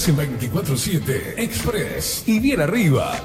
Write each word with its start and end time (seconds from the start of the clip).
Estás 0.00 0.18
en 0.18 0.40
24-7 0.40 1.34
Express 1.36 2.22
y 2.26 2.40
bien 2.40 2.58
arriba. 2.62 3.20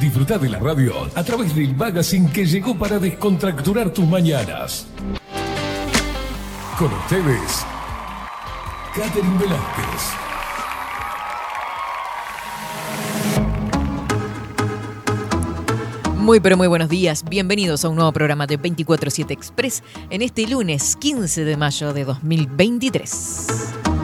Disfruta 0.00 0.36
de 0.36 0.48
la 0.48 0.58
radio 0.58 0.94
a 1.14 1.22
través 1.22 1.54
del 1.54 1.76
magazine 1.76 2.28
que 2.32 2.44
llegó 2.44 2.76
para 2.76 2.98
descontracturar 2.98 3.90
tus 3.90 4.04
mañanas. 4.04 4.88
Con 6.76 6.92
ustedes, 6.92 7.64
Catherine 8.96 9.38
Velázquez. 9.38 10.02
Muy 16.16 16.40
pero 16.40 16.56
muy 16.56 16.66
buenos 16.66 16.88
días, 16.88 17.22
bienvenidos 17.22 17.84
a 17.84 17.90
un 17.90 17.94
nuevo 17.94 18.10
programa 18.10 18.48
de 18.48 18.58
24-7 18.58 19.30
Express 19.30 19.84
en 20.10 20.22
este 20.22 20.48
lunes 20.48 20.96
15 20.96 21.44
de 21.44 21.56
mayo 21.56 21.92
de 21.92 22.04
2023. 22.04 23.95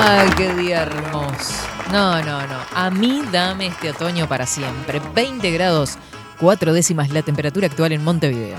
Ay, 0.00 0.30
qué 0.36 0.54
día 0.54 0.82
hermoso. 0.82 1.54
No, 1.90 2.22
no, 2.22 2.46
no. 2.46 2.56
A 2.72 2.88
mí 2.88 3.24
dame 3.32 3.66
este 3.66 3.90
otoño 3.90 4.28
para 4.28 4.46
siempre. 4.46 5.02
20 5.12 5.50
grados, 5.50 5.98
4 6.38 6.72
décimas 6.72 7.10
la 7.10 7.22
temperatura 7.22 7.66
actual 7.66 7.90
en 7.90 8.04
Montevideo. 8.04 8.58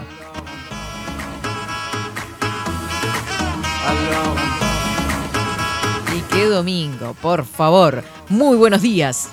Y 6.14 6.20
qué 6.34 6.46
domingo, 6.48 7.14
por 7.22 7.46
favor. 7.46 8.04
Muy 8.28 8.58
buenos 8.58 8.82
días 8.82 9.30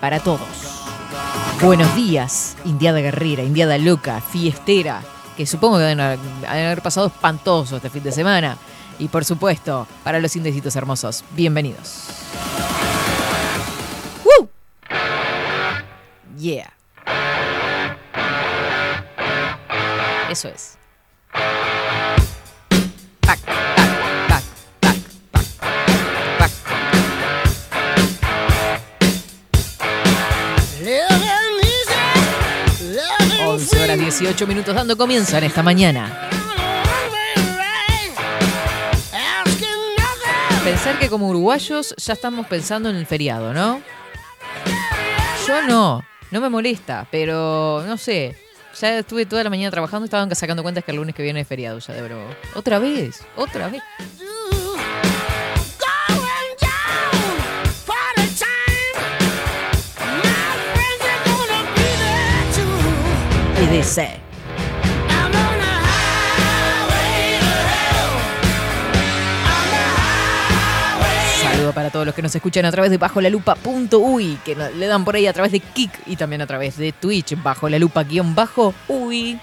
para 0.00 0.18
todos. 0.18 0.40
Buenos 1.62 1.94
días, 1.94 2.56
Indiada 2.64 2.98
Guerrera, 2.98 3.44
Indiada 3.44 3.78
Loca, 3.78 4.20
Fiestera, 4.20 5.02
que 5.36 5.46
supongo 5.46 5.76
que 5.76 5.84
deben 5.84 6.00
haber, 6.00 6.18
haber 6.48 6.82
pasado 6.82 7.06
espantoso 7.06 7.76
este 7.76 7.90
fin 7.90 8.02
de 8.02 8.10
semana. 8.10 8.56
Y 8.98 9.08
por 9.08 9.24
supuesto, 9.24 9.86
para 10.04 10.18
los 10.20 10.36
indecitos 10.36 10.74
hermosos, 10.76 11.24
bienvenidos. 11.32 12.04
¡Woo! 14.24 14.48
Yeah. 16.38 16.72
Eso 20.30 20.48
es. 20.48 20.78
Pac. 23.20 23.38
11 33.46 33.82
horas 33.82 33.98
18 33.98 34.46
minutos 34.46 34.74
dando 34.74 34.96
comienzo 34.96 35.38
en 35.38 35.44
esta 35.44 35.62
mañana. 35.62 36.35
Pensar 40.66 40.98
que 40.98 41.08
como 41.08 41.28
uruguayos 41.28 41.94
ya 41.96 42.14
estamos 42.14 42.44
pensando 42.48 42.90
en 42.90 42.96
el 42.96 43.06
feriado, 43.06 43.54
¿no? 43.54 43.80
Yo 45.46 45.62
no, 45.62 46.02
no 46.32 46.40
me 46.40 46.48
molesta, 46.48 47.06
pero 47.08 47.84
no 47.86 47.96
sé. 47.96 48.36
Ya 48.80 48.98
estuve 48.98 49.26
toda 49.26 49.44
la 49.44 49.50
mañana 49.50 49.70
trabajando 49.70 50.06
y 50.06 50.08
estaban 50.08 50.34
sacando 50.34 50.64
cuentas 50.64 50.82
que 50.82 50.90
el 50.90 50.96
lunes 50.96 51.14
que 51.14 51.22
viene 51.22 51.42
es 51.42 51.46
feriado 51.46 51.78
ya 51.78 51.94
de 51.94 52.02
broma. 52.02 52.36
Otra 52.56 52.80
vez, 52.80 53.24
otra 53.36 53.68
vez. 53.68 53.80
Y 63.62 63.66
dice. 63.66 64.25
Saludo 71.66 71.74
para 71.74 71.90
todos 71.90 72.06
los 72.06 72.14
que 72.14 72.22
nos 72.22 72.32
escuchan 72.32 72.64
a 72.64 72.70
través 72.70 72.92
de 72.92 72.96
bajo 72.96 73.20
la 73.20 73.28
lupa.uy, 73.28 74.38
que 74.44 74.54
le 74.54 74.86
dan 74.86 75.04
por 75.04 75.16
ahí 75.16 75.26
a 75.26 75.32
través 75.32 75.50
de 75.50 75.58
Kik 75.58 75.90
y 76.06 76.14
también 76.14 76.40
a 76.40 76.46
través 76.46 76.76
de 76.76 76.92
Twitch, 76.92 77.36
bajo 77.42 77.68
la 77.68 77.80
lupa 77.80 78.04
guion 78.04 78.36
bajo 78.36 78.72
uy. 78.86 79.36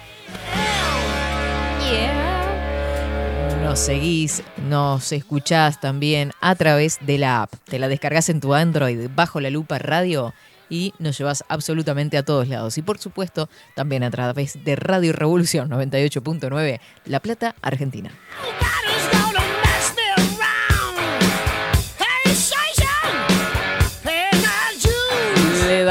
Nos 3.62 3.78
seguís, 3.78 4.42
nos 4.70 5.12
escuchás 5.12 5.82
también 5.82 6.32
a 6.40 6.56
través 6.56 6.98
de 7.02 7.18
la 7.18 7.42
app. 7.42 7.56
Te 7.66 7.78
la 7.78 7.90
descargas 7.90 8.30
en 8.30 8.40
tu 8.40 8.54
Android 8.54 9.10
bajo 9.14 9.42
la 9.42 9.50
lupa 9.50 9.78
radio 9.78 10.34
y 10.70 10.94
nos 11.00 11.18
llevas 11.18 11.44
absolutamente 11.50 12.18
a 12.18 12.24
todos 12.24 12.48
lados. 12.48 12.78
Y 12.78 12.84
por 12.84 13.00
supuesto, 13.00 13.50
también 13.76 14.02
a 14.02 14.12
través 14.12 14.64
de 14.64 14.78
Radio 14.78 15.12
Revolución 15.12 15.70
98.9, 15.70 16.80
La 17.04 17.20
Plata, 17.20 17.54
Argentina. 17.62 18.12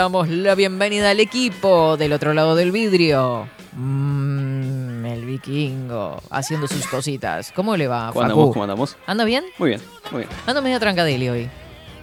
Damos 0.03 0.29
la 0.29 0.57
bienvenida 0.57 1.11
al 1.11 1.21
equipo 1.21 1.97
del 1.97 2.13
otro 2.13 2.35
lado 2.35 2.57
del 2.57 2.73
vidrio. 2.73 3.49
Mm, 3.75 5.07
el 5.07 5.25
vikingo, 5.25 6.21
haciendo 6.29 6.67
sus 6.67 6.89
cositas. 6.89 7.53
¿Cómo 7.55 7.77
le 7.77 7.87
va, 7.87 8.09
¿Cómo 8.09 8.15
Facu? 8.15 8.23
andamos? 8.25 8.53
¿Cómo 8.53 8.63
andamos? 8.65 8.97
¿Anda 9.07 9.25
bien? 9.25 9.45
Muy 9.59 9.69
bien, 9.69 9.81
muy 10.11 10.23
bien. 10.23 10.31
Ando 10.45 10.61
medio 10.61 10.81
trancadeli 10.81 11.29
hoy. 11.29 11.41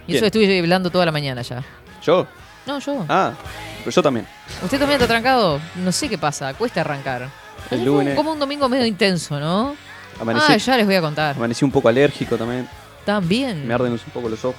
Y 0.06 0.12
eso 0.16 0.22
Bien. 0.22 0.24
estuve 0.24 0.58
hablando 0.60 0.88
toda 0.88 1.04
la 1.04 1.12
mañana 1.12 1.42
ya. 1.42 1.62
¿Yo? 2.02 2.26
No, 2.66 2.78
yo. 2.78 3.04
Ah, 3.06 3.34
pero 3.80 3.90
yo 3.90 4.02
también. 4.02 4.26
¿Usted 4.64 4.78
también 4.78 4.98
está 4.98 5.06
trancado? 5.06 5.60
No 5.76 5.92
sé 5.92 6.08
qué 6.08 6.16
pasa, 6.16 6.54
cuesta 6.54 6.80
arrancar. 6.80 7.28
El 7.70 7.80
Es 7.80 7.84
lunes. 7.84 8.14
Como 8.16 8.32
un 8.32 8.38
domingo 8.38 8.66
medio 8.70 8.86
intenso, 8.86 9.38
¿no? 9.38 9.74
Amanecí, 10.18 10.52
Ah, 10.54 10.56
ya 10.56 10.76
les 10.78 10.86
voy 10.86 10.94
a 10.94 11.02
contar. 11.02 11.36
amanecí 11.36 11.66
un 11.66 11.70
poco 11.70 11.90
alérgico 11.90 12.38
también. 12.38 12.66
También. 13.04 13.68
Me 13.68 13.74
arden 13.74 13.92
un 13.92 13.98
poco 14.14 14.30
los 14.30 14.42
ojos. 14.42 14.56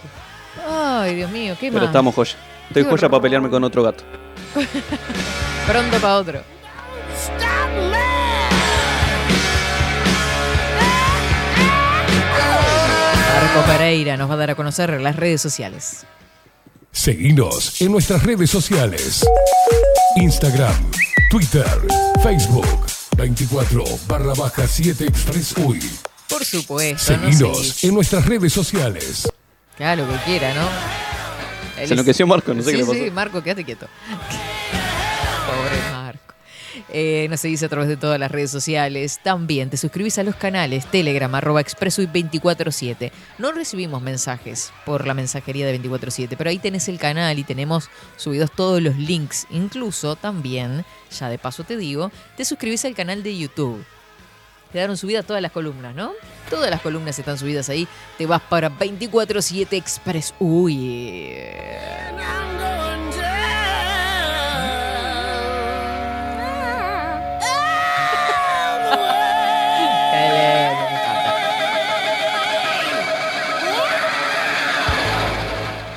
Ay, 0.70 1.16
Dios 1.16 1.32
mío, 1.32 1.56
¿qué 1.60 1.70
Pero 1.70 1.80
más? 1.82 1.90
estamos 1.90 2.14
joya. 2.14 2.36
Estoy 2.72 2.86
joya 2.86 3.10
para 3.10 3.22
pelearme 3.22 3.50
con 3.50 3.62
otro 3.66 3.84
gato. 3.84 4.06
Pronto 5.68 5.98
para 6.00 6.18
otro. 6.18 6.42
Marco 13.36 13.68
Pereira 13.68 14.16
nos 14.16 14.30
va 14.30 14.36
a 14.36 14.38
dar 14.38 14.52
a 14.52 14.56
conocer 14.56 15.02
las 15.02 15.18
redes 15.18 15.42
sociales. 15.42 16.06
Seguinos 16.94 17.82
en 17.82 17.92
nuestras 17.92 18.24
redes 18.24 18.50
sociales. 18.50 19.26
Instagram, 20.16 20.92
Twitter, 21.30 21.68
Facebook, 22.24 22.86
24 23.18 23.84
barra 24.08 24.34
baja 24.34 24.66
7 24.66 25.08
Express 25.08 25.58
UI. 25.58 25.82
Por 26.30 26.46
supuesto, 26.46 27.18
no 27.18 27.34
Seguinos 27.34 27.84
en 27.84 27.94
nuestras 27.94 28.26
redes 28.26 28.54
sociales. 28.54 29.28
Lo 29.78 30.08
que 30.08 30.16
quiera, 30.24 30.54
¿no? 30.54 31.11
Él 31.82 31.88
Se 31.88 31.94
enloqueció 31.94 32.28
Marco, 32.28 32.54
no 32.54 32.62
sé 32.62 32.70
sí, 32.70 32.72
qué 32.72 32.78
le 32.78 32.86
pasó. 32.86 32.94
Sí, 32.94 33.12
Marco, 33.12 33.44
quédate 33.44 33.64
quieto. 33.64 33.88
Pobre 35.48 35.92
Marco. 35.92 36.34
Eh, 36.90 37.28
nos 37.30 37.40
seguís 37.40 37.64
a 37.64 37.70
través 37.70 37.88
de 37.88 37.98
todas 37.98 38.20
las 38.20 38.32
redes 38.32 38.52
sociales. 38.52 39.20
También 39.24 39.70
te 39.70 39.78
suscribís 39.78 40.18
a 40.18 40.24
los 40.24 40.36
canales 40.36 40.86
Telegram, 40.86 41.34
arroba 41.34 41.62
expresuy247. 41.62 43.12
No 43.38 43.52
recibimos 43.52 44.02
mensajes 44.02 44.72
por 44.86 45.08
la 45.08 45.14
mensajería 45.14 45.66
de 45.66 45.74
247, 45.74 46.38
pero 46.38 46.50
ahí 46.50 46.60
tenés 46.60 46.88
el 46.88 47.00
canal 47.00 47.40
y 47.40 47.44
tenemos 47.44 47.90
subidos 48.18 48.52
todos 48.52 48.82
los 48.82 48.96
links. 48.98 49.48
Incluso 49.50 50.16
también, 50.16 50.86
ya 51.18 51.30
de 51.30 51.38
paso 51.38 51.64
te 51.64 51.78
digo, 51.78 52.12
te 52.38 52.46
suscribís 52.46 52.86
al 52.86 52.96
canal 52.96 53.24
de 53.24 53.38
YouTube. 53.38 53.84
Quedaron 54.72 54.96
subidas 54.98 55.26
todas 55.26 55.42
las 55.42 55.52
columnas, 55.52 55.94
¿no? 55.96 56.14
Todas 56.50 56.70
las 56.70 56.82
columnas 56.82 57.18
están 57.20 57.38
subidas 57.38 57.68
ahí. 57.70 57.88
Te 58.18 58.26
vas 58.26 58.42
para 58.42 58.70
247 58.70 59.76
Express. 59.76 60.34
Uy. 60.40 61.36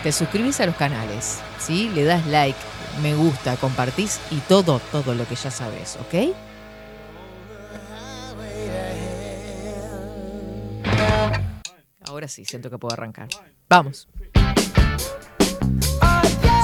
Te 0.03 0.13
suscribís 0.13 0.61
a 0.61 0.67
los 0.67 0.77
canales, 0.77 1.39
¿sí? 1.59 1.91
Le 1.95 2.05
das 2.05 2.27
like, 2.27 2.59
me 3.01 3.15
gusta, 3.15 3.57
compartís 3.57 4.21
y 4.31 4.37
todo, 4.41 4.79
todo 4.93 5.15
lo 5.15 5.27
que 5.27 5.35
ya 5.35 5.51
sabes, 5.51 5.97
¿ok? 5.97 6.35
Ahora 12.15 12.29
sí, 12.29 12.45
siento 12.45 12.71
que 12.71 12.79
puedo 12.79 12.95
arrancar. 12.95 13.27
Vamos. 13.69 14.07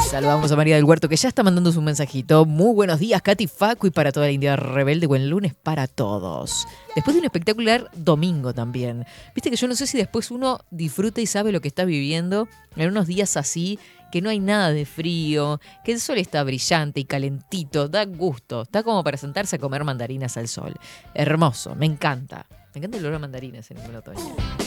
Saludamos 0.09 0.53
a 0.53 0.55
María 0.55 0.77
del 0.77 0.85
Huerto 0.85 1.09
que 1.09 1.17
ya 1.17 1.29
está 1.29 1.43
mandando 1.43 1.73
su 1.73 1.83
mensajito. 1.83 2.45
Muy 2.45 2.73
buenos 2.73 3.01
días, 3.01 3.21
Katy 3.21 3.49
Facu 3.49 3.89
y 3.89 3.91
para 3.91 4.13
toda 4.13 4.27
la 4.27 4.33
India 4.33 4.55
Rebelde. 4.55 5.09
Buen 5.09 5.29
lunes 5.29 5.55
para 5.61 5.89
todos. 5.89 6.69
Después 6.95 7.17
de 7.17 7.19
un 7.19 7.25
espectacular 7.25 7.91
domingo 7.97 8.55
también. 8.55 9.05
Viste 9.35 9.51
que 9.51 9.57
yo 9.57 9.67
no 9.67 9.75
sé 9.75 9.89
si 9.89 9.99
después 9.99 10.31
uno 10.31 10.61
disfruta 10.71 11.21
y 11.21 11.27
sabe 11.27 11.51
lo 11.51 11.61
que 11.61 11.67
está 11.67 11.85
viviendo 11.85 12.47
en 12.77 12.89
unos 12.89 13.09
días 13.09 13.37
así, 13.37 13.81
que 14.13 14.23
no 14.23 14.31
hay 14.31 14.39
nada 14.39 14.71
de 14.71 14.87
frío, 14.87 15.61
que 15.85 15.91
el 15.91 16.01
sol 16.01 16.19
está 16.19 16.45
brillante 16.45 17.01
y 17.01 17.07
calentito, 17.07 17.89
da 17.89 18.05
gusto. 18.05 18.63
Está 18.63 18.85
como 18.85 19.03
para 19.03 19.17
sentarse 19.17 19.57
a 19.57 19.59
comer 19.59 19.83
mandarinas 19.83 20.37
al 20.37 20.47
sol. 20.47 20.75
Hermoso, 21.13 21.75
me 21.75 21.87
encanta. 21.87 22.47
Me 22.73 22.79
encanta 22.79 22.99
el 22.99 23.05
olor 23.05 23.17
a 23.17 23.19
mandarinas 23.19 23.71
en 23.71 23.79
el 23.79 23.97
otoño. 23.97 24.21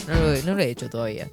No 0.08 0.14
lo, 0.14 0.42
no 0.42 0.54
lo 0.54 0.62
he 0.62 0.70
hecho 0.70 0.90
todavía. 0.90 1.30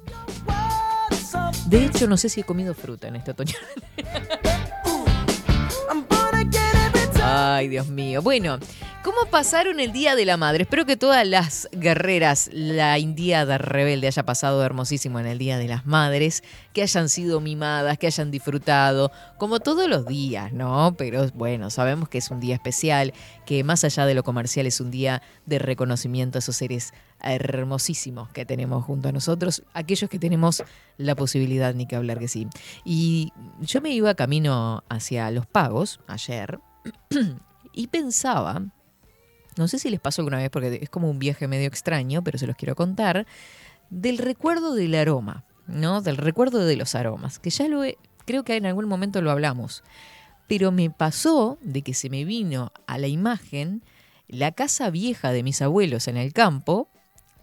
De 1.66 1.84
hecho, 1.84 2.06
no 2.06 2.16
sé 2.16 2.28
si 2.28 2.40
he 2.40 2.44
comido 2.44 2.74
fruta 2.74 3.08
en 3.08 3.16
este 3.16 3.32
otoño. 3.32 3.54
Ay, 7.22 7.68
Dios 7.68 7.88
mío. 7.88 8.22
Bueno, 8.22 8.58
¿cómo 9.02 9.26
pasaron 9.30 9.80
el 9.80 9.92
Día 9.92 10.14
de 10.14 10.24
la 10.24 10.36
Madre? 10.36 10.62
Espero 10.62 10.86
que 10.86 10.96
todas 10.96 11.26
las 11.26 11.68
guerreras, 11.72 12.48
la 12.52 12.98
indiada 12.98 13.58
rebelde 13.58 14.06
haya 14.06 14.24
pasado 14.24 14.64
hermosísimo 14.64 15.18
en 15.18 15.26
el 15.26 15.38
Día 15.38 15.58
de 15.58 15.66
las 15.66 15.86
Madres, 15.86 16.42
que 16.72 16.82
hayan 16.82 17.08
sido 17.08 17.40
mimadas, 17.40 17.98
que 17.98 18.06
hayan 18.06 18.30
disfrutado, 18.30 19.10
como 19.38 19.60
todos 19.60 19.88
los 19.88 20.06
días, 20.06 20.52
¿no? 20.52 20.94
Pero 20.96 21.28
bueno, 21.34 21.70
sabemos 21.70 22.08
que 22.08 22.18
es 22.18 22.30
un 22.30 22.40
día 22.40 22.54
especial, 22.54 23.12
que 23.44 23.64
más 23.64 23.82
allá 23.84 24.06
de 24.06 24.14
lo 24.14 24.22
comercial 24.22 24.66
es 24.66 24.80
un 24.80 24.90
día 24.90 25.22
de 25.46 25.58
reconocimiento 25.58 26.38
a 26.38 26.40
esos 26.40 26.56
seres 26.56 26.92
hermosísimos 27.20 28.28
que 28.30 28.44
tenemos 28.44 28.84
junto 28.84 29.08
a 29.08 29.12
nosotros, 29.12 29.64
aquellos 29.74 30.10
que 30.10 30.18
tenemos 30.18 30.62
la 30.96 31.16
posibilidad, 31.16 31.74
ni 31.74 31.86
que 31.86 31.96
hablar 31.96 32.18
que 32.18 32.28
sí. 32.28 32.46
Y 32.84 33.32
yo 33.60 33.80
me 33.80 33.90
iba 33.90 34.14
camino 34.14 34.84
hacia 34.88 35.30
los 35.30 35.46
pagos 35.46 36.00
ayer 36.06 36.60
y 37.72 37.86
pensaba, 37.88 38.62
no 39.56 39.68
sé 39.68 39.78
si 39.78 39.90
les 39.90 40.00
pasó 40.00 40.22
alguna 40.22 40.38
vez 40.38 40.50
porque 40.50 40.78
es 40.82 40.90
como 40.90 41.10
un 41.10 41.18
viaje 41.18 41.48
medio 41.48 41.66
extraño, 41.66 42.22
pero 42.22 42.38
se 42.38 42.46
los 42.46 42.56
quiero 42.56 42.74
contar, 42.74 43.26
del 43.90 44.18
recuerdo 44.18 44.74
del 44.74 44.94
aroma, 44.94 45.44
¿no? 45.66 46.00
Del 46.00 46.16
recuerdo 46.16 46.64
de 46.64 46.76
los 46.76 46.94
aromas, 46.94 47.38
que 47.38 47.50
ya 47.50 47.68
lo 47.68 47.84
he, 47.84 47.98
creo 48.24 48.44
que 48.44 48.56
en 48.56 48.66
algún 48.66 48.88
momento 48.88 49.20
lo 49.20 49.30
hablamos, 49.30 49.82
pero 50.48 50.72
me 50.72 50.90
pasó 50.90 51.58
de 51.62 51.82
que 51.82 51.94
se 51.94 52.10
me 52.10 52.24
vino 52.24 52.72
a 52.86 52.98
la 52.98 53.08
imagen 53.08 53.82
la 54.28 54.52
casa 54.52 54.90
vieja 54.90 55.30
de 55.32 55.42
mis 55.42 55.60
abuelos 55.60 56.08
en 56.08 56.16
el 56.16 56.32
campo, 56.32 56.88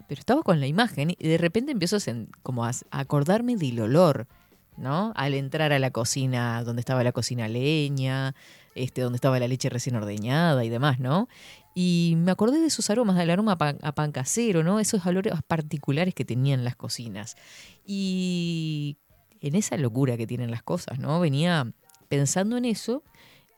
pero 0.07 0.19
estaba 0.19 0.41
con 0.41 0.59
la 0.59 0.67
imagen 0.67 1.11
y 1.11 1.27
de 1.27 1.37
repente 1.37 1.71
empiezo 1.71 1.97
a, 1.97 1.99
como 2.41 2.65
a, 2.65 2.71
acordarme 2.89 3.55
del 3.57 3.79
olor, 3.79 4.27
¿no? 4.75 5.13
Al 5.15 5.35
entrar 5.35 5.71
a 5.71 5.77
la 5.77 5.91
cocina, 5.91 6.63
donde 6.63 6.79
estaba 6.79 7.03
la 7.03 7.11
cocina 7.11 7.47
leña, 7.47 8.33
este, 8.73 9.01
donde 9.01 9.17
estaba 9.17 9.39
la 9.39 9.47
leche 9.47 9.69
recién 9.69 9.95
ordeñada 9.95 10.65
y 10.65 10.69
demás, 10.69 10.99
¿no? 10.99 11.29
Y 11.75 12.15
me 12.17 12.31
acordé 12.31 12.59
de 12.59 12.67
esos 12.67 12.89
aromas, 12.89 13.15
del 13.17 13.29
aroma 13.29 13.53
a 13.53 13.57
pan, 13.57 13.77
a 13.81 13.93
pan 13.93 14.11
casero, 14.11 14.63
¿no? 14.63 14.79
Esos 14.79 15.05
olores 15.05 15.33
particulares 15.47 16.13
que 16.13 16.25
tenían 16.25 16.63
las 16.63 16.75
cocinas. 16.75 17.35
Y 17.85 18.97
en 19.41 19.55
esa 19.55 19.77
locura 19.77 20.17
que 20.17 20.27
tienen 20.27 20.51
las 20.51 20.63
cosas, 20.63 20.99
¿no? 20.99 21.19
Venía 21.19 21.71
pensando 22.07 22.57
en 22.57 22.65
eso. 22.65 23.03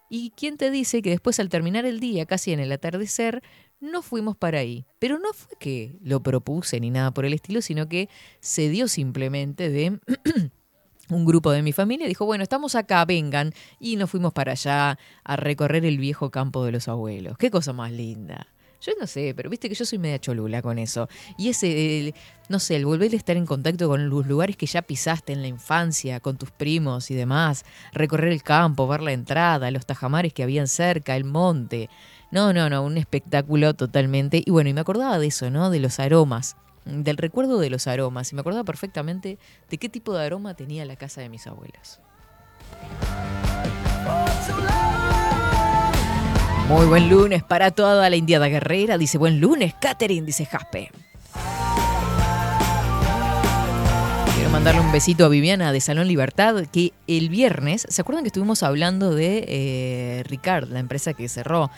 ¿Y 0.10 0.32
quién 0.32 0.58
te 0.58 0.72
dice 0.72 1.02
que 1.02 1.10
después 1.10 1.40
al 1.40 1.50
terminar 1.50 1.86
el 1.86 2.00
día, 2.00 2.26
casi 2.26 2.52
en 2.52 2.60
el 2.60 2.72
atardecer, 2.72 3.42
no 3.80 4.02
fuimos 4.02 4.36
para 4.36 4.60
ahí? 4.60 4.86
Pero 5.00 5.18
no 5.20 5.32
fue 5.34 5.58
que 5.58 5.96
lo 6.04 6.22
propuse 6.22 6.80
ni 6.80 6.90
nada 6.90 7.12
por 7.12 7.26
el 7.26 7.34
estilo, 7.34 7.62
sino 7.62 7.88
que 7.88 8.10
se 8.42 8.70
dio 8.70 8.88
simplemente 8.88 9.70
de 9.70 10.00
un 11.16 11.26
grupo 11.26 11.52
de 11.52 11.62
mi 11.62 11.74
familia 11.74 12.08
dijo, 12.08 12.26
bueno, 12.26 12.44
estamos 12.44 12.76
acá, 12.76 13.04
vengan. 13.06 13.54
Y 13.80 13.96
nos 13.96 14.10
fuimos 14.10 14.34
para 14.34 14.54
allá 14.54 14.98
a 15.24 15.36
recorrer 15.36 15.86
el 15.86 15.98
viejo 15.98 16.30
campo 16.32 16.66
de 16.66 16.72
los 16.72 16.88
abuelos. 16.88 17.38
Qué 17.38 17.52
cosa 17.52 17.74
más 17.74 17.92
linda. 17.92 18.48
Yo 18.82 18.94
no 19.00 19.06
sé, 19.06 19.34
pero 19.36 19.48
viste 19.50 19.70
que 19.70 19.76
yo 19.76 19.86
soy 19.86 20.00
media 20.00 20.18
cholula 20.18 20.64
con 20.64 20.80
eso. 20.80 21.08
Y 21.38 21.50
ese, 21.50 22.16
no 22.50 22.58
sé, 22.58 22.78
el 22.78 22.86
volver 22.86 23.14
a 23.14 23.16
estar 23.16 23.38
en 23.38 23.46
contacto 23.46 23.88
con 23.88 24.10
los 24.10 24.26
lugares 24.26 24.58
que 24.58 24.66
ya 24.66 24.82
pisaste 24.82 25.34
en 25.34 25.44
la 25.44 25.48
infancia, 25.48 26.20
con 26.20 26.38
tus 26.38 26.50
primos 26.50 27.12
y 27.12 27.16
demás, 27.16 27.64
recorrer 27.94 28.32
el 28.32 28.42
campo, 28.42 28.88
ver 28.88 29.02
la 29.02 29.12
entrada, 29.12 29.70
los 29.70 29.86
tajamares 29.86 30.34
que 30.34 30.42
habían 30.42 30.68
cerca, 30.68 31.16
el 31.16 31.26
monte. 31.26 31.90
No, 32.32 32.54
no, 32.54 32.72
no, 32.72 32.82
un 32.84 32.98
espectáculo 32.98 33.76
totalmente. 33.76 34.42
Y 34.44 34.50
bueno, 34.50 34.72
y 34.72 34.74
me 34.74 34.82
acordaba 34.82 35.20
de 35.20 35.28
eso, 35.28 35.52
¿no? 35.52 35.70
De 35.70 35.80
los 35.80 36.00
aromas, 36.00 36.56
del 36.86 37.18
recuerdo 37.18 37.60
de 37.60 37.70
los 37.70 37.88
aromas. 37.88 38.32
Y 38.32 38.36
me 38.36 38.42
acordaba 38.42 38.64
perfectamente 38.64 39.38
de 39.70 39.78
qué 39.78 39.90
tipo 39.90 40.14
de 40.14 40.26
aroma 40.26 40.54
tenía 40.54 40.86
la 40.86 40.96
casa 40.96 41.22
de 41.22 41.30
mis 41.30 41.48
abuelos. 41.48 42.00
Muy 46.68 46.86
buen 46.86 47.10
lunes 47.10 47.44
para 47.44 47.72
toda 47.72 48.10
la 48.10 48.16
indiada 48.16 48.48
guerrera. 48.48 48.98
Dice 48.98 49.18
buen 49.18 49.42
lunes, 49.42 49.74
Catherine, 49.80 50.26
dice 50.26 50.46
Jaspe. 50.46 50.90
Quiero 54.36 54.50
mandarle 54.50 54.82
un 54.82 54.92
besito 54.92 55.26
a 55.26 55.28
Viviana 55.28 55.74
de 55.74 55.82
Salón 55.82 56.08
Libertad, 56.08 56.66
que 56.72 56.94
el 57.08 57.30
viernes, 57.30 57.86
¿se 57.90 58.02
acuerdan 58.02 58.24
que 58.24 58.30
estuvimos 58.30 58.64
hablando 58.64 59.14
de 59.14 59.46
eh, 59.48 60.24
Ricard, 60.26 60.70
la 60.70 60.80
empresa 60.80 61.14
que 61.14 61.28
cerró? 61.28 61.70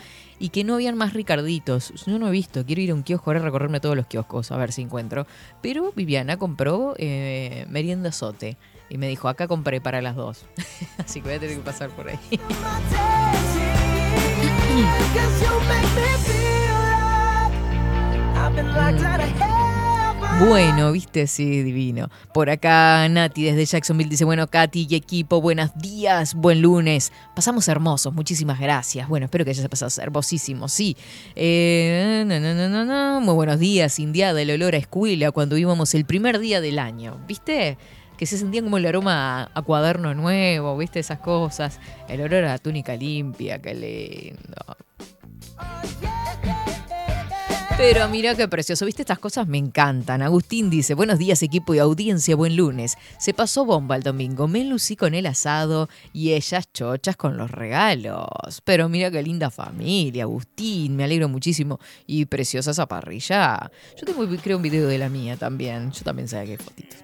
Y 0.44 0.50
que 0.50 0.62
no 0.62 0.74
habían 0.74 0.94
más 0.94 1.14
Ricarditos. 1.14 1.94
Yo 2.04 2.18
no 2.18 2.28
he 2.28 2.30
visto, 2.30 2.66
quiero 2.66 2.82
ir 2.82 2.90
a 2.90 2.94
un 2.94 3.02
kiosco 3.02 3.30
ahora 3.30 3.40
a 3.40 3.44
recorrerme 3.44 3.80
todos 3.80 3.96
los 3.96 4.04
kioscos, 4.06 4.52
a 4.52 4.58
ver 4.58 4.72
si 4.72 4.82
encuentro. 4.82 5.26
Pero 5.62 5.90
Viviana 5.96 6.36
compró 6.36 6.94
eh, 6.98 7.64
merienda 7.70 8.12
sote. 8.12 8.58
Y 8.90 8.98
me 8.98 9.08
dijo, 9.08 9.28
acá 9.28 9.48
compré 9.48 9.80
para 9.80 10.02
las 10.02 10.16
dos. 10.16 10.44
Así 10.98 11.22
que 11.22 11.28
voy 11.28 11.36
a 11.38 11.40
tener 11.40 11.56
que 11.56 11.62
pasar 11.62 11.88
por 11.88 12.10
ahí. 12.10 12.18
Bueno, 20.40 20.90
viste, 20.90 21.28
sí, 21.28 21.62
divino. 21.62 22.10
Por 22.32 22.50
acá 22.50 23.08
Nati 23.08 23.44
desde 23.44 23.64
Jacksonville 23.64 24.10
dice, 24.10 24.24
bueno, 24.24 24.48
Katy 24.48 24.88
y 24.90 24.96
equipo, 24.96 25.40
buenos 25.40 25.70
días, 25.76 26.34
buen 26.34 26.60
lunes. 26.60 27.12
Pasamos 27.36 27.68
hermosos, 27.68 28.12
muchísimas 28.12 28.58
gracias. 28.58 29.08
Bueno, 29.08 29.26
espero 29.26 29.44
que 29.44 29.52
hayas 29.52 29.68
pasado 29.68 29.90
hermosísimo, 30.02 30.68
sí. 30.68 30.96
Eh, 31.36 32.24
no, 32.26 32.40
no, 32.40 32.84
no. 32.84 33.20
Muy 33.20 33.34
buenos 33.34 33.60
días, 33.60 34.00
Indiada, 34.00 34.42
el 34.42 34.50
olor 34.50 34.74
a 34.74 34.78
escuela 34.78 35.30
cuando 35.30 35.56
íbamos 35.56 35.94
el 35.94 36.04
primer 36.04 36.40
día 36.40 36.60
del 36.60 36.80
año, 36.80 37.20
¿viste? 37.28 37.78
Que 38.18 38.26
se 38.26 38.36
sentían 38.36 38.64
como 38.64 38.78
el 38.78 38.86
aroma 38.86 39.42
a, 39.42 39.50
a 39.54 39.62
cuaderno 39.62 40.14
nuevo, 40.14 40.76
¿viste? 40.76 40.98
Esas 40.98 41.20
cosas. 41.20 41.78
El 42.08 42.20
olor 42.20 42.44
a 42.44 42.58
túnica 42.58 42.96
limpia, 42.96 43.62
qué 43.62 43.74
lindo. 43.74 44.76
Pero 47.76 48.08
mira 48.08 48.36
qué 48.36 48.46
precioso, 48.46 48.86
viste 48.86 49.02
estas 49.02 49.18
cosas 49.18 49.48
me 49.48 49.58
encantan. 49.58 50.22
Agustín 50.22 50.70
dice, 50.70 50.94
buenos 50.94 51.18
días 51.18 51.42
equipo 51.42 51.74
y 51.74 51.80
audiencia, 51.80 52.36
buen 52.36 52.56
lunes. 52.56 52.96
Se 53.18 53.34
pasó 53.34 53.64
bomba 53.64 53.96
el 53.96 54.04
domingo, 54.04 54.46
me 54.46 54.64
lucí 54.64 54.94
con 54.94 55.12
el 55.12 55.26
asado 55.26 55.88
y 56.12 56.32
ellas 56.34 56.72
chochas 56.72 57.16
con 57.16 57.36
los 57.36 57.50
regalos. 57.50 58.62
Pero 58.64 58.88
mira 58.88 59.10
qué 59.10 59.22
linda 59.22 59.50
familia, 59.50 60.22
Agustín, 60.22 60.94
me 60.94 61.02
alegro 61.04 61.28
muchísimo. 61.28 61.80
Y 62.06 62.26
preciosa 62.26 62.70
esa 62.70 62.86
parrilla. 62.86 63.70
Yo 64.00 64.06
tengo, 64.06 64.24
creo, 64.40 64.56
un 64.56 64.62
video 64.62 64.86
de 64.86 64.98
la 64.98 65.08
mía 65.08 65.36
también. 65.36 65.90
Yo 65.90 66.02
también 66.04 66.28
sé 66.28 66.44
qué 66.44 66.56
fotitos. 66.56 67.00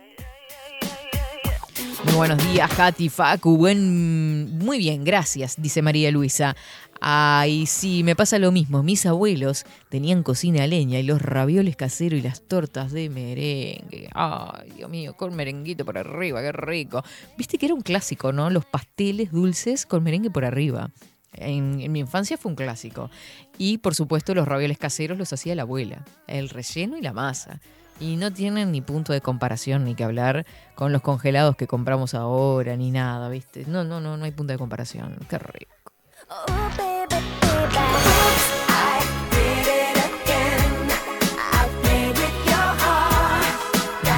Muy 2.04 2.14
buenos 2.14 2.52
días, 2.52 2.70
Hati, 2.78 3.10
Facu. 3.10 3.56
Buen, 3.56 4.56
muy 4.58 4.78
bien, 4.78 5.04
gracias, 5.04 5.60
dice 5.60 5.82
María 5.82 6.10
Luisa. 6.10 6.56
Ay, 7.00 7.64
sí, 7.64 8.04
me 8.04 8.14
pasa 8.14 8.38
lo 8.38 8.52
mismo. 8.52 8.82
Mis 8.82 9.06
abuelos 9.06 9.64
tenían 9.88 10.22
cocina 10.22 10.64
a 10.64 10.66
leña 10.66 10.98
y 10.98 11.02
los 11.02 11.22
ravioles 11.22 11.74
caseros 11.74 12.18
y 12.18 12.22
las 12.22 12.42
tortas 12.42 12.92
de 12.92 13.08
merengue. 13.08 14.10
Ay, 14.12 14.70
Dios 14.76 14.90
mío, 14.90 15.16
con 15.16 15.34
merenguito 15.34 15.86
por 15.86 15.96
arriba, 15.96 16.42
qué 16.42 16.52
rico. 16.52 17.02
Viste 17.38 17.56
que 17.56 17.66
era 17.66 17.74
un 17.74 17.80
clásico, 17.80 18.32
¿no? 18.32 18.50
Los 18.50 18.66
pasteles 18.66 19.32
dulces 19.32 19.86
con 19.86 20.02
merengue 20.02 20.30
por 20.30 20.44
arriba. 20.44 20.90
En, 21.32 21.90
mi 21.90 22.00
infancia 22.00 22.36
fue 22.36 22.50
un 22.50 22.56
clásico. 22.56 23.10
Y 23.56 23.78
por 23.78 23.94
supuesto, 23.94 24.34
los 24.34 24.46
ravioles 24.46 24.76
caseros 24.76 25.16
los 25.16 25.32
hacía 25.32 25.54
la 25.54 25.62
abuela. 25.62 26.04
El 26.26 26.50
relleno 26.50 26.98
y 26.98 27.00
la 27.00 27.14
masa. 27.14 27.60
Y 27.98 28.16
no 28.16 28.30
tienen 28.30 28.72
ni 28.72 28.82
punto 28.82 29.14
de 29.14 29.22
comparación 29.22 29.84
ni 29.84 29.94
que 29.94 30.04
hablar 30.04 30.44
con 30.74 30.92
los 30.92 31.00
congelados 31.00 31.56
que 31.56 31.66
compramos 31.66 32.14
ahora, 32.14 32.76
ni 32.76 32.90
nada, 32.90 33.30
¿viste? 33.30 33.64
No, 33.66 33.84
no, 33.84 34.00
no, 34.00 34.18
no 34.18 34.24
hay 34.24 34.32
punto 34.32 34.52
de 34.52 34.58
comparación. 34.58 35.18
Qué 35.28 35.38
rico. 35.38 35.79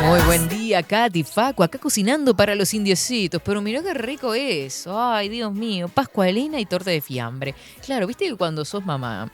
Muy 0.03 0.21
buen 0.27 0.49
día, 0.49 0.83
Katy, 0.83 1.23
Facu, 1.23 1.63
acá 1.63 1.79
cocinando 1.79 2.37
para 2.37 2.55
los 2.55 2.75
indiecitos, 2.75 3.41
pero 3.43 3.63
mirá 3.63 3.83
qué 3.83 3.95
rico 3.95 4.35
es. 4.35 4.87
Ay, 4.87 5.31
Dios 5.31 5.55
mío, 5.55 5.89
pascualina 5.89 6.61
y 6.61 6.67
torta 6.67 6.91
de 6.91 7.01
fiambre. 7.01 7.55
Claro, 7.83 8.07
viste 8.07 8.27
que 8.27 8.37
cuando 8.37 8.65
sos 8.65 8.85
mamá 8.85 9.31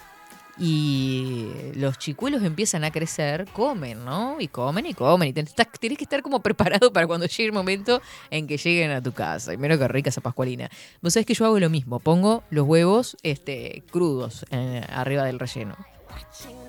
y 0.58 1.72
los 1.74 1.98
chicuelos 1.98 2.42
empiezan 2.42 2.84
a 2.84 2.90
crecer, 2.90 3.46
comen, 3.52 4.04
¿no? 4.04 4.40
Y 4.40 4.48
comen 4.48 4.86
y 4.86 4.94
comen. 4.94 5.28
Y 5.28 5.32
tenés, 5.32 5.54
tenés 5.54 5.98
que 5.98 6.04
estar 6.04 6.22
como 6.22 6.40
preparado 6.40 6.92
para 6.92 7.06
cuando 7.06 7.26
llegue 7.26 7.44
el 7.44 7.52
momento 7.52 8.02
en 8.30 8.46
que 8.46 8.56
lleguen 8.56 8.90
a 8.90 9.00
tu 9.00 9.12
casa. 9.12 9.54
Y 9.54 9.56
mira 9.56 9.78
qué 9.78 9.86
rica 9.86 10.10
esa 10.10 10.20
pascualina. 10.20 10.68
Vos 11.00 11.12
sabés 11.14 11.26
que 11.26 11.34
yo 11.34 11.46
hago 11.46 11.58
lo 11.58 11.70
mismo. 11.70 12.00
Pongo 12.00 12.42
los 12.50 12.66
huevos 12.66 13.16
este, 13.22 13.84
crudos 13.90 14.44
eh, 14.50 14.84
arriba 14.90 15.24
del 15.24 15.38
relleno. 15.38 15.76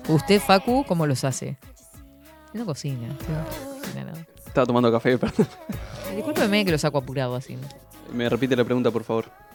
¿Usted, 0.08 0.40
Facu, 0.40 0.84
cómo 0.86 1.06
los 1.06 1.24
hace? 1.24 1.58
No 2.54 2.64
cocina. 2.66 3.08
No 3.08 3.80
cocina 3.80 4.04
nada. 4.04 4.26
Estaba 4.46 4.66
tomando 4.66 4.90
café, 4.90 5.18
perdón. 5.18 5.46
Discúlpeme 6.14 6.64
que 6.64 6.72
lo 6.72 6.78
saco 6.78 6.98
apurado 6.98 7.34
así. 7.34 7.56
¿no? 7.56 7.66
Me 8.12 8.28
repite 8.28 8.56
la 8.56 8.64
pregunta, 8.64 8.90
por 8.90 9.04
favor. 9.04 9.49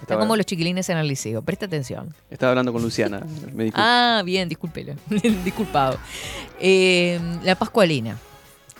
Está 0.00 0.18
como 0.18 0.36
los 0.36 0.46
chiquilines 0.46 0.88
en 0.88 0.98
el 0.98 1.08
liceo. 1.08 1.42
Presta 1.42 1.66
atención. 1.66 2.14
estaba 2.30 2.50
hablando 2.50 2.72
con 2.72 2.82
Luciana. 2.82 3.22
Me. 3.52 3.70
Ah, 3.74 4.22
bien, 4.24 4.48
discúlpelo. 4.48 4.94
Disculpado. 5.44 5.98
Eh, 6.60 7.20
la 7.42 7.54
pascualina. 7.56 8.18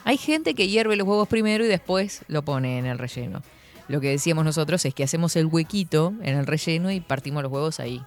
Hay 0.04 0.16
gente 0.16 0.54
que 0.54 0.68
hierve 0.68 0.96
los 0.96 1.06
huevos 1.06 1.28
primero 1.28 1.64
y 1.64 1.68
después 1.68 2.22
lo 2.28 2.42
pone 2.42 2.78
en 2.78 2.86
el 2.86 2.98
relleno. 2.98 3.42
Lo 3.88 4.00
que 4.00 4.10
decíamos 4.10 4.44
nosotros 4.44 4.84
es 4.84 4.94
que 4.94 5.02
hacemos 5.02 5.34
el 5.36 5.46
huequito 5.46 6.14
en 6.22 6.36
el 6.36 6.46
relleno 6.46 6.90
y 6.90 7.00
partimos 7.00 7.42
los 7.42 7.50
huevos 7.50 7.80
ahí. 7.80 8.02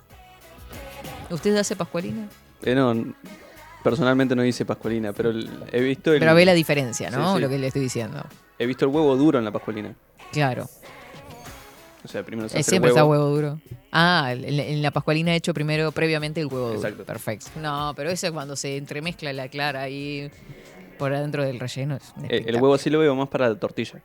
¿Usted 1.30 1.56
hace 1.58 1.76
pascualina? 1.76 2.28
Eh, 2.64 2.76
no, 2.76 3.14
personalmente 3.84 4.36
no 4.36 4.46
hice 4.46 4.66
pascualina, 4.66 5.14
pero 5.14 5.32
he 5.72 5.82
visto 5.82 6.14
el, 6.14 6.20
Pero 6.20 6.36
ve 6.36 6.46
la 6.46 6.54
diferencia, 6.54 7.10
¿no? 7.10 7.32
Sí, 7.32 7.36
sí. 7.36 7.42
Lo 7.42 7.50
que 7.50 7.58
le 7.58 7.68
estoy 7.68 7.82
diciendo. 7.82 8.24
he 8.60 8.66
visto 8.66 8.86
el 8.86 8.92
huevo 8.92 9.16
duro 9.16 9.40
en 9.40 9.46
la 9.46 9.52
pascualina. 9.52 9.96
Claro. 10.32 10.70
O 12.04 12.08
sea, 12.08 12.24
primero 12.24 12.50
se 12.50 12.58
Eh, 12.58 12.60
hace 12.62 12.70
el 12.70 12.72
siempre 12.72 12.90
está 12.90 13.06
huevo. 13.06 13.26
huevo 13.26 13.36
duro. 13.36 13.60
Ah, 13.92 14.30
en 14.34 14.58
la- 14.58 14.64
en 14.64 14.82
la 14.82 14.92
pascualina 14.92 15.34
he 15.34 15.36
hecho 15.36 15.54
primero, 15.54 15.92
previamente, 15.92 16.42
el 16.42 16.48
huevo 16.48 16.68
duro. 16.70 16.76
Exacto. 16.80 17.04
Perfecto. 17.06 17.48
No, 17.60 17.94
pero 17.96 18.10
eso 18.10 18.26
es 18.28 18.32
cuando 18.34 18.56
se 18.56 18.78
entremezcla 18.78 19.32
la 19.34 19.48
clara 19.50 19.82
ahí 19.82 20.32
por 20.98 21.14
adentro 21.14 21.44
del 21.44 21.60
relleno. 21.60 21.96
Es 21.96 22.14
un 22.16 22.24
Eh, 22.26 22.28
el 22.28 22.34
espectáculo. 22.36 22.64
huevo 22.64 22.78
sí 22.78 22.90
lo 22.90 23.00
veo 23.00 23.16
más 23.16 23.28
para 23.30 23.50
la 23.50 23.56
tortilla, 23.56 24.02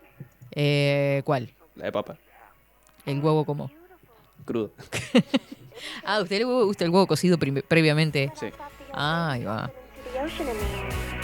Eh, 0.53 1.23
¿Cuál? 1.25 1.51
la 1.77 1.87
de 1.87 1.93
papa, 1.93 2.17
¿El 3.07 3.21
huevo 3.21 3.45
cómo? 3.45 3.71
crudo. 4.45 4.73
Ah, 6.05 6.21
¿usted 6.23 6.39
le 6.39 6.45
gusta 6.45 6.85
el 6.85 6.91
huevo 6.91 7.07
cocido 7.07 7.37
prim- 7.39 7.61
previamente? 7.69 8.33
Sí. 8.41 8.47
Ah, 8.95 9.33
ahí 9.33 9.45
va. 9.45 9.71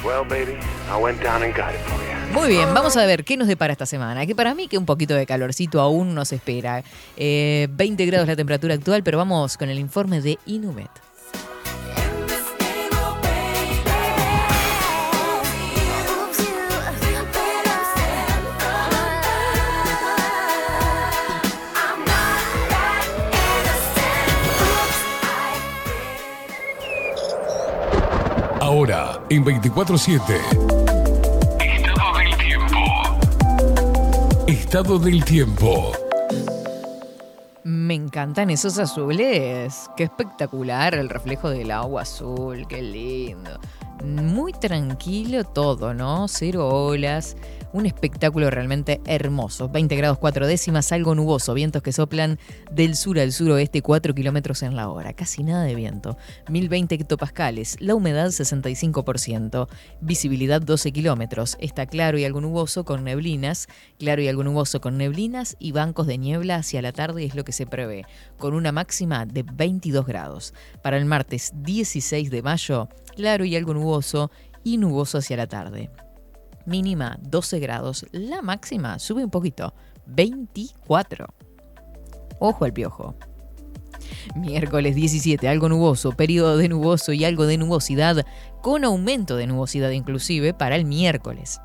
Well, 0.04 0.24
baby, 0.28 0.58
I 0.90 1.00
went 1.02 1.22
down 1.22 1.42
and 1.42 1.54
got 1.56 1.72
it 1.72 1.80
for 1.86 1.98
you. 2.04 2.21
Muy 2.32 2.48
bien, 2.48 2.72
vamos 2.72 2.96
a 2.96 3.04
ver 3.04 3.24
qué 3.24 3.36
nos 3.36 3.46
depara 3.46 3.72
esta 3.72 3.86
semana. 3.86 4.24
Que 4.26 4.34
para 4.34 4.54
mí 4.54 4.66
que 4.66 4.78
un 4.78 4.86
poquito 4.86 5.14
de 5.14 5.26
calorcito 5.26 5.80
aún 5.80 6.14
nos 6.14 6.32
espera. 6.32 6.82
Eh, 7.16 7.68
20 7.70 8.06
grados 8.06 8.26
la 8.26 8.36
temperatura 8.36 8.74
actual, 8.74 9.02
pero 9.02 9.18
vamos 9.18 9.56
con 9.56 9.68
el 9.68 9.78
informe 9.78 10.20
de 10.20 10.38
Inumet. 10.46 10.90
Ahora, 28.60 29.20
en 29.28 29.44
24-7. 29.44 30.81
Estado 34.72 34.98
del 34.98 35.22
tiempo. 35.22 35.92
Me 37.62 37.92
encantan 37.92 38.48
esos 38.48 38.78
azules. 38.78 39.90
Qué 39.98 40.04
espectacular 40.04 40.94
el 40.94 41.10
reflejo 41.10 41.50
del 41.50 41.70
agua 41.70 42.00
azul. 42.00 42.66
Qué 42.66 42.80
lindo. 42.80 43.50
Muy 44.02 44.54
tranquilo 44.54 45.44
todo, 45.44 45.92
¿no? 45.92 46.26
Cero 46.26 46.68
olas. 46.68 47.36
Un 47.74 47.86
espectáculo 47.86 48.50
realmente 48.50 49.00
hermoso. 49.06 49.70
20 49.70 49.96
grados 49.96 50.18
4 50.18 50.46
décimas, 50.46 50.92
algo 50.92 51.14
nuboso. 51.14 51.54
Vientos 51.54 51.82
que 51.82 51.92
soplan 51.92 52.38
del 52.70 52.96
sur 52.96 53.18
al 53.18 53.32
suroeste 53.32 53.80
4 53.80 54.14
kilómetros 54.14 54.62
en 54.62 54.76
la 54.76 54.90
hora. 54.90 55.14
Casi 55.14 55.42
nada 55.42 55.64
de 55.64 55.74
viento. 55.74 56.18
1020 56.50 56.96
hectopascales. 56.96 57.78
La 57.80 57.94
humedad 57.94 58.26
65%. 58.26 59.68
Visibilidad 60.02 60.60
12 60.60 60.92
kilómetros. 60.92 61.56
Está 61.60 61.86
claro 61.86 62.18
y 62.18 62.26
algo 62.26 62.42
nuboso 62.42 62.84
con 62.84 63.04
neblinas. 63.04 63.68
Claro 63.98 64.20
y 64.20 64.28
algo 64.28 64.44
nuboso 64.44 64.82
con 64.82 64.98
neblinas 64.98 65.56
y 65.58 65.72
bancos 65.72 66.06
de 66.06 66.18
niebla 66.18 66.56
hacia 66.56 66.82
la 66.82 66.92
tarde 66.92 67.24
es 67.24 67.34
lo 67.34 67.44
que 67.44 67.52
se 67.52 67.64
prevé. 67.64 68.04
Con 68.36 68.52
una 68.52 68.72
máxima 68.72 69.24
de 69.24 69.44
22 69.44 70.04
grados. 70.04 70.52
Para 70.82 70.98
el 70.98 71.06
martes 71.06 71.52
16 71.56 72.30
de 72.30 72.42
mayo, 72.42 72.90
claro 73.16 73.46
y 73.46 73.56
algo 73.56 73.72
nuboso 73.72 74.30
y 74.62 74.76
nuboso 74.76 75.16
hacia 75.16 75.38
la 75.38 75.46
tarde 75.46 75.88
mínima 76.66 77.18
12 77.22 77.58
grados, 77.60 78.06
la 78.12 78.42
máxima 78.42 78.98
sube 78.98 79.24
un 79.24 79.30
poquito, 79.30 79.74
24. 80.06 81.26
Ojo 82.38 82.64
al 82.64 82.72
piojo. 82.72 83.14
Miércoles 84.34 84.94
17, 84.94 85.48
algo 85.48 85.68
nuboso, 85.68 86.12
periodo 86.12 86.56
de 86.56 86.68
nuboso 86.68 87.12
y 87.12 87.24
algo 87.24 87.46
de 87.46 87.58
nubosidad, 87.58 88.24
con 88.60 88.84
aumento 88.84 89.36
de 89.36 89.46
nubosidad 89.46 89.90
inclusive 89.90 90.54
para 90.54 90.76
el 90.76 90.84
miércoles. 90.84 91.60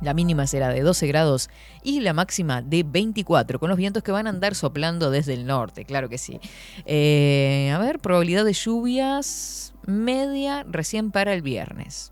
La 0.00 0.14
mínima 0.14 0.48
será 0.48 0.68
de 0.70 0.80
12 0.80 1.06
grados 1.06 1.48
y 1.82 2.00
la 2.00 2.12
máxima 2.12 2.60
de 2.60 2.82
24, 2.82 3.60
con 3.60 3.68
los 3.68 3.78
vientos 3.78 4.02
que 4.02 4.10
van 4.10 4.26
a 4.26 4.30
andar 4.30 4.56
soplando 4.56 5.10
desde 5.10 5.34
el 5.34 5.46
norte, 5.46 5.84
claro 5.84 6.08
que 6.08 6.18
sí. 6.18 6.40
Eh, 6.84 7.72
a 7.72 7.78
ver, 7.78 8.00
probabilidad 8.00 8.44
de 8.44 8.52
lluvias 8.52 9.72
media 9.86 10.64
recién 10.68 11.10
para 11.10 11.32
el 11.34 11.42
viernes. 11.42 12.11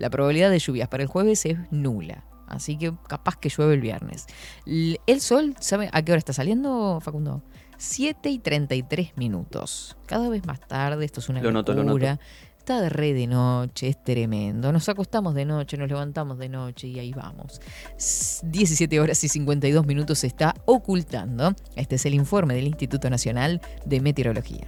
La 0.00 0.08
probabilidad 0.10 0.50
de 0.50 0.58
lluvias 0.58 0.88
para 0.88 1.02
el 1.02 1.08
jueves 1.10 1.44
es 1.44 1.58
nula. 1.70 2.24
Así 2.48 2.76
que 2.76 2.92
capaz 3.06 3.36
que 3.36 3.48
llueve 3.50 3.74
el 3.74 3.80
viernes. 3.80 4.26
El 4.66 5.20
sol, 5.20 5.54
¿sabe 5.60 5.88
a 5.92 6.02
qué 6.02 6.12
hora 6.12 6.18
está 6.18 6.32
saliendo, 6.32 6.98
Facundo? 7.00 7.42
7 7.76 8.28
y 8.30 8.38
33 8.38 9.16
minutos. 9.16 9.96
Cada 10.06 10.28
vez 10.28 10.44
más 10.46 10.58
tarde, 10.60 11.04
esto 11.04 11.20
es 11.20 11.28
una 11.28 11.40
Lo 11.42 11.52
noto, 11.52 11.74
lo 11.74 11.82
locura. 11.84 12.12
noto. 12.12 12.22
Está 12.58 12.80
de 12.80 12.88
re 12.88 13.12
de 13.14 13.26
noche, 13.26 13.88
es 13.88 14.02
tremendo. 14.02 14.72
Nos 14.72 14.88
acostamos 14.88 15.34
de 15.34 15.44
noche, 15.44 15.76
nos 15.76 15.88
levantamos 15.88 16.38
de 16.38 16.48
noche 16.48 16.88
y 16.88 16.98
ahí 16.98 17.12
vamos. 17.12 17.60
S- 17.96 18.44
17 18.46 19.00
horas 19.00 19.22
y 19.24 19.28
52 19.28 19.86
minutos 19.86 20.18
se 20.20 20.26
está 20.26 20.54
ocultando. 20.66 21.54
Este 21.76 21.94
es 21.96 22.06
el 22.06 22.14
informe 22.14 22.54
del 22.54 22.66
Instituto 22.66 23.08
Nacional 23.10 23.60
de 23.84 24.00
Meteorología. 24.00 24.66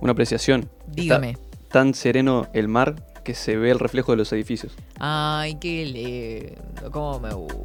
Una 0.00 0.12
apreciación. 0.12 0.68
Dígame. 0.88 1.30
Está 1.30 1.68
tan 1.70 1.94
sereno 1.94 2.46
el 2.52 2.68
mar 2.68 2.94
que 3.24 3.34
se 3.34 3.56
ve 3.56 3.70
el 3.70 3.78
reflejo 3.78 4.12
de 4.12 4.18
los 4.18 4.32
edificios. 4.32 4.72
Ay, 5.00 5.56
qué 5.56 5.86
lindo, 5.86 6.90
cómo 6.90 7.20
me 7.20 7.32
gusta. 7.32 7.64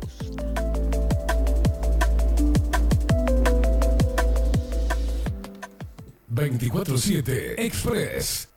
...24-7 6.31 7.55
Express. 7.57 8.47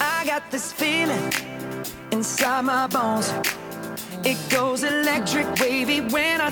I 0.00 0.24
got 0.24 0.42
this 0.50 0.72
feeling 0.72 1.32
inside 2.12 2.62
my 2.62 2.86
bones. 2.86 3.30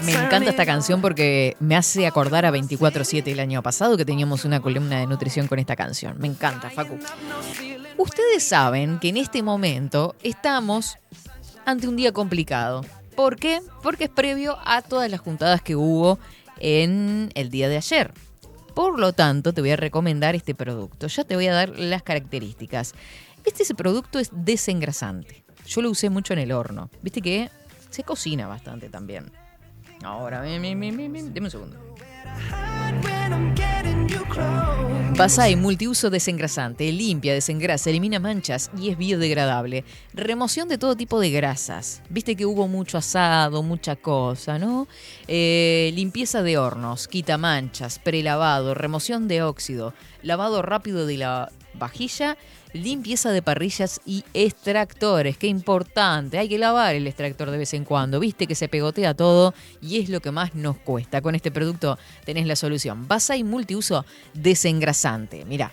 Me 0.04 0.12
encanta 0.12 0.50
esta 0.50 0.66
canción 0.66 1.00
porque 1.00 1.56
me 1.58 1.74
hace 1.74 2.06
acordar 2.06 2.44
a 2.44 2.50
24-7 2.50 3.26
el 3.28 3.40
año 3.40 3.62
pasado 3.62 3.96
que 3.96 4.04
teníamos 4.04 4.44
una 4.44 4.60
columna 4.60 5.00
de 5.00 5.06
nutrición 5.06 5.48
con 5.48 5.58
esta 5.58 5.74
canción. 5.74 6.16
Me 6.18 6.28
encanta, 6.28 6.68
Facu. 6.68 6.98
Ustedes 7.96 8.42
saben 8.44 8.98
que 8.98 9.08
en 9.08 9.16
este 9.16 9.42
momento 9.42 10.14
estamos 10.22 10.98
ante 11.64 11.88
un 11.88 11.96
día 11.96 12.12
complicado. 12.12 12.84
¿Por 13.16 13.36
qué? 13.36 13.60
Porque 13.82 14.04
es 14.04 14.10
previo 14.10 14.58
a 14.64 14.82
todas 14.82 15.10
las 15.10 15.20
juntadas 15.20 15.62
que 15.62 15.74
hubo 15.74 16.18
en 16.58 17.30
el 17.34 17.48
día 17.48 17.70
de 17.70 17.78
ayer. 17.78 18.12
Por 18.74 18.98
lo 18.98 19.14
tanto, 19.14 19.54
te 19.54 19.62
voy 19.62 19.70
a 19.70 19.76
recomendar 19.76 20.34
este 20.34 20.54
producto. 20.54 21.06
Ya 21.06 21.24
te 21.24 21.36
voy 21.36 21.46
a 21.46 21.54
dar 21.54 21.70
las 21.70 22.02
características. 22.02 22.94
Este 23.44 23.74
producto 23.74 24.18
es 24.18 24.28
desengrasante. 24.32 25.42
Yo 25.66 25.80
lo 25.80 25.90
usé 25.90 26.10
mucho 26.10 26.32
en 26.32 26.38
el 26.38 26.52
horno. 26.52 26.90
Viste 27.02 27.22
que 27.22 27.50
se 27.92 28.02
cocina 28.02 28.46
bastante 28.46 28.88
también. 28.88 29.30
Ahora, 30.02 30.42
mi, 30.42 30.74
mi, 30.74 30.90
mi, 30.90 31.08
deme 31.30 31.46
un 31.46 31.50
segundo. 31.50 31.78
Basay 35.16 35.56
multiuso 35.56 36.08
desengrasante, 36.08 36.90
limpia, 36.90 37.34
desengrasa, 37.34 37.90
elimina 37.90 38.18
manchas 38.18 38.70
y 38.78 38.88
es 38.88 38.98
biodegradable. 38.98 39.84
Remoción 40.14 40.68
de 40.68 40.78
todo 40.78 40.96
tipo 40.96 41.20
de 41.20 41.30
grasas. 41.30 42.02
Viste 42.08 42.34
que 42.34 42.46
hubo 42.46 42.66
mucho 42.66 42.98
asado, 42.98 43.62
mucha 43.62 43.94
cosa, 43.94 44.58
¿no? 44.58 44.88
Eh, 45.28 45.92
limpieza 45.94 46.42
de 46.42 46.56
hornos, 46.58 47.08
quita 47.08 47.36
manchas, 47.36 47.98
prelavado, 47.98 48.74
remoción 48.74 49.28
de 49.28 49.42
óxido, 49.42 49.92
lavado 50.22 50.62
rápido 50.62 51.06
de 51.06 51.18
la 51.18 51.52
vajilla, 51.74 52.36
limpieza 52.72 53.30
de 53.30 53.42
parrillas 53.42 54.00
y 54.04 54.24
extractores. 54.34 55.36
Qué 55.36 55.46
importante, 55.46 56.38
hay 56.38 56.48
que 56.48 56.58
lavar 56.58 56.94
el 56.94 57.06
extractor 57.06 57.50
de 57.50 57.58
vez 57.58 57.74
en 57.74 57.84
cuando. 57.84 58.20
Viste 58.20 58.46
que 58.46 58.54
se 58.54 58.68
pegotea 58.68 59.14
todo 59.14 59.54
y 59.80 60.00
es 60.00 60.08
lo 60.08 60.20
que 60.20 60.30
más 60.30 60.54
nos 60.54 60.78
cuesta. 60.78 61.20
Con 61.20 61.34
este 61.34 61.50
producto 61.50 61.98
tenés 62.24 62.46
la 62.46 62.56
solución. 62.56 63.08
Basay 63.08 63.44
multiuso 63.44 64.04
desengrasante. 64.34 65.44
Mirá. 65.44 65.72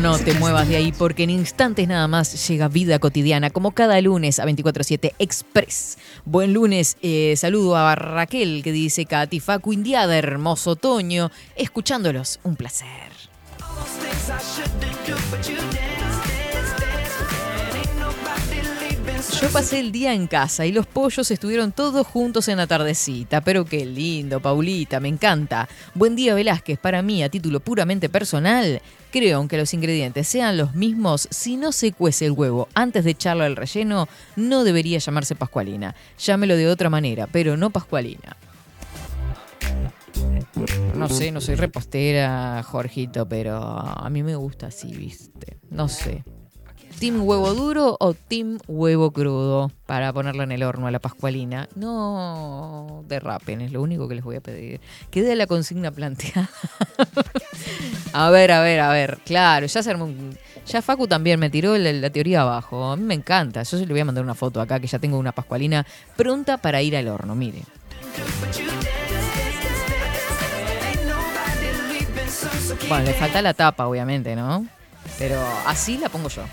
No 0.00 0.18
te 0.18 0.34
muevas 0.34 0.68
de 0.68 0.74
ahí 0.74 0.90
porque 0.90 1.22
en 1.22 1.30
instantes 1.30 1.86
nada 1.86 2.08
más 2.08 2.48
llega 2.48 2.66
vida 2.66 2.98
cotidiana, 2.98 3.50
como 3.50 3.70
cada 3.70 4.00
lunes 4.00 4.40
a 4.40 4.46
24-7 4.46 5.12
Express. 5.20 5.96
Buen 6.24 6.52
lunes, 6.52 6.96
eh, 7.02 7.34
saludo 7.36 7.76
a 7.76 7.94
Raquel 7.94 8.62
que 8.64 8.72
dice 8.72 9.06
Katy 9.06 9.38
Facu 9.38 9.72
Indiada, 9.72 10.18
hermoso 10.18 10.72
otoño, 10.72 11.30
escuchándolos, 11.54 12.40
un 12.42 12.56
placer. 12.56 13.12
Yo 19.40 19.48
pasé 19.48 19.80
el 19.80 19.90
día 19.90 20.14
en 20.14 20.28
casa 20.28 20.64
y 20.64 20.70
los 20.70 20.86
pollos 20.86 21.28
estuvieron 21.32 21.72
todos 21.72 22.06
juntos 22.06 22.46
en 22.46 22.58
la 22.58 22.68
tardecita, 22.68 23.40
pero 23.40 23.64
qué 23.64 23.84
lindo, 23.84 24.38
Paulita, 24.38 25.00
me 25.00 25.08
encanta. 25.08 25.68
Buen 25.94 26.14
día, 26.14 26.34
Velázquez. 26.34 26.78
Para 26.78 27.02
mí, 27.02 27.24
a 27.24 27.28
título 27.28 27.58
puramente 27.58 28.08
personal, 28.08 28.80
creo 29.10 29.48
que 29.48 29.58
los 29.58 29.74
ingredientes 29.74 30.28
sean 30.28 30.56
los 30.56 30.74
mismos, 30.76 31.26
si 31.32 31.56
no 31.56 31.72
se 31.72 31.90
cuece 31.90 32.26
el 32.26 32.32
huevo 32.32 32.68
antes 32.74 33.02
de 33.02 33.10
echarlo 33.10 33.42
al 33.42 33.56
relleno, 33.56 34.08
no 34.36 34.62
debería 34.62 34.98
llamarse 34.98 35.34
pascualina. 35.34 35.96
Llámelo 36.18 36.56
de 36.56 36.68
otra 36.68 36.90
manera, 36.90 37.26
pero 37.26 37.56
no 37.56 37.70
pascualina. 37.70 38.36
No 40.94 41.08
sé, 41.08 41.32
no 41.32 41.40
soy 41.40 41.54
repostera, 41.54 42.62
Jorgito, 42.62 43.28
pero 43.28 43.56
a 43.58 44.08
mí 44.10 44.22
me 44.22 44.36
gusta 44.36 44.66
así, 44.66 44.92
viste. 44.94 45.58
No 45.70 45.88
sé. 45.88 46.24
¿Team 46.98 47.26
huevo 47.26 47.52
duro 47.54 47.96
o 47.98 48.14
team 48.14 48.58
huevo 48.68 49.10
crudo 49.10 49.72
para 49.86 50.12
ponerlo 50.12 50.44
en 50.44 50.52
el 50.52 50.62
horno 50.62 50.86
a 50.86 50.92
la 50.92 51.00
pascualina? 51.00 51.68
No 51.74 53.04
derrapen, 53.08 53.60
es 53.60 53.72
lo 53.72 53.82
único 53.82 54.06
que 54.06 54.14
les 54.14 54.22
voy 54.22 54.36
a 54.36 54.40
pedir. 54.40 54.80
Quede 55.10 55.34
la 55.34 55.48
consigna 55.48 55.90
planteada. 55.90 56.48
a 58.12 58.30
ver, 58.30 58.52
a 58.52 58.60
ver, 58.60 58.78
a 58.78 58.92
ver. 58.92 59.18
Claro, 59.24 59.66
ya 59.66 59.82
se 59.82 59.90
armó 59.90 60.04
un... 60.04 60.38
Ya 60.64 60.80
Facu 60.80 61.08
también 61.08 61.40
me 61.40 61.50
tiró 61.50 61.76
la, 61.76 61.92
la, 61.92 62.10
teoría 62.10 62.42
abajo. 62.42 62.92
A 62.92 62.96
mí 62.96 63.02
me 63.02 63.14
encanta. 63.14 63.64
Yo 63.64 63.78
se 63.78 63.84
le 63.84 63.92
voy 63.92 64.00
a 64.00 64.04
mandar 64.04 64.22
una 64.22 64.36
foto 64.36 64.60
acá 64.60 64.78
que 64.78 64.86
ya 64.86 65.00
tengo 65.00 65.18
una 65.18 65.32
pascualina 65.32 65.84
pronta 66.16 66.58
para 66.58 66.82
ir 66.82 66.96
al 66.96 67.08
horno. 67.08 67.34
Mire. 67.34 67.62
Bueno, 72.88 73.04
le 73.04 73.14
falta 73.14 73.40
la 73.40 73.54
tapa, 73.54 73.86
obviamente, 73.86 74.36
¿no? 74.36 74.66
Pero 75.18 75.40
así 75.66 75.98
la 75.98 76.08
pongo 76.08 76.28
yo. 76.28 76.44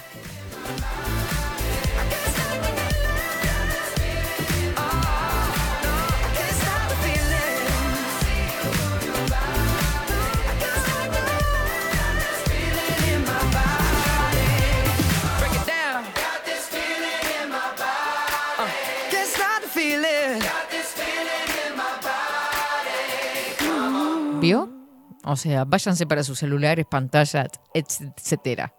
¿Vio? 24.40 24.79
O 25.24 25.36
sea, 25.36 25.66
váyanse 25.66 26.08
para 26.08 26.24
sus 26.24 26.40
celulares, 26.40 26.86
pantallas, 26.90 27.48
etcétera. 27.74 28.74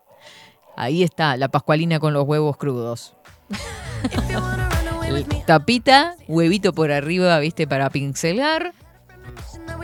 Ahí 0.77 1.03
está, 1.03 1.37
la 1.37 1.49
pascualina 1.49 2.01
con 2.01 2.15
los 2.15 2.25
huevos 2.25 2.57
crudos. 2.57 3.15
Tapita, 5.47 6.15
huevito 6.29 6.73
por 6.73 6.93
arriba, 6.93 7.39
viste, 7.39 7.67
para 7.67 7.91
pincelar. 7.91 8.73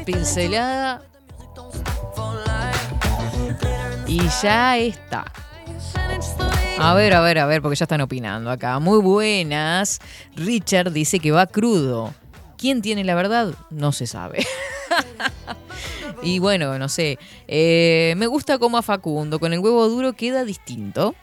Pincelada. 0.05 1.03
Y 4.07 4.21
ya 4.43 4.79
está. 4.79 5.25
A 6.79 6.95
ver, 6.95 7.15
a 7.15 7.21
ver, 7.21 7.39
a 7.39 7.47
ver, 7.47 7.63
porque 7.63 7.77
ya 7.77 7.85
están 7.85 8.01
opinando 8.01 8.51
acá. 8.51 8.79
Muy 8.79 9.01
buenas. 9.01 10.01
Richard 10.37 10.93
dice 10.93 11.19
que 11.19 11.33
va 11.33 11.47
crudo. 11.47 12.15
¿Quién 12.57 12.83
tiene 12.83 13.03
la 13.05 13.15
verdad? 13.15 13.55
No 13.71 13.93
se 13.93 14.07
sabe. 14.07 14.47
y 16.27 16.41
bueno, 16.41 16.77
no 16.77 16.89
sé. 16.89 17.19
Eh, 17.47 18.15
me 18.17 18.27
gusta 18.27 18.59
como 18.59 18.79
a 18.79 18.83
Facundo. 18.83 19.39
Con 19.39 19.53
el 19.53 19.61
huevo 19.61 19.89
duro 19.89 20.13
queda 20.13 20.45
distinto. 20.45 21.15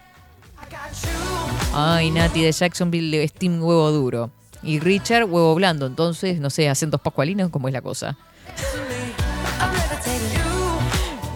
Ay, 1.74 2.10
Nati 2.10 2.42
de 2.42 2.52
Jacksonville, 2.54 3.28
Steam 3.28 3.62
huevo 3.62 3.92
duro. 3.92 4.32
Y 4.62 4.80
Richard, 4.80 5.26
huevo 5.26 5.54
blando. 5.56 5.88
Entonces, 5.88 6.40
no 6.40 6.50
sé, 6.50 6.70
acentos 6.70 7.02
pascualinos, 7.02 7.50
¿cómo 7.50 7.68
es 7.68 7.74
la 7.74 7.82
cosa? 7.82 8.18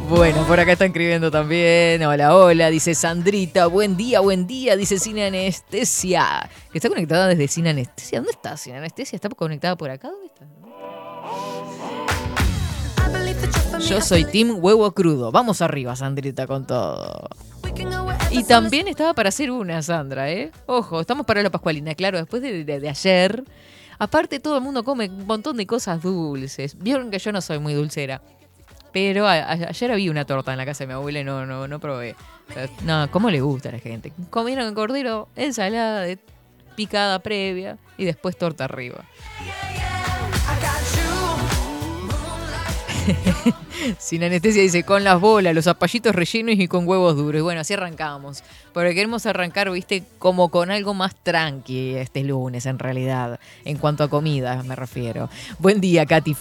Bueno, 0.09 0.47
por 0.47 0.57
acá 0.61 0.71
está 0.71 0.85
escribiendo 0.85 1.29
también. 1.29 2.01
Hola, 2.03 2.37
hola, 2.37 2.69
dice 2.69 2.95
Sandrita. 2.95 3.67
Buen 3.67 3.97
día, 3.97 4.21
buen 4.21 4.47
día, 4.47 4.77
dice 4.77 4.97
Cine 4.97 5.27
Anestesia. 5.27 6.49
Que 6.71 6.77
está 6.77 6.87
conectada 6.87 7.27
desde 7.27 7.49
Cine 7.49 7.71
Anestesia. 7.71 8.19
¿Dónde 8.19 8.31
está 8.31 8.55
Cine 8.55 8.77
Anestesia? 8.77 9.17
¿Está 9.17 9.27
conectada 9.27 9.75
por 9.75 9.89
acá? 9.89 10.09
¿Dónde 10.09 10.27
está? 10.27 10.45
Yo 13.79 14.01
soy 14.01 14.25
Team 14.25 14.57
Huevo 14.59 14.91
Crudo. 14.91 15.31
Vamos 15.31 15.61
arriba, 15.61 15.95
Sandrita, 15.95 16.47
con 16.47 16.65
todo. 16.65 17.29
Y 18.31 18.43
también 18.43 18.87
estaba 18.87 19.13
para 19.13 19.29
hacer 19.29 19.51
una, 19.51 19.81
Sandra, 19.81 20.31
¿eh? 20.31 20.51
Ojo, 20.65 21.01
estamos 21.01 21.25
para 21.25 21.43
la 21.43 21.49
Pascualina. 21.49 21.93
Claro, 21.95 22.17
después 22.17 22.41
de, 22.41 22.89
ayer. 22.89 23.43
Aparte, 23.99 24.39
todo 24.39 24.57
el 24.57 24.63
mundo 24.63 24.83
come 24.83 25.09
un 25.09 25.27
montón 25.27 25.57
de 25.57 25.65
cosas 25.65 26.01
dulces. 26.01 26.77
Vieron 26.79 27.11
que 27.11 27.19
yo 27.19 27.31
no 27.31 27.41
soy 27.41 27.59
muy 27.59 27.73
dulcera. 27.73 28.21
Pero 28.91 29.27
ayer 29.27 29.91
había 29.91 30.09
una 30.09 30.25
torta 30.25 30.51
en 30.51 30.57
la 30.57 30.65
casa 30.65 30.83
de 30.83 30.87
mi 30.87 30.93
abuela 30.93 31.19
y 31.19 31.23
no, 31.23 31.45
no, 31.45 31.67
no 31.67 31.79
probé. 31.79 32.15
no, 32.83 33.09
¿cómo 33.11 33.29
le 33.29 33.41
gusta 33.41 33.69
a 33.69 33.73
la 33.73 33.79
gente? 33.79 34.11
Comieron 34.29 34.73
cordero, 34.73 35.27
ensalada 35.35 36.01
de 36.01 36.17
picada 36.75 37.19
previa 37.19 37.77
y 37.97 38.05
después 38.05 38.37
torta 38.37 38.65
arriba. 38.65 39.03
Sin 43.99 44.23
anestesia 44.23 44.61
dice, 44.61 44.83
con 44.83 45.03
las 45.03 45.19
bolas, 45.19 45.53
los 45.53 45.65
zapallitos 45.65 46.15
rellenos 46.15 46.55
y 46.55 46.67
con 46.67 46.87
huevos 46.87 47.15
duros. 47.15 47.41
Bueno, 47.41 47.61
así 47.61 47.73
arrancamos. 47.73 48.43
Porque 48.73 48.93
queremos 48.93 49.25
arrancar, 49.25 49.71
viste, 49.71 50.03
como 50.19 50.49
con 50.49 50.71
algo 50.71 50.93
más 50.93 51.15
tranqui 51.15 51.95
este 51.95 52.23
lunes, 52.23 52.65
en 52.65 52.79
realidad. 52.79 53.39
En 53.65 53.77
cuanto 53.77 54.03
a 54.03 54.09
comida, 54.09 54.63
me 54.63 54.75
refiero. 54.75 55.29
Buen 55.59 55.81
día, 55.81 56.05
Katy. 56.05 56.35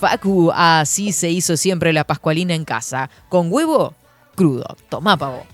Así 0.54 1.12
se 1.12 1.30
hizo 1.30 1.56
siempre 1.56 1.92
la 1.92 2.04
pascualina 2.04 2.54
en 2.54 2.64
casa. 2.64 3.10
Con 3.28 3.52
huevo 3.52 3.94
crudo. 4.34 4.76
Tomá, 4.88 5.16
pavo. 5.16 5.46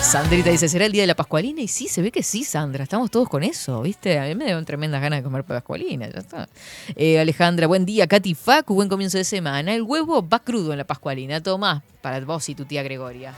Sandrita 0.00 0.50
dice, 0.50 0.68
¿será 0.68 0.86
el 0.86 0.92
día 0.92 1.02
de 1.02 1.06
la 1.06 1.14
Pascualina? 1.14 1.60
Y 1.60 1.68
sí, 1.68 1.86
se 1.86 2.00
ve 2.00 2.10
que 2.10 2.22
sí, 2.22 2.42
Sandra. 2.42 2.84
Estamos 2.84 3.10
todos 3.10 3.28
con 3.28 3.42
eso, 3.42 3.82
¿viste? 3.82 4.18
A 4.18 4.24
mí 4.24 4.34
me 4.34 4.46
dieron 4.46 4.64
tremendas 4.64 5.02
ganas 5.02 5.18
de 5.18 5.22
comer 5.22 5.44
Pascualina, 5.44 6.08
ya 6.08 6.20
está. 6.20 6.48
Eh, 6.96 7.20
Alejandra, 7.20 7.66
buen 7.66 7.84
día. 7.84 8.06
Katy 8.06 8.34
Facu, 8.34 8.74
buen 8.74 8.88
comienzo 8.88 9.18
de 9.18 9.24
semana. 9.24 9.74
El 9.74 9.82
huevo 9.82 10.26
va 10.26 10.38
crudo 10.38 10.72
en 10.72 10.78
la 10.78 10.84
Pascualina. 10.84 11.42
Toma, 11.42 11.82
para 12.00 12.20
vos 12.20 12.48
y 12.48 12.54
tu 12.54 12.64
tía 12.64 12.82
Gregoria. 12.82 13.34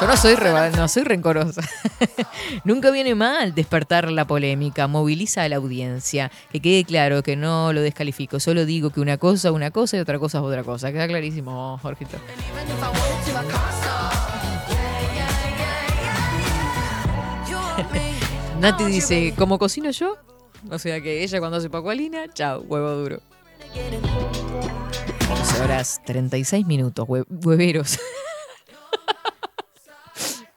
Yo 0.00 0.06
no 0.06 0.16
soy, 0.16 0.36
soy 0.88 1.04
rencorosa. 1.04 1.62
Nunca 2.64 2.90
viene 2.90 3.14
mal 3.14 3.54
despertar 3.54 4.10
la 4.10 4.26
polémica, 4.26 4.88
moviliza 4.88 5.42
a 5.42 5.48
la 5.48 5.56
audiencia. 5.56 6.32
Que 6.50 6.60
quede 6.60 6.84
claro 6.84 7.22
que 7.22 7.36
no 7.36 7.72
lo 7.72 7.80
descalifico, 7.80 8.40
solo 8.40 8.64
digo 8.64 8.90
que 8.90 9.00
una 9.00 9.18
cosa 9.18 9.48
es 9.48 9.54
una 9.54 9.70
cosa 9.70 9.98
y 9.98 10.00
otra 10.00 10.18
cosa 10.18 10.38
es 10.38 10.44
otra 10.44 10.64
cosa. 10.64 10.90
Queda 10.90 11.06
clarísimo, 11.06 11.78
Jorgito. 11.82 12.16
Nati 18.66 18.84
dice, 18.86 19.32
¿cómo 19.38 19.60
cocino 19.60 19.92
yo? 19.92 20.16
O 20.72 20.78
sea 20.80 21.00
que 21.00 21.22
ella 21.22 21.38
cuando 21.38 21.58
hace 21.58 21.70
pacualina, 21.70 22.26
chao, 22.34 22.62
huevo 22.62 22.90
duro. 22.94 23.20
11 25.30 25.62
horas 25.62 26.00
36 26.04 26.66
minutos, 26.66 27.06
hueveros. 27.08 28.00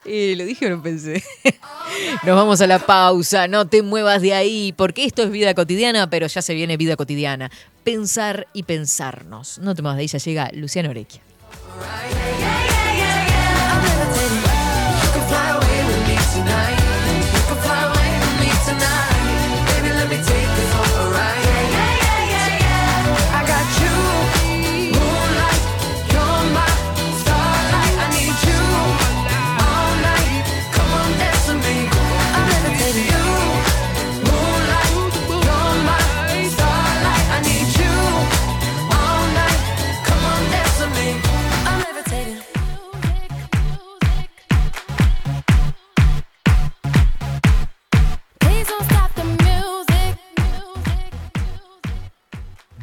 Eh, 0.06 0.34
¿Lo 0.36 0.44
dije 0.44 0.66
o 0.66 0.70
no 0.70 0.82
pensé? 0.82 1.22
Nos 2.24 2.34
vamos 2.34 2.60
a 2.60 2.66
la 2.66 2.80
pausa, 2.80 3.46
no 3.46 3.68
te 3.68 3.82
muevas 3.82 4.22
de 4.22 4.34
ahí, 4.34 4.74
porque 4.76 5.04
esto 5.04 5.22
es 5.22 5.30
vida 5.30 5.54
cotidiana, 5.54 6.10
pero 6.10 6.26
ya 6.26 6.42
se 6.42 6.52
viene 6.54 6.76
vida 6.76 6.96
cotidiana. 6.96 7.48
Pensar 7.84 8.48
y 8.52 8.64
pensarnos. 8.64 9.60
No 9.60 9.76
te 9.76 9.82
muevas 9.82 9.98
de 9.98 10.00
ahí, 10.00 10.08
ya 10.08 10.18
llega 10.18 10.50
Luciano 10.52 10.90
Orequia. 10.90 11.20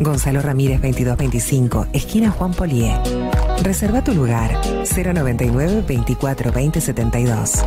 Gonzalo 0.00 0.40
Ramírez 0.40 0.80
2225, 0.80 1.88
esquina 1.92 2.30
Juan 2.30 2.52
Polié. 2.52 2.94
Reserva 3.62 4.02
tu 4.04 4.14
lugar 4.14 4.56
099 4.84 5.84
24 5.86 6.52
20 6.52 6.80
72. 6.80 7.64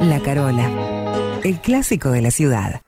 La 0.00 0.20
Carola, 0.20 1.40
el 1.44 1.60
clásico 1.60 2.10
de 2.10 2.22
la 2.22 2.30
ciudad. 2.30 2.82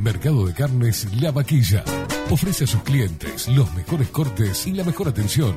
Mercado 0.00 0.46
de 0.46 0.54
Carnes 0.54 1.06
La 1.20 1.30
Vaquilla. 1.30 1.84
Ofrece 2.30 2.64
a 2.64 2.66
sus 2.66 2.82
clientes 2.82 3.48
los 3.48 3.72
mejores 3.74 4.08
cortes 4.08 4.66
y 4.66 4.72
la 4.72 4.84
mejor 4.84 5.08
atención. 5.08 5.56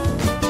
Bye. 0.00 0.49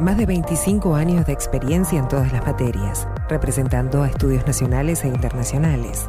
Más 0.01 0.19
de 0.19 0.27
25 0.27 0.97
años 0.97 1.25
de 1.25 1.33
experiencia 1.33 1.99
en 1.99 2.09
todas 2.09 2.31
las 2.33 2.45
materias, 2.45 3.09
representando 3.29 4.03
a 4.03 4.09
estudios 4.09 4.47
nacionales 4.47 5.03
e 5.05 5.09
internacionales. 5.09 6.09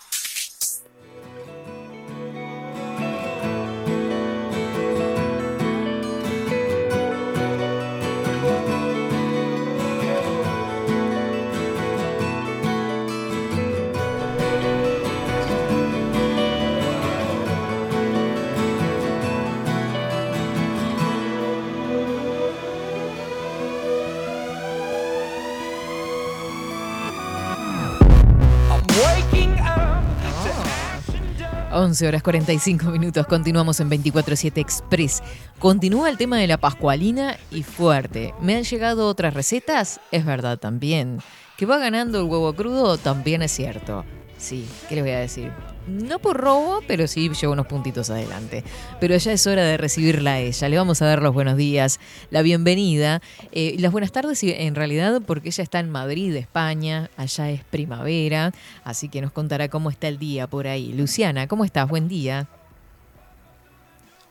11 31.91 32.07
horas 32.07 32.23
45 32.23 32.85
minutos, 32.85 33.27
continuamos 33.27 33.81
en 33.81 33.89
24-7 33.89 34.59
Express. 34.59 35.21
Continúa 35.59 36.09
el 36.09 36.15
tema 36.15 36.37
de 36.37 36.47
la 36.47 36.55
pascualina 36.57 37.35
y 37.51 37.63
fuerte. 37.63 38.33
¿Me 38.39 38.55
han 38.55 38.63
llegado 38.63 39.09
otras 39.09 39.33
recetas? 39.33 39.99
Es 40.09 40.23
verdad 40.23 40.57
también. 40.57 41.19
¿Que 41.57 41.65
va 41.65 41.79
ganando 41.79 42.21
el 42.21 42.27
huevo 42.27 42.53
crudo? 42.53 42.97
También 42.97 43.41
es 43.41 43.51
cierto. 43.51 44.05
Sí, 44.41 44.67
¿qué 44.89 44.95
les 44.95 45.03
voy 45.03 45.13
a 45.13 45.19
decir? 45.19 45.51
No 45.85 46.17
por 46.17 46.35
robo, 46.35 46.81
pero 46.87 47.05
sí 47.05 47.29
llevo 47.29 47.53
unos 47.53 47.67
puntitos 47.67 48.09
adelante. 48.09 48.63
Pero 48.99 49.15
ya 49.15 49.33
es 49.33 49.45
hora 49.45 49.63
de 49.63 49.77
recibirla 49.77 50.33
a 50.33 50.39
ella. 50.39 50.67
Le 50.67 50.77
vamos 50.77 50.99
a 51.03 51.05
dar 51.05 51.21
los 51.21 51.31
buenos 51.31 51.57
días, 51.57 51.99
la 52.31 52.41
bienvenida 52.41 53.21
eh, 53.51 53.75
las 53.77 53.91
buenas 53.91 54.11
tardes, 54.11 54.41
en 54.41 54.73
realidad, 54.73 55.21
porque 55.27 55.49
ella 55.49 55.63
está 55.63 55.79
en 55.79 55.91
Madrid, 55.91 56.35
España. 56.35 57.11
Allá 57.17 57.51
es 57.51 57.63
primavera, 57.65 58.51
así 58.83 59.09
que 59.09 59.21
nos 59.21 59.31
contará 59.31 59.69
cómo 59.69 59.91
está 59.91 60.07
el 60.07 60.17
día 60.17 60.47
por 60.47 60.65
ahí. 60.65 60.91
Luciana, 60.91 61.47
¿cómo 61.47 61.63
estás? 61.63 61.87
Buen 61.87 62.07
día. 62.07 62.47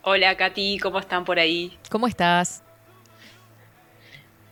Hola, 0.02 0.36
Katy, 0.36 0.80
¿cómo 0.80 0.98
están 0.98 1.24
por 1.24 1.38
ahí? 1.38 1.78
¿Cómo 1.88 2.08
estás? 2.08 2.64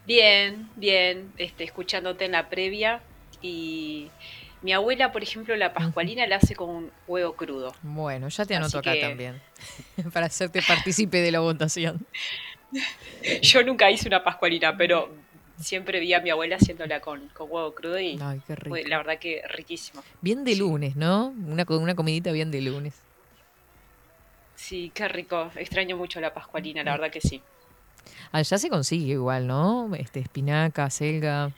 Bien, 0.06 0.68
bien, 0.76 1.32
este, 1.36 1.64
escuchándote 1.64 2.26
en 2.26 2.32
la 2.32 2.48
previa 2.48 3.02
y 3.42 4.10
mi 4.62 4.72
abuela, 4.72 5.12
por 5.12 5.22
ejemplo, 5.22 5.54
la 5.56 5.72
pascualina 5.72 6.26
la 6.26 6.36
hace 6.36 6.54
con 6.54 6.70
un 6.70 6.90
huevo 7.06 7.34
crudo. 7.34 7.74
Bueno, 7.82 8.28
ya 8.28 8.44
te 8.44 8.56
anoto 8.56 8.78
acá 8.78 8.94
también, 9.00 9.40
para 10.12 10.26
hacerte 10.26 10.62
partícipe 10.62 11.20
de 11.20 11.30
la 11.30 11.40
votación. 11.40 12.06
Yo 13.42 13.62
nunca 13.62 13.90
hice 13.90 14.08
una 14.08 14.22
pascualina, 14.22 14.76
pero 14.76 15.10
siempre 15.58 16.00
vi 16.00 16.12
a 16.14 16.20
mi 16.20 16.30
abuela 16.30 16.56
haciéndola 16.56 17.00
con, 17.00 17.28
con 17.28 17.50
huevo 17.50 17.74
crudo 17.74 17.98
y 17.98 18.18
Ay, 18.20 18.40
qué 18.46 18.54
rico. 18.54 18.68
fue, 18.68 18.84
la 18.84 18.98
verdad 18.98 19.18
que 19.18 19.42
riquísimo. 19.48 20.02
Bien 20.20 20.44
de 20.44 20.56
lunes, 20.56 20.96
¿no? 20.96 21.28
Una, 21.46 21.64
una 21.68 21.94
comidita 21.94 22.32
bien 22.32 22.50
de 22.50 22.60
lunes. 22.60 22.94
Sí, 24.54 24.90
qué 24.92 25.08
rico. 25.08 25.50
Extraño 25.54 25.96
mucho 25.96 26.20
la 26.20 26.34
pascualina, 26.34 26.82
la 26.82 26.92
verdad 26.92 27.10
que 27.10 27.20
sí. 27.20 27.40
Allá 28.32 28.58
se 28.58 28.68
consigue 28.68 29.12
igual, 29.12 29.46
¿no? 29.46 29.94
Este, 29.94 30.20
espinaca, 30.20 30.90
selga. 30.90 31.52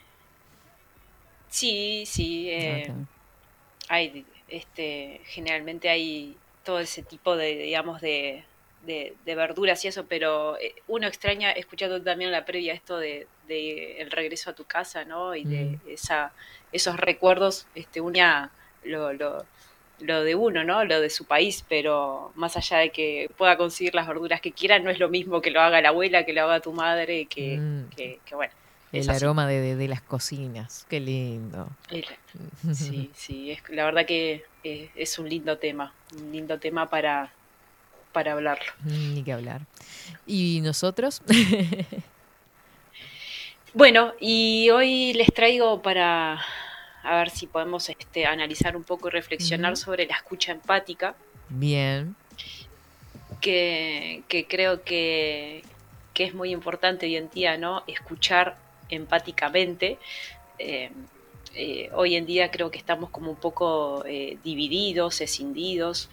Sí, 1.51 2.05
sí. 2.07 2.49
eh, 2.49 2.83
Acá. 2.83 2.95
hay, 3.89 4.25
este, 4.47 5.21
generalmente 5.25 5.89
hay 5.89 6.37
todo 6.63 6.79
ese 6.79 7.03
tipo 7.03 7.35
de, 7.35 7.55
digamos, 7.57 7.99
de, 8.01 8.45
de, 8.85 9.13
de 9.25 9.35
verduras 9.35 9.83
y 9.83 9.89
eso, 9.89 10.05
pero 10.07 10.57
eh, 10.59 10.73
uno 10.87 11.07
extraña, 11.07 11.51
escuchando 11.51 12.01
también 12.01 12.31
la 12.31 12.45
previa 12.45 12.73
esto 12.73 12.97
de, 12.97 13.27
de 13.47 14.01
el 14.01 14.11
regreso 14.11 14.49
a 14.51 14.55
tu 14.55 14.63
casa, 14.65 15.03
¿no? 15.05 15.35
Y 15.35 15.43
de 15.45 15.77
Mm. 15.85 15.89
esa, 15.89 16.33
esos 16.71 16.95
recuerdos, 16.97 17.67
este, 17.75 17.99
una 18.01 18.49
lo, 18.83 19.11
lo, 19.13 19.45
lo 19.99 20.23
de 20.23 20.35
uno, 20.35 20.63
¿no? 20.63 20.85
Lo 20.85 21.01
de 21.01 21.09
su 21.09 21.25
país, 21.25 21.65
pero 21.67 22.31
más 22.35 22.55
allá 22.57 22.77
de 22.77 22.91
que 22.91 23.29
pueda 23.37 23.57
conseguir 23.57 23.93
las 23.93 24.07
verduras 24.07 24.39
que 24.41 24.53
quiera, 24.53 24.79
no 24.79 24.89
es 24.89 24.99
lo 24.99 25.09
mismo 25.09 25.41
que 25.41 25.51
lo 25.51 25.59
haga 25.61 25.81
la 25.81 25.89
abuela, 25.89 26.25
que 26.25 26.33
lo 26.33 26.43
haga 26.43 26.61
tu 26.61 26.71
madre, 26.71 27.25
que, 27.27 27.57
Mm. 27.57 27.89
que, 27.95 28.19
que 28.25 28.35
bueno. 28.35 28.53
El 28.91 29.09
aroma 29.09 29.47
de, 29.47 29.59
de- 29.61 29.75
de 29.75 29.87
las 29.87 30.01
cocinas. 30.01 30.85
Qué 30.89 30.99
lindo. 30.99 31.69
Sí, 32.73 33.09
sí, 33.15 33.51
es, 33.51 33.61
la 33.69 33.85
verdad 33.85 34.05
que 34.05 34.43
eh, 34.63 34.89
es 34.95 35.17
un 35.19 35.27
lindo 35.29 35.57
tema, 35.57 35.93
un 36.17 36.31
lindo 36.31 36.59
tema 36.59 36.89
para, 36.89 37.31
para 38.13 38.33
hablarlo. 38.33 38.71
Mm, 38.83 39.13
Ni 39.15 39.23
que 39.23 39.33
hablar. 39.33 39.61
¿Y 40.27 40.59
nosotros? 40.61 41.21
Bueno, 43.73 44.13
y 44.19 44.69
hoy 44.69 45.13
les 45.13 45.33
traigo 45.33 45.81
para 45.81 46.41
a 47.03 47.15
ver 47.15 47.29
si 47.29 47.47
podemos 47.47 47.87
este, 47.89 48.25
analizar 48.25 48.75
un 48.75 48.83
poco 48.83 49.07
y 49.07 49.11
reflexionar 49.11 49.77
sobre 49.77 50.05
la 50.05 50.15
escucha 50.15 50.51
empática, 50.51 51.15
Bien. 51.49 52.15
que, 53.39 54.23
que 54.27 54.45
creo 54.45 54.83
que, 54.83 55.63
que 56.13 56.25
es 56.25 56.33
muy 56.33 56.51
importante 56.51 57.05
hoy 57.05 57.15
en 57.15 57.29
día, 57.29 57.57
¿no? 57.57 57.83
Escuchar 57.87 58.57
empáticamente. 58.91 59.97
Eh, 60.59 60.91
eh, 61.55 61.89
hoy 61.93 62.15
en 62.15 62.25
día 62.25 62.51
creo 62.51 62.69
que 62.71 62.77
estamos 62.77 63.09
como 63.09 63.31
un 63.31 63.37
poco 63.37 64.03
eh, 64.05 64.37
divididos, 64.43 65.19
escindidos, 65.21 66.09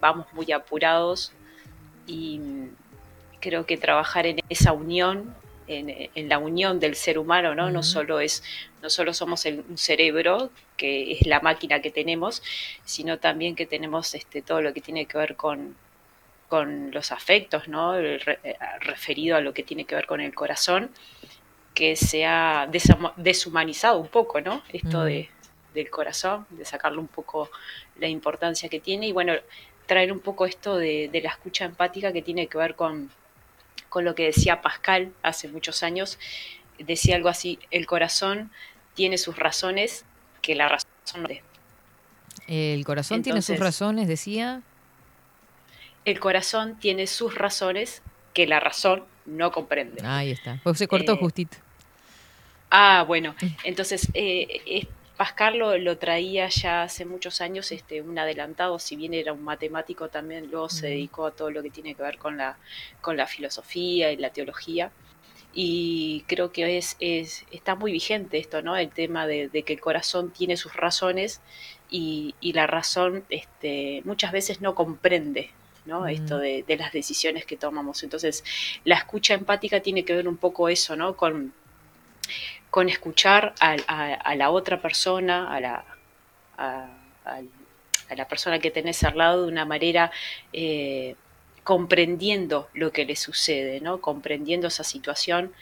vamos 0.00 0.26
muy 0.34 0.52
apurados 0.52 1.32
y 2.06 2.40
creo 3.40 3.66
que 3.66 3.76
trabajar 3.76 4.26
en 4.26 4.38
esa 4.48 4.72
unión, 4.72 5.34
en, 5.66 6.10
en 6.14 6.28
la 6.28 6.38
unión 6.38 6.78
del 6.80 6.94
ser 6.96 7.18
humano, 7.18 7.54
¿no? 7.54 7.70
No 7.70 7.82
solo 7.82 8.20
es, 8.20 8.44
no 8.82 8.90
solo 8.90 9.14
somos 9.14 9.46
el- 9.46 9.64
un 9.68 9.78
cerebro, 9.78 10.50
que 10.76 11.12
es 11.12 11.26
la 11.26 11.40
máquina 11.40 11.80
que 11.80 11.90
tenemos, 11.90 12.42
sino 12.84 13.18
también 13.18 13.54
que 13.56 13.66
tenemos 13.66 14.14
este, 14.14 14.42
todo 14.42 14.60
lo 14.60 14.72
que 14.72 14.80
tiene 14.80 15.06
que 15.06 15.18
ver 15.18 15.34
con, 15.36 15.74
con 16.48 16.90
los 16.92 17.10
afectos, 17.12 17.66
¿no? 17.68 17.94
Re- 17.96 18.38
referido 18.80 19.36
a 19.36 19.40
lo 19.40 19.54
que 19.54 19.62
tiene 19.62 19.84
que 19.86 19.94
ver 19.94 20.06
con 20.06 20.20
el 20.20 20.34
corazón, 20.34 20.90
que 21.74 21.96
se 21.96 22.26
ha 22.26 22.68
deshumanizado 23.16 23.98
un 23.98 24.08
poco, 24.08 24.40
¿no? 24.40 24.62
Esto 24.72 25.00
Mm. 25.02 25.04
de, 25.04 25.30
del 25.74 25.90
corazón, 25.90 26.46
de 26.50 26.64
sacarle 26.64 26.98
un 26.98 27.08
poco 27.08 27.50
la 27.98 28.08
importancia 28.08 28.68
que 28.68 28.78
tiene 28.80 29.08
y 29.08 29.12
bueno, 29.12 29.32
traer 29.86 30.12
un 30.12 30.20
poco 30.20 30.44
esto 30.46 30.76
de, 30.76 31.08
de 31.10 31.20
la 31.22 31.30
escucha 31.30 31.64
empática 31.64 32.12
que 32.12 32.22
tiene 32.22 32.46
que 32.46 32.58
ver 32.58 32.74
con, 32.74 33.10
con 33.88 34.04
lo 34.04 34.14
que 34.14 34.24
decía 34.24 34.60
Pascal 34.60 35.12
hace 35.22 35.48
muchos 35.48 35.82
años. 35.82 36.18
Decía 36.78 37.16
algo 37.16 37.28
así, 37.28 37.58
el 37.70 37.86
corazón 37.86 38.50
tiene 38.94 39.16
sus 39.18 39.36
razones 39.36 40.04
que 40.42 40.54
la 40.54 40.68
razón 40.68 40.90
no 41.16 41.26
tiene. 41.26 41.42
El 42.48 42.84
corazón 42.84 43.22
tiene 43.22 43.40
sus 43.40 43.58
razones, 43.58 44.08
decía. 44.08 44.62
El 46.04 46.20
corazón 46.20 46.78
tiene 46.78 47.06
sus 47.06 47.34
razones 47.34 48.02
que 48.34 48.46
la 48.46 48.60
razón 48.60 49.04
no 49.26 49.50
comprende. 49.52 50.00
Ahí 50.04 50.30
está. 50.32 50.58
Pues 50.62 50.78
se 50.78 50.86
cortó 50.88 51.14
Eh, 51.14 51.18
justito. 51.18 51.56
Ah, 52.70 53.04
bueno, 53.06 53.34
entonces 53.64 54.08
eh, 54.14 54.62
es- 54.66 54.86
Pascal 55.16 55.58
lo, 55.58 55.76
lo 55.78 55.98
traía 55.98 56.48
ya 56.48 56.82
hace 56.82 57.04
muchos 57.04 57.40
años, 57.42 57.70
este, 57.70 58.00
un 58.00 58.18
adelantado, 58.18 58.78
si 58.78 58.96
bien 58.96 59.14
era 59.14 59.32
un 59.32 59.44
matemático 59.44 60.08
también, 60.08 60.50
luego 60.50 60.68
se 60.68 60.88
dedicó 60.88 61.26
a 61.26 61.30
todo 61.30 61.50
lo 61.50 61.62
que 61.62 61.70
tiene 61.70 61.94
que 61.94 62.02
ver 62.02 62.18
con 62.18 62.36
la, 62.38 62.56
con 63.00 63.16
la 63.16 63.26
filosofía 63.26 64.10
y 64.10 64.16
la 64.16 64.30
teología. 64.30 64.90
Y 65.54 66.24
creo 66.26 66.50
que 66.50 66.78
es, 66.78 66.96
es, 66.98 67.44
está 67.52 67.74
muy 67.74 67.92
vigente 67.92 68.38
esto, 68.38 68.62
¿no? 68.62 68.74
El 68.76 68.88
tema 68.88 69.26
de, 69.26 69.48
de 69.48 69.62
que 69.64 69.74
el 69.74 69.80
corazón 69.80 70.30
tiene 70.32 70.56
sus 70.56 70.74
razones 70.74 71.40
y, 71.90 72.34
y 72.40 72.54
la 72.54 72.66
razón 72.66 73.22
este, 73.28 74.00
muchas 74.04 74.32
veces 74.32 74.60
no 74.62 74.74
comprende, 74.74 75.50
¿no? 75.84 76.02
Mm. 76.02 76.08
Esto 76.08 76.38
de, 76.38 76.62
de 76.66 76.76
las 76.76 76.92
decisiones 76.92 77.44
que 77.46 77.56
tomamos. 77.56 78.02
Entonces, 78.02 78.44
la 78.84 78.96
escucha 78.96 79.34
empática 79.34 79.80
tiene 79.80 80.04
que 80.04 80.14
ver 80.14 80.28
un 80.28 80.36
poco 80.36 80.68
eso, 80.68 80.96
¿no? 80.96 81.16
Con, 81.16 81.52
con 82.70 82.88
escuchar 82.88 83.54
a, 83.60 83.76
a- 83.86 84.14
a 84.14 84.34
la 84.34 84.50
otra 84.50 84.80
persona, 84.80 85.54
a 85.54 85.60
la, 85.60 85.84
a 86.56 88.14
la 88.16 88.28
persona 88.28 88.58
que 88.58 88.70
tenés 88.70 89.02
al 89.04 89.16
lado 89.16 89.42
de 89.42 89.48
una 89.48 89.64
manera 89.64 90.10
eh, 90.52 91.16
comprendiendo 91.64 92.68
lo 92.74 92.92
que 92.92 93.04
le 93.04 93.16
sucede, 93.16 93.80
¿no? 93.80 94.00
comprendiendo 94.00 94.68
esa 94.68 94.84
situación, 94.84 95.52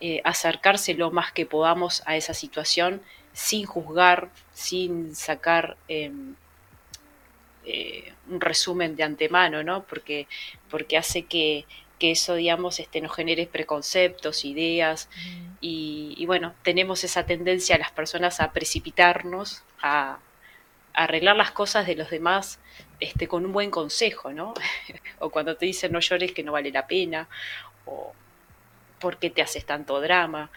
eh, 0.00 0.20
acercarse 0.24 0.94
lo 0.94 1.10
más 1.10 1.32
que 1.32 1.46
podamos 1.46 2.02
a 2.06 2.16
esa 2.16 2.34
situación 2.34 3.00
sin 3.32 3.66
juzgar, 3.66 4.30
sin 4.52 5.14
sacar 5.14 5.76
em, 5.88 6.34
eh, 7.70 8.14
un 8.30 8.40
resumen 8.40 8.96
de 8.96 9.02
antemano, 9.02 9.62
¿no? 9.62 9.84
porque, 9.84 10.26
porque 10.70 10.96
hace 10.96 11.26
que, 11.26 11.66
que 11.98 12.12
eso, 12.12 12.34
digamos, 12.34 12.80
este, 12.80 13.00
nos 13.00 13.14
genere 13.14 13.46
preconceptos, 13.46 14.44
ideas, 14.44 15.08
y, 15.60 16.14
y 16.16 16.26
bueno, 16.26 16.54
tenemos 16.62 17.04
esa 17.04 17.26
tendencia 17.26 17.76
a 17.76 17.78
las 17.78 17.90
personas 17.90 18.40
a 18.40 18.52
precipitarnos, 18.52 19.64
a, 19.82 20.18
a 20.94 21.04
arreglar 21.04 21.36
las 21.36 21.50
cosas 21.50 21.86
de 21.86 21.96
los 21.96 22.10
demás 22.10 22.58
este, 23.00 23.28
con 23.28 23.44
un 23.44 23.52
buen 23.52 23.70
consejo, 23.70 24.32
¿no? 24.32 24.54
o 25.18 25.30
cuando 25.30 25.56
te 25.56 25.66
dicen 25.66 25.92
no 25.92 26.00
llores 26.00 26.32
que 26.32 26.42
no 26.42 26.52
vale 26.52 26.70
la 26.70 26.86
pena, 26.86 27.28
o 27.84 28.12
por 28.98 29.18
qué 29.18 29.30
te 29.30 29.42
haces 29.42 29.64
tanto 29.64 30.00
drama. 30.00 30.50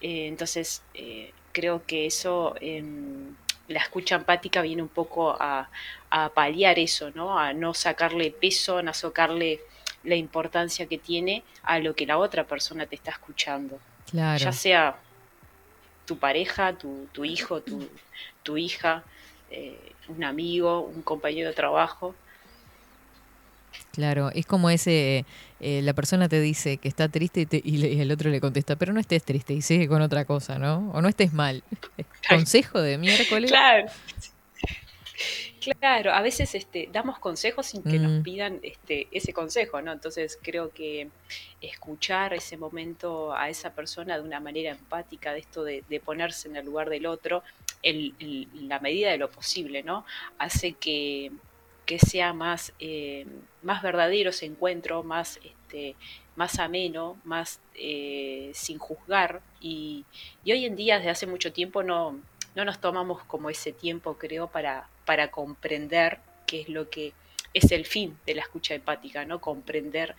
Eh, 0.00 0.26
entonces, 0.26 0.82
eh, 0.94 1.32
creo 1.52 1.84
que 1.86 2.06
eso, 2.06 2.54
em, 2.60 3.34
la 3.72 3.80
escucha 3.80 4.14
empática 4.16 4.62
viene 4.62 4.82
un 4.82 4.88
poco 4.88 5.36
a, 5.38 5.68
a 6.10 6.28
paliar 6.30 6.78
eso, 6.78 7.10
¿no? 7.14 7.38
A 7.38 7.52
no 7.52 7.74
sacarle 7.74 8.30
peso, 8.30 8.78
a 8.78 8.82
no 8.82 8.94
sacarle 8.94 9.60
la 10.04 10.16
importancia 10.16 10.86
que 10.86 10.98
tiene 10.98 11.42
a 11.62 11.78
lo 11.78 11.94
que 11.94 12.06
la 12.06 12.18
otra 12.18 12.44
persona 12.44 12.86
te 12.86 12.96
está 12.96 13.12
escuchando 13.12 13.78
Claro. 14.10 14.38
ya 14.38 14.52
sea 14.52 14.96
tu 16.06 16.18
pareja, 16.18 16.72
tu, 16.74 17.06
tu 17.12 17.24
hijo, 17.24 17.60
tu, 17.62 17.88
tu 18.42 18.56
hija, 18.56 19.04
eh, 19.50 19.78
un 20.08 20.24
amigo, 20.24 20.80
un 20.80 21.02
compañero 21.02 21.48
de 21.48 21.54
trabajo. 21.54 22.14
Claro, 23.92 24.30
es 24.30 24.44
como 24.46 24.68
ese, 24.70 25.24
eh, 25.62 25.80
la 25.82 25.94
persona 25.94 26.28
te 26.28 26.40
dice 26.40 26.76
que 26.76 26.88
está 26.88 27.08
triste 27.08 27.40
y, 27.42 27.46
te- 27.46 27.62
y 27.64 27.78
le- 27.78 27.92
y 27.92 28.00
el 28.00 28.10
otro 28.12 28.28
le 28.30 28.40
contesta, 28.40 28.76
pero 28.76 28.92
no 28.92 29.00
estés 29.00 29.22
triste 29.22 29.54
y 29.54 29.62
sigue 29.62 29.88
con 29.88 30.02
otra 30.02 30.24
cosa, 30.24 30.58
¿no? 30.58 30.90
O 30.92 31.00
no 31.00 31.08
estés 31.08 31.32
mal. 31.32 31.62
Consejo 32.28 32.80
de 32.80 32.98
miércoles. 32.98 33.50
Claro. 33.50 33.86
Claro, 35.78 36.12
a 36.12 36.22
veces 36.22 36.54
este, 36.56 36.88
damos 36.92 37.18
consejos 37.20 37.66
sin 37.66 37.82
que 37.84 37.98
Mm. 37.98 38.02
nos 38.02 38.24
pidan 38.24 38.58
este, 38.62 39.06
ese 39.12 39.32
consejo, 39.32 39.80
¿no? 39.80 39.92
Entonces 39.92 40.36
creo 40.42 40.70
que 40.72 41.08
escuchar 41.60 42.34
ese 42.34 42.56
momento 42.56 43.32
a 43.32 43.48
esa 43.48 43.70
persona 43.72 44.16
de 44.18 44.24
una 44.24 44.40
manera 44.40 44.72
empática, 44.72 45.32
de 45.32 45.38
esto 45.40 45.62
de, 45.62 45.84
de 45.88 46.00
ponerse 46.00 46.48
en 46.48 46.56
el 46.56 46.64
lugar 46.66 46.90
del 46.90 47.06
otro, 47.06 47.44
en, 47.84 48.12
en 48.18 48.68
la 48.68 48.80
medida 48.80 49.10
de 49.12 49.18
lo 49.18 49.30
posible, 49.30 49.84
¿no? 49.84 50.04
Hace 50.38 50.72
que, 50.72 51.30
que 51.92 51.98
sea 51.98 52.32
más, 52.32 52.72
eh, 52.78 53.26
más 53.60 53.82
verdadero 53.82 54.30
ese 54.30 54.46
encuentro, 54.46 55.02
más, 55.02 55.38
este, 55.44 55.94
más 56.36 56.58
ameno, 56.58 57.20
más 57.22 57.60
eh, 57.74 58.50
sin 58.54 58.78
juzgar. 58.78 59.42
Y, 59.60 60.06
y 60.42 60.52
hoy 60.52 60.64
en 60.64 60.74
día, 60.74 60.96
desde 60.96 61.10
hace 61.10 61.26
mucho 61.26 61.52
tiempo, 61.52 61.82
no, 61.82 62.18
no 62.54 62.64
nos 62.64 62.80
tomamos 62.80 63.22
como 63.24 63.50
ese 63.50 63.74
tiempo, 63.74 64.16
creo, 64.16 64.46
para, 64.46 64.88
para 65.04 65.30
comprender 65.30 66.20
qué 66.46 66.62
es 66.62 66.70
lo 66.70 66.88
que 66.88 67.12
es 67.52 67.70
el 67.72 67.84
fin 67.84 68.16
de 68.24 68.36
la 68.36 68.40
escucha 68.40 68.74
empática, 68.74 69.26
¿no? 69.26 69.42
Comprender 69.42 70.16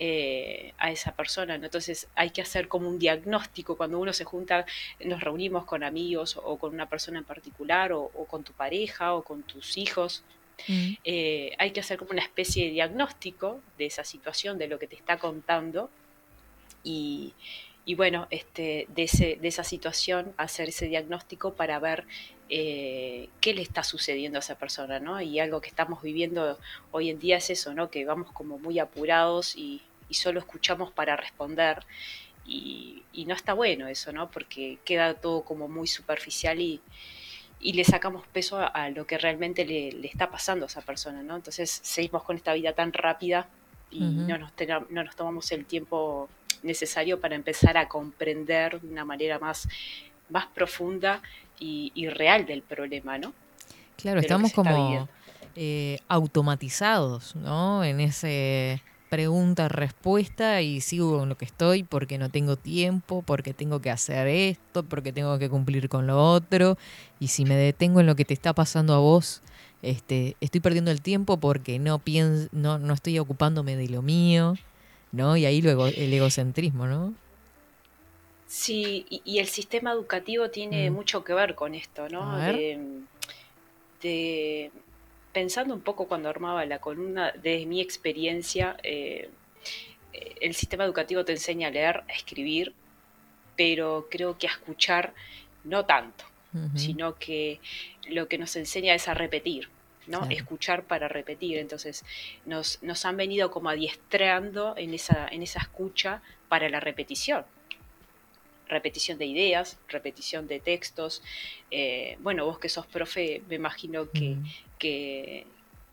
eh, 0.00 0.74
a 0.78 0.90
esa 0.90 1.12
persona. 1.12 1.54
Entonces 1.54 2.08
hay 2.16 2.30
que 2.30 2.42
hacer 2.42 2.66
como 2.66 2.88
un 2.88 2.98
diagnóstico 2.98 3.76
cuando 3.76 4.00
uno 4.00 4.12
se 4.12 4.24
junta, 4.24 4.66
nos 4.98 5.20
reunimos 5.20 5.64
con 5.64 5.84
amigos 5.84 6.40
o 6.42 6.58
con 6.58 6.74
una 6.74 6.88
persona 6.88 7.20
en 7.20 7.24
particular 7.24 7.92
o 7.92 8.10
con 8.28 8.42
tu 8.42 8.52
pareja 8.52 9.14
o 9.14 9.22
con 9.22 9.44
tus 9.44 9.78
hijos. 9.78 10.24
Mm. 10.68 10.92
Eh, 11.04 11.52
hay 11.58 11.70
que 11.72 11.80
hacer 11.80 11.98
como 11.98 12.12
una 12.12 12.22
especie 12.22 12.66
de 12.66 12.70
diagnóstico 12.70 13.60
de 13.78 13.86
esa 13.86 14.04
situación, 14.04 14.58
de 14.58 14.68
lo 14.68 14.78
que 14.78 14.86
te 14.86 14.96
está 14.96 15.18
contando 15.18 15.90
y, 16.82 17.32
y 17.86 17.94
bueno, 17.96 18.26
este, 18.30 18.86
de, 18.94 19.38
esa 19.42 19.64
situación 19.64 20.32
hacer 20.38 20.70
ese 20.70 20.86
diagnóstico 20.86 21.54
para 21.54 21.78
ver 21.78 22.04
eh, 22.48 23.28
qué 23.40 23.52
le 23.52 23.60
está 23.60 23.82
sucediendo 23.82 24.38
a 24.38 24.40
esa 24.40 24.56
persona, 24.56 25.00
¿no? 25.00 25.20
Y 25.20 25.38
algo 25.38 25.60
que 25.60 25.68
estamos 25.68 26.00
viviendo 26.02 26.58
hoy 26.92 27.10
en 27.10 27.18
día 27.18 27.36
es 27.36 27.50
eso, 27.50 27.74
¿no? 27.74 27.90
Que 27.90 28.06
vamos 28.06 28.32
como 28.32 28.58
muy 28.58 28.78
apurados 28.78 29.56
y, 29.56 29.82
solo 30.10 30.38
escuchamos 30.38 30.92
para 30.92 31.16
responder. 31.16 31.84
Y, 32.46 33.02
no 33.26 33.34
está 33.34 33.52
bueno 33.52 33.88
eso, 33.88 34.12
¿no? 34.12 34.30
Porque 34.30 34.78
queda 34.84 35.14
todo 35.14 35.42
como 35.42 35.66
muy 35.68 35.88
superficial 35.88 36.60
y, 36.60 36.80
le 37.72 37.84
sacamos 37.84 38.26
peso 38.26 38.58
a, 38.58 38.90
lo 38.90 39.06
que 39.06 39.18
realmente 39.18 39.64
le, 39.64 40.06
está 40.06 40.30
pasando 40.30 40.66
a 40.66 40.68
esa 40.68 40.82
persona, 40.82 41.22
¿no? 41.22 41.36
Entonces 41.36 41.80
seguimos 41.82 42.22
con 42.22 42.36
esta 42.36 42.52
vida 42.52 42.74
tan 42.74 42.92
rápida 42.92 43.48
y 43.90 44.00
no, 44.00 44.38
nos 44.38 44.52
no 44.90 45.04
nos 45.04 45.16
tomamos 45.16 45.50
el 45.52 45.64
tiempo 45.64 46.28
necesario 46.62 47.20
para 47.20 47.34
empezar 47.34 47.76
a 47.76 47.88
comprender 47.88 48.80
de 48.80 48.88
una 48.88 49.04
manera 49.04 49.38
más, 49.38 49.68
más 50.30 50.46
profunda 50.46 51.22
y, 51.58 52.08
real 52.08 52.44
del 52.44 52.60
problema, 52.62 53.16
¿no? 53.16 53.32
Claro, 53.96 54.20
estamos 54.20 54.52
como 54.52 55.08
eh, 55.56 55.98
automatizados, 56.08 57.34
¿no? 57.36 57.82
En 57.84 58.00
ese 58.00 58.82
pregunta-respuesta 59.14 60.60
y 60.60 60.80
sigo 60.80 61.18
con 61.20 61.28
lo 61.28 61.36
que 61.36 61.44
estoy 61.44 61.84
porque 61.84 62.18
no 62.18 62.30
tengo 62.30 62.56
tiempo, 62.56 63.22
porque 63.22 63.54
tengo 63.54 63.80
que 63.80 63.92
hacer 63.92 64.26
esto, 64.26 64.82
porque 64.82 65.12
tengo 65.12 65.38
que 65.38 65.48
cumplir 65.48 65.88
con 65.88 66.08
lo 66.08 66.20
otro. 66.20 66.76
Y 67.20 67.28
si 67.28 67.44
me 67.44 67.54
detengo 67.54 68.00
en 68.00 68.06
lo 68.06 68.16
que 68.16 68.24
te 68.24 68.34
está 68.34 68.54
pasando 68.54 68.92
a 68.92 68.98
vos, 68.98 69.40
este, 69.82 70.36
estoy 70.40 70.60
perdiendo 70.60 70.90
el 70.90 71.00
tiempo 71.00 71.36
porque 71.36 71.78
no, 71.78 72.00
pienso, 72.00 72.48
no, 72.50 72.80
no 72.80 72.92
estoy 72.92 73.20
ocupándome 73.20 73.76
de 73.76 73.86
lo 73.86 74.02
mío, 74.02 74.56
¿no? 75.12 75.36
Y 75.36 75.46
ahí 75.46 75.62
luego 75.62 75.86
el 75.86 76.12
egocentrismo, 76.12 76.88
¿no? 76.88 77.14
Sí, 78.48 79.06
y, 79.08 79.38
el 79.38 79.46
sistema 79.46 79.92
educativo 79.92 80.50
tiene 80.50 80.90
mm. 80.90 80.92
mucho 80.92 81.22
que 81.22 81.34
ver 81.34 81.54
con 81.54 81.76
esto, 81.76 82.08
¿no? 82.08 82.36
De, 84.02 84.72
pensando 85.34 85.74
un 85.74 85.82
poco 85.82 86.08
cuando 86.08 86.30
armaba 86.30 86.64
la 86.64 86.78
columna, 86.78 87.32
de 87.32 87.66
mi 87.66 87.82
experiencia, 87.82 88.78
eh, 88.82 89.28
el 90.40 90.54
sistema 90.54 90.84
educativo 90.84 91.24
te 91.24 91.32
enseña 91.32 91.68
a 91.68 91.70
leer, 91.70 92.04
a 92.08 92.12
escribir, 92.12 92.72
pero 93.56 94.06
creo 94.10 94.38
que 94.38 94.46
a 94.46 94.52
escuchar 94.52 95.12
no 95.64 95.84
tanto, 95.84 96.24
sino 96.76 97.16
que 97.16 97.58
lo 98.08 98.28
que 98.28 98.38
nos 98.38 98.54
enseña 98.54 98.94
es 98.94 99.08
a 99.08 99.14
repetir. 99.14 99.68
¿no? 100.06 100.28
Escuchar 100.30 100.84
para 100.84 101.08
repetir. 101.08 101.58
Entonces, 101.58 102.04
nos, 102.44 102.80
nos 102.82 103.04
han 103.04 103.16
venido 103.16 103.50
como 103.50 103.70
adiestrando 103.70 104.74
en 104.76 104.94
esa, 104.94 105.26
en 105.26 105.42
esa 105.42 105.60
escucha 105.60 106.22
para 106.48 106.68
la 106.68 106.78
repetición 106.78 107.44
repetición 108.68 109.18
de 109.18 109.26
ideas, 109.26 109.78
repetición 109.88 110.46
de 110.46 110.60
textos. 110.60 111.22
Eh, 111.70 112.16
bueno, 112.20 112.44
vos 112.44 112.58
que 112.58 112.68
sos 112.68 112.86
profe, 112.86 113.42
me 113.48 113.56
imagino 113.56 114.08
que, 114.10 114.36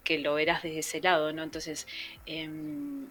que, 0.04 0.20
lo 0.20 0.34
verás 0.34 0.62
desde 0.64 0.80
ese 0.80 1.00
lado, 1.00 1.32
¿no? 1.32 1.42
Entonces, 1.42 1.88
em, 2.26 3.08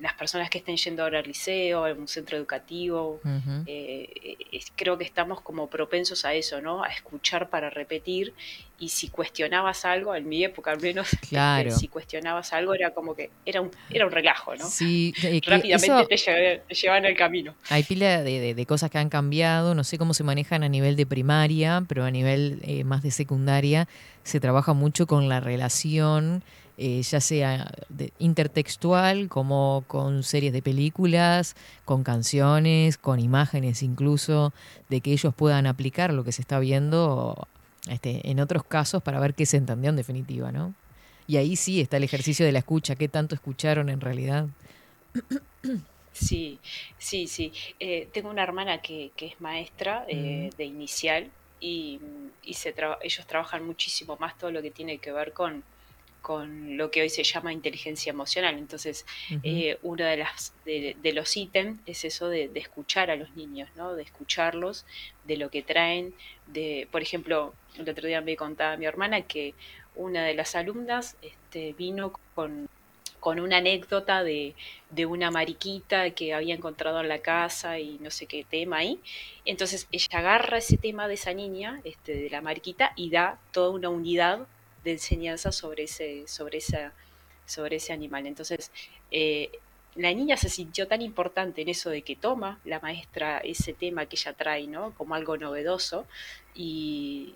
las 0.00 0.14
personas 0.14 0.50
que 0.50 0.58
estén 0.58 0.76
yendo 0.76 1.02
ahora 1.02 1.20
al 1.20 1.26
liceo, 1.26 1.84
a 1.84 1.92
un 1.92 2.08
centro 2.08 2.36
educativo, 2.36 3.20
eh, 3.66 4.38
creo 4.74 4.98
que 4.98 5.04
estamos 5.04 5.40
como 5.40 5.68
propensos 5.68 6.24
a 6.24 6.34
eso, 6.34 6.60
¿no? 6.60 6.82
A 6.82 6.88
escuchar 6.88 7.48
para 7.48 7.70
repetir 7.70 8.34
y 8.78 8.90
si 8.90 9.08
cuestionabas 9.08 9.84
algo, 9.84 10.14
en 10.14 10.28
mi 10.28 10.44
época 10.44 10.70
al 10.70 10.80
menos, 10.80 11.12
este, 11.12 11.28
claro. 11.28 11.70
si 11.70 11.88
cuestionabas 11.88 12.52
algo 12.52 12.74
era 12.74 12.90
como 12.90 13.14
que 13.14 13.30
era 13.46 13.60
un, 13.60 13.70
era 13.90 14.04
un 14.04 14.12
relajo, 14.12 14.54
¿no? 14.54 14.68
Sí, 14.68 15.14
eh, 15.22 15.40
Rápidamente 15.44 16.06
te, 16.06 16.74
llevaban 16.74 17.04
el 17.06 17.16
camino. 17.16 17.54
Hay 17.70 17.82
pila 17.84 18.22
de, 18.22 18.66
cosas 18.66 18.90
que 18.90 18.98
han 18.98 19.08
cambiado, 19.08 19.74
no 19.74 19.84
sé 19.84 19.96
cómo 19.96 20.12
se 20.12 20.24
manejan 20.24 20.62
a 20.62 20.68
nivel 20.68 20.96
de 20.96 21.06
primaria, 21.06 21.84
pero 21.88 22.04
a 22.04 22.10
nivel 22.10 22.60
eh, 22.64 22.84
más 22.84 23.02
de 23.02 23.10
secundaria 23.10 23.88
se 24.24 24.40
trabaja 24.40 24.74
mucho 24.74 25.06
con 25.06 25.28
la 25.28 25.40
relación 25.40 26.42
eh, 26.78 27.02
ya 27.02 27.20
sea 27.20 27.72
intertextual, 28.18 29.28
como 29.28 29.84
con 29.86 30.22
series 30.22 30.52
de 30.52 30.62
películas, 30.62 31.56
con 31.84 32.02
canciones, 32.02 32.98
con 32.98 33.18
imágenes 33.18 33.82
incluso, 33.82 34.52
de 34.88 35.00
que 35.00 35.12
ellos 35.12 35.34
puedan 35.34 35.66
aplicar 35.66 36.12
lo 36.12 36.24
que 36.24 36.32
se 36.32 36.42
está 36.42 36.58
viendo 36.58 37.48
este, 37.88 38.30
en 38.30 38.40
otros 38.40 38.64
casos 38.64 39.02
para 39.02 39.20
ver 39.20 39.34
qué 39.34 39.46
se 39.46 39.56
entendió 39.56 39.90
en 39.90 39.96
definitiva, 39.96 40.52
¿no? 40.52 40.74
Y 41.26 41.38
ahí 41.38 41.56
sí 41.56 41.80
está 41.80 41.96
el 41.96 42.04
ejercicio 42.04 42.46
de 42.46 42.52
la 42.52 42.60
escucha, 42.60 42.94
qué 42.94 43.08
tanto 43.08 43.34
escucharon 43.34 43.88
en 43.88 44.00
realidad. 44.00 44.46
Sí, 46.12 46.58
sí, 46.98 47.26
sí. 47.26 47.52
Eh, 47.78 48.08
tengo 48.12 48.30
una 48.30 48.42
hermana 48.42 48.80
que, 48.80 49.12
es 49.16 49.40
maestra 49.40 50.06
eh, 50.08 50.50
mm. 50.52 50.56
de 50.56 50.64
inicial 50.64 51.30
y, 51.60 52.00
se 52.52 52.74
ellos 53.02 53.26
trabajan 53.26 53.66
muchísimo 53.66 54.16
más 54.18 54.38
todo 54.38 54.50
lo 54.50 54.62
que 54.62 54.70
tiene 54.70 54.98
que 54.98 55.12
ver 55.12 55.32
con 55.32 55.62
con 56.26 56.76
lo 56.76 56.90
que 56.90 57.02
hoy 57.02 57.08
se 57.08 57.22
llama 57.22 57.52
inteligencia 57.52 58.10
emocional. 58.10 58.58
Entonces, 58.58 59.06
eh, 59.44 59.78
uno 59.84 60.04
de, 60.04 60.16
las, 60.16 60.52
de, 60.64 61.12
los 61.12 61.36
ítems 61.36 61.78
es 61.86 62.04
eso 62.04 62.28
de, 62.28 62.50
escuchar 62.56 63.12
a 63.12 63.16
los 63.16 63.36
niños, 63.36 63.68
¿no? 63.76 63.94
de 63.94 64.02
escucharlos, 64.02 64.86
de 65.22 65.36
lo 65.36 65.50
que 65.50 65.62
traen. 65.62 66.14
De, 66.48 66.88
por 66.90 67.00
ejemplo, 67.00 67.54
el 67.78 67.88
otro 67.88 68.08
día 68.08 68.22
me 68.22 68.34
contaba 68.34 68.76
mi 68.76 68.86
hermana 68.86 69.22
que 69.22 69.54
una 69.94 70.24
de 70.24 70.34
las 70.34 70.56
alumnas 70.56 71.16
este, 71.22 71.74
vino 71.74 72.18
con, 72.34 72.68
con 73.20 73.38
una 73.38 73.58
anécdota 73.58 74.24
de, 74.24 74.56
de, 74.90 75.06
una 75.06 75.30
mariquita 75.30 76.10
que 76.10 76.34
había 76.34 76.56
encontrado 76.56 77.00
en 77.02 77.08
la 77.08 77.20
casa 77.20 77.78
y 77.78 77.98
no 78.00 78.10
sé 78.10 78.26
qué 78.26 78.42
tema 78.42 78.78
ahí. 78.78 78.98
Entonces 79.44 79.86
ella 79.92 80.08
agarra 80.18 80.58
ese 80.58 80.76
tema 80.76 81.06
de 81.06 81.14
esa 81.14 81.32
niña, 81.34 81.80
este, 81.84 82.16
de 82.16 82.30
la 82.30 82.40
mariquita, 82.40 82.94
y 82.96 83.10
da 83.10 83.38
toda 83.52 83.70
una 83.70 83.90
unidad 83.90 84.48
de 84.86 84.92
enseñanza 84.92 85.50
sobre 85.52 85.84
ese, 85.84 86.26
sobre 86.28 86.58
esa, 86.58 86.92
sobre 87.44 87.76
ese 87.76 87.92
animal. 87.92 88.26
Entonces, 88.26 88.70
eh, 89.10 89.50
la 89.96 90.12
niña 90.12 90.36
se 90.36 90.48
sintió 90.48 90.86
tan 90.86 91.02
importante 91.02 91.62
en 91.62 91.68
eso 91.68 91.90
de 91.90 92.02
que 92.02 92.14
toma 92.14 92.60
la 92.64 92.78
maestra 92.80 93.38
ese 93.38 93.72
tema 93.72 94.06
que 94.06 94.16
ella 94.16 94.32
trae, 94.32 94.66
¿no? 94.68 94.94
Como 94.94 95.16
algo 95.16 95.36
novedoso 95.36 96.06
y, 96.54 97.34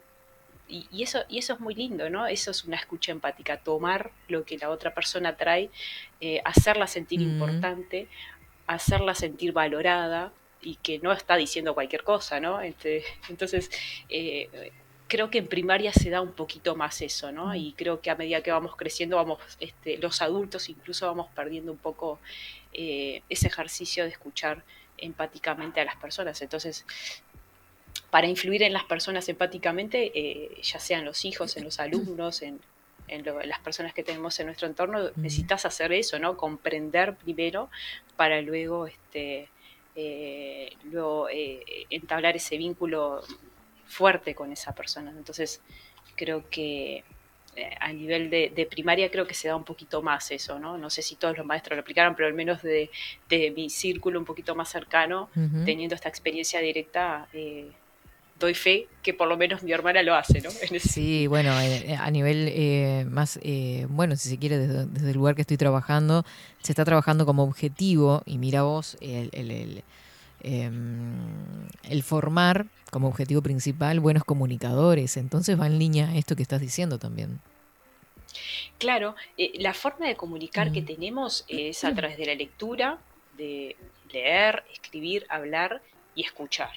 y, 0.68 1.02
eso, 1.02 1.24
y 1.28 1.38
eso 1.38 1.54
es 1.54 1.60
muy 1.60 1.74
lindo, 1.74 2.08
¿no? 2.08 2.28
Eso 2.28 2.52
es 2.52 2.64
una 2.64 2.76
escucha 2.76 3.10
empática, 3.10 3.56
tomar 3.56 4.12
lo 4.28 4.44
que 4.44 4.56
la 4.56 4.70
otra 4.70 4.94
persona 4.94 5.36
trae, 5.36 5.70
eh, 6.20 6.40
hacerla 6.44 6.86
sentir 6.86 7.20
importante, 7.20 8.06
hacerla 8.68 9.16
sentir 9.16 9.52
valorada 9.52 10.32
y 10.62 10.76
que 10.76 11.00
no 11.00 11.12
está 11.12 11.34
diciendo 11.36 11.74
cualquier 11.74 12.04
cosa, 12.04 12.38
¿no? 12.38 12.60
Este, 12.60 13.02
entonces, 13.28 13.70
eh, 14.08 14.72
creo 15.10 15.28
que 15.28 15.38
en 15.38 15.48
primaria 15.48 15.92
se 15.92 16.08
da 16.08 16.22
un 16.22 16.32
poquito 16.32 16.76
más 16.76 17.02
eso, 17.02 17.32
¿no? 17.32 17.54
Y 17.54 17.72
creo 17.72 18.00
que 18.00 18.10
a 18.10 18.14
medida 18.14 18.42
que 18.42 18.52
vamos 18.52 18.76
creciendo, 18.76 19.16
vamos, 19.16 19.40
este, 19.58 19.98
los 19.98 20.22
adultos 20.22 20.68
incluso 20.70 21.06
vamos 21.06 21.26
perdiendo 21.34 21.72
un 21.72 21.78
poco 21.78 22.20
eh, 22.72 23.22
ese 23.28 23.48
ejercicio 23.48 24.04
de 24.04 24.10
escuchar 24.10 24.62
empáticamente 24.96 25.80
a 25.80 25.84
las 25.84 25.96
personas. 25.96 26.40
Entonces, 26.40 26.86
para 28.10 28.28
influir 28.28 28.62
en 28.62 28.72
las 28.72 28.84
personas 28.84 29.28
empáticamente, 29.28 30.12
eh, 30.14 30.62
ya 30.62 30.78
sean 30.78 31.04
los 31.04 31.24
hijos, 31.24 31.56
en 31.56 31.64
los 31.64 31.80
alumnos, 31.86 32.40
en, 32.42 32.60
las 33.44 33.58
personas 33.58 33.92
que 33.92 34.04
tenemos 34.04 34.38
en 34.38 34.46
nuestro 34.46 34.68
entorno, 34.68 35.10
necesitas 35.16 35.66
hacer 35.66 35.92
eso, 35.92 36.20
¿no? 36.20 36.36
Comprender 36.36 37.16
primero 37.16 37.68
para 38.14 38.40
luego, 38.40 38.86
este, 38.86 39.48
eh, 39.96 40.76
luego 40.84 41.26
entablar 41.90 42.36
ese 42.36 42.56
vínculo 42.56 43.24
fuerte 43.90 44.34
con 44.34 44.52
esa 44.52 44.74
persona. 44.74 45.10
Entonces, 45.10 45.60
creo 46.16 46.48
que 46.48 47.04
eh, 47.56 47.70
a 47.80 47.92
nivel 47.92 48.30
de, 48.30 48.68
primaria 48.70 49.10
creo 49.10 49.26
que 49.26 49.34
se 49.34 49.48
da 49.48 49.56
un 49.56 49.64
poquito 49.64 50.00
más 50.02 50.30
eso, 50.30 50.58
¿no? 50.58 50.78
No 50.78 50.88
sé 50.88 51.02
si 51.02 51.16
todos 51.16 51.36
los 51.36 51.44
maestros 51.44 51.76
lo 51.76 51.82
aplicaron, 51.82 52.14
pero 52.14 52.28
al 52.28 52.34
menos 52.34 52.62
de, 52.62 52.90
mi 53.54 53.68
círculo 53.68 54.18
un 54.18 54.24
poquito 54.24 54.54
más 54.54 54.68
cercano, 54.68 55.28
teniendo 55.64 55.94
esta 55.94 56.08
experiencia 56.08 56.60
directa, 56.60 57.26
eh, 57.32 57.70
doy 58.38 58.54
fe 58.54 58.86
que 59.02 59.12
por 59.12 59.28
lo 59.28 59.36
menos 59.36 59.62
mi 59.62 59.72
hermana 59.72 60.02
lo 60.02 60.14
hace, 60.14 60.40
¿no? 60.40 60.50
Sí, 60.80 61.26
bueno, 61.26 61.58
eh, 61.60 61.96
a 61.98 62.10
nivel 62.10 63.06
más, 63.10 63.40
bueno, 63.88 64.14
si 64.16 64.28
se 64.28 64.38
quiere, 64.38 64.58
desde, 64.58 65.10
el 65.10 65.16
lugar 65.16 65.34
que 65.34 65.42
estoy 65.42 65.56
trabajando, 65.56 66.24
se 66.62 66.70
está 66.70 66.84
trabajando 66.84 67.26
como 67.26 67.42
objetivo, 67.42 68.22
y 68.26 68.38
mira 68.38 68.62
vos, 68.62 68.96
el 69.00 69.30
el 69.32 69.82
formar 72.02 72.66
como 72.90 73.08
objetivo 73.08 73.42
principal 73.42 74.00
buenos 74.00 74.24
comunicadores. 74.24 75.16
Entonces 75.16 75.58
va 75.58 75.66
en 75.66 75.78
línea 75.78 76.16
esto 76.16 76.36
que 76.36 76.42
estás 76.42 76.60
diciendo 76.60 76.98
también. 76.98 77.40
Claro, 78.78 79.14
eh, 79.36 79.52
la 79.58 79.74
forma 79.74 80.06
de 80.06 80.16
comunicar 80.16 80.72
que 80.72 80.82
mm. 80.82 80.86
tenemos 80.86 81.44
es 81.48 81.84
a 81.84 81.94
través 81.94 82.16
de 82.16 82.26
la 82.26 82.34
lectura, 82.34 82.98
de 83.36 83.76
leer, 84.12 84.64
escribir, 84.72 85.26
hablar 85.28 85.82
y 86.14 86.24
escuchar, 86.24 86.70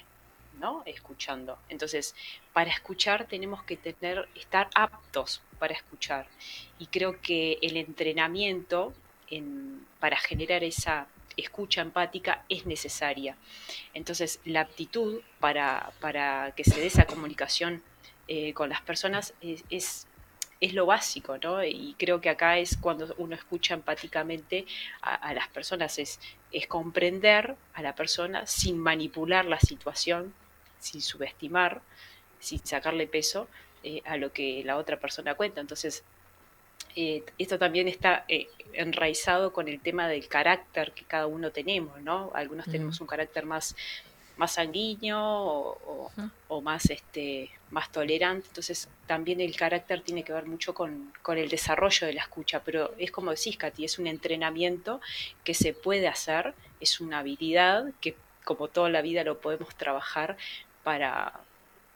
¿no? 0.60 0.82
Escuchando. 0.86 1.58
Entonces, 1.68 2.14
para 2.52 2.70
escuchar 2.70 3.26
tenemos 3.26 3.62
que 3.64 3.76
tener, 3.76 4.28
estar 4.34 4.68
aptos 4.74 5.40
para 5.58 5.74
escuchar. 5.74 6.26
Y 6.78 6.86
creo 6.86 7.20
que 7.20 7.58
el 7.62 7.76
entrenamiento 7.76 8.92
para 9.98 10.16
generar 10.16 10.62
esa 10.62 11.06
escucha 11.36 11.82
empática 11.82 12.44
es 12.48 12.66
necesaria. 12.66 13.36
Entonces, 13.92 14.40
la 14.44 14.60
aptitud 14.62 15.20
para, 15.40 15.92
para 16.00 16.52
que 16.56 16.64
se 16.64 16.80
dé 16.80 16.86
esa 16.86 17.06
comunicación 17.06 17.82
eh, 18.26 18.54
con 18.54 18.68
las 18.68 18.80
personas 18.80 19.34
es, 19.40 19.64
es, 19.70 20.06
lo 20.72 20.86
básico, 20.86 21.36
¿no? 21.36 21.62
Y 21.62 21.94
creo 21.98 22.22
que 22.22 22.30
acá 22.30 22.56
es 22.56 22.78
cuando 22.78 23.14
uno 23.18 23.34
escucha 23.34 23.74
empáticamente 23.74 24.64
a, 25.02 25.34
las 25.34 25.48
personas, 25.48 25.98
es, 25.98 26.20
es 26.52 26.66
comprender 26.66 27.54
a 27.74 27.82
la 27.82 27.94
persona 27.94 28.46
sin 28.46 28.78
manipular 28.78 29.44
la 29.44 29.60
situación, 29.60 30.32
sin 30.78 31.02
subestimar, 31.02 31.82
sin 32.38 32.64
sacarle 32.64 33.06
peso 33.06 33.46
eh, 33.82 34.00
a 34.06 34.16
lo 34.16 34.32
que 34.32 34.62
la 34.64 34.78
otra 34.78 34.98
persona 34.98 35.34
cuenta. 35.34 35.60
Entonces, 35.60 36.02
eh, 36.96 37.24
esto 37.38 37.58
también 37.58 37.88
está 37.88 38.24
enraizado 38.72 39.52
con 39.52 39.68
el 39.68 39.80
tema 39.80 40.08
del 40.08 40.26
carácter 40.28 40.92
que 40.92 41.04
cada 41.04 41.26
uno 41.26 41.50
tenemos, 41.50 42.00
¿no? 42.02 42.30
Algunos 42.34 42.66
tenemos 42.66 43.00
un 43.00 43.06
carácter 43.06 43.46
más 43.46 43.74
más 44.36 44.52
sanguíneo 44.52 45.20
o, 46.48 46.60
más, 46.60 46.90
este, 46.90 47.50
más 47.70 47.90
tolerante. 47.90 48.48
Entonces 48.48 48.88
también 49.06 49.40
el 49.40 49.56
carácter 49.56 50.02
tiene 50.02 50.24
que 50.24 50.32
ver 50.32 50.46
mucho 50.46 50.74
con, 50.74 51.12
el 51.28 51.48
desarrollo 51.48 52.06
de 52.06 52.14
la 52.14 52.22
escucha, 52.22 52.62
pero 52.64 52.92
es 52.98 53.10
como 53.10 53.30
decís, 53.30 53.56
Katy, 53.56 53.84
es 53.84 53.98
un 53.98 54.06
entrenamiento 54.06 55.00
que 55.44 55.54
se 55.54 55.72
puede 55.72 56.08
hacer, 56.08 56.54
es 56.80 57.00
una 57.00 57.20
habilidad 57.20 57.92
que 58.00 58.16
como 58.44 58.68
toda 58.68 58.90
la 58.90 59.02
vida 59.02 59.24
lo 59.24 59.40
podemos 59.40 59.74
trabajar 59.76 60.36
para, 60.82 61.40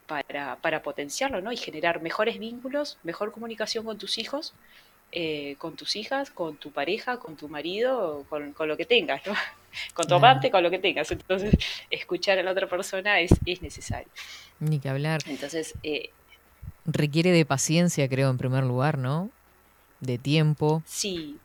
para, 0.07 0.55
para 0.57 0.81
potenciarlo 0.81 1.41
¿no? 1.41 1.51
y 1.51 1.57
generar 1.57 2.01
mejores 2.01 2.39
vínculos, 2.39 2.97
mejor 3.03 3.31
comunicación 3.31 3.85
con 3.85 3.97
tus 3.97 4.17
hijos. 4.17 4.53
Eh, 5.11 5.55
con 5.57 5.75
tus 5.75 5.95
hijas, 5.95 6.29
con 6.29 6.57
tu 6.57 6.71
pareja, 6.71 7.17
con 7.17 7.35
tu 7.35 7.49
marido, 7.49 8.25
con, 8.29 8.53
con 8.53 8.67
lo 8.67 8.77
que 8.77 8.85
tengas, 8.85 9.25
¿no? 9.25 9.33
con 9.95 10.07
tu 10.07 10.13
amante, 10.13 10.51
con 10.51 10.61
lo 10.61 10.69
que 10.69 10.77
tengas. 10.77 11.09
Entonces, 11.11 11.55
escuchar 11.89 12.37
a 12.37 12.43
la 12.43 12.51
otra 12.51 12.67
persona 12.67 13.19
es, 13.19 13.31
es 13.45 13.61
necesario. 13.63 14.07
Ni 14.59 14.79
que 14.79 14.87
hablar. 14.87 15.21
Entonces, 15.25 15.73
eh, 15.81 16.11
requiere 16.85 17.31
de 17.31 17.43
paciencia, 17.43 18.07
creo, 18.07 18.29
en 18.29 18.37
primer 18.37 18.63
lugar, 18.63 18.99
¿no? 18.99 19.31
De 19.99 20.19
tiempo. 20.19 20.83
Sí. 20.85 21.37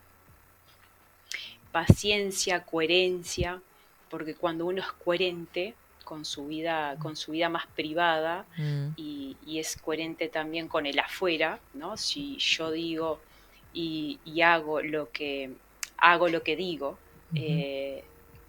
Paciencia, 1.72 2.64
coherencia, 2.64 3.62
porque 4.10 4.34
cuando 4.34 4.66
uno 4.66 4.82
es 4.82 4.92
coherente 4.92 5.74
con 6.04 6.26
su 6.26 6.46
vida, 6.46 6.96
con 6.98 7.16
su 7.16 7.32
vida 7.32 7.48
más 7.48 7.66
privada 7.74 8.44
mm. 8.58 8.88
y, 8.96 9.36
es 9.46 9.76
coherente 9.76 10.28
también 10.28 10.68
con 10.68 10.84
el 10.84 10.98
afuera, 10.98 11.60
¿no? 11.72 11.96
Si 11.96 12.36
yo 12.36 12.70
digo 12.70 13.20
y, 13.74 14.40
hago 14.40 14.80
lo 14.80 15.10
que 15.10 15.50
hago 15.96 16.28
lo 16.28 16.42
que 16.42 16.56
digo, 16.56 16.98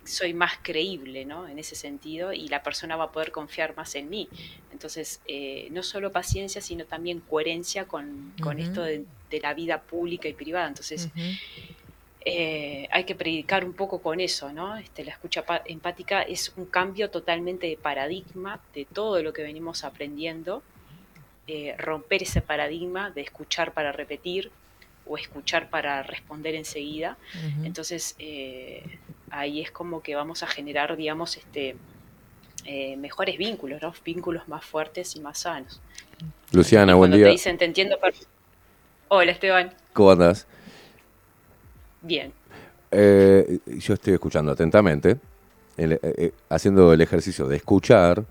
soy 0.06 0.34
más 0.34 0.54
creíble, 0.62 1.26
¿no? 1.26 1.48
En 1.48 1.60
ese 1.60 1.76
sentido, 1.76 2.32
y 2.32 2.48
la 2.48 2.62
persona 2.64 2.96
va 2.96 3.06
a 3.06 3.12
poder 3.12 3.32
confiar 3.32 3.76
más 3.76 3.96
en 3.96 4.10
mí. 4.10 4.30
Entonces, 4.72 5.20
eh, 5.28 5.68
no 5.72 5.84
solo 5.84 6.12
paciencia, 6.12 6.62
sino 6.62 6.86
también 6.86 7.20
coherencia 7.20 7.86
con, 7.86 8.34
esto 8.58 8.84
de, 8.84 9.06
la 9.42 9.54
vida 9.54 9.82
pública 9.82 10.30
y 10.30 10.34
privada. 10.34 10.68
Entonces, 10.68 11.10
eh, 12.24 12.88
hay 12.90 13.04
que 13.04 13.16
predicar 13.16 13.66
un 13.66 13.74
poco 13.74 14.00
con 14.00 14.22
eso, 14.22 14.54
¿no? 14.54 14.78
Este, 14.78 15.04
la 15.04 15.12
escucha 15.12 15.44
empática 15.66 16.22
es 16.22 16.54
un 16.56 16.66
cambio 16.66 17.10
totalmente 17.10 17.68
de 17.68 17.76
paradigma 17.76 18.62
de 18.74 18.86
todo 18.86 19.22
lo 19.22 19.34
que 19.34 19.44
venimos 19.44 19.84
aprendiendo. 19.84 20.64
Eh, 21.48 21.76
romper 21.78 22.24
ese 22.24 22.42
paradigma 22.42 23.12
de 23.12 23.22
escuchar 23.22 23.74
para 23.74 23.92
repetir, 23.92 24.52
o 25.06 25.18
escuchar 25.18 25.70
para 25.70 26.04
responder 26.04 26.56
enseguida. 26.56 27.18
Entonces, 27.64 28.16
ahí 29.30 29.62
es 29.62 29.72
como 29.72 30.02
que 30.02 30.16
vamos 30.16 30.44
a 30.44 30.48
generar, 30.48 30.96
digamos, 30.96 31.38
este, 31.38 31.76
eh, 32.68 32.98
mejores 32.98 33.38
vínculos, 33.38 33.80
¿no? 33.80 33.94
Vínculos 34.04 34.48
más 34.48 34.66
fuertes 34.66 35.16
y 35.16 35.20
más 35.20 35.40
sanos. 35.40 35.80
Luciana, 36.52 36.96
buen 36.96 37.12
día. 37.12 37.26
Te 37.26 37.32
dicen, 37.32 37.60
te 37.60 37.66
entiendo. 37.66 37.98
Hola, 39.08 39.32
Esteban. 39.32 39.72
¿Cómo 39.94 40.12
andas? 40.12 40.48
Bien. 42.02 42.34
Eh, 42.90 43.60
yo 43.68 43.94
estoy 43.94 44.14
escuchando 44.14 44.52
atentamente, 44.52 45.18
eh, 45.78 46.32
haciendo 46.50 46.92
el 46.92 47.02
ejercicio 47.02 47.48
de 47.48 47.58
escuchar 47.58 48.24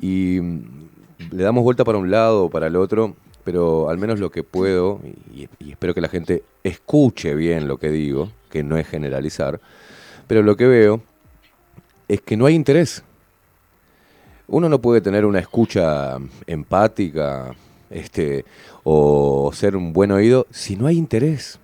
y 0.00 0.40
mm, 0.40 0.88
le 1.32 1.42
damos 1.42 1.62
vuelta 1.62 1.84
para 1.84 1.98
un 1.98 2.10
lado 2.10 2.44
o 2.44 2.50
para 2.50 2.68
el 2.68 2.76
otro, 2.76 3.16
pero 3.48 3.88
al 3.88 3.96
menos 3.96 4.20
lo 4.20 4.30
que 4.30 4.42
puedo, 4.42 5.00
y 5.34 5.48
espero 5.70 5.94
que 5.94 6.02
la 6.02 6.10
gente 6.10 6.42
escuche 6.62 7.34
bien 7.34 7.66
lo 7.66 7.78
que 7.78 7.88
digo, 7.88 8.30
que 8.50 8.62
no 8.62 8.76
es 8.76 8.86
generalizar, 8.86 9.58
pero 10.26 10.42
lo 10.42 10.54
que 10.54 10.66
veo 10.66 11.00
es 12.08 12.20
que 12.20 12.36
no 12.36 12.44
hay 12.44 12.54
interés. 12.54 13.02
Uno 14.48 14.68
no 14.68 14.82
puede 14.82 15.00
tener 15.00 15.24
una 15.24 15.38
escucha 15.38 16.18
empática 16.46 17.54
este, 17.88 18.44
o 18.84 19.50
ser 19.54 19.76
un 19.76 19.94
buen 19.94 20.10
oído 20.10 20.46
si 20.50 20.76
no 20.76 20.86
hay 20.86 20.98
interés. 20.98 21.58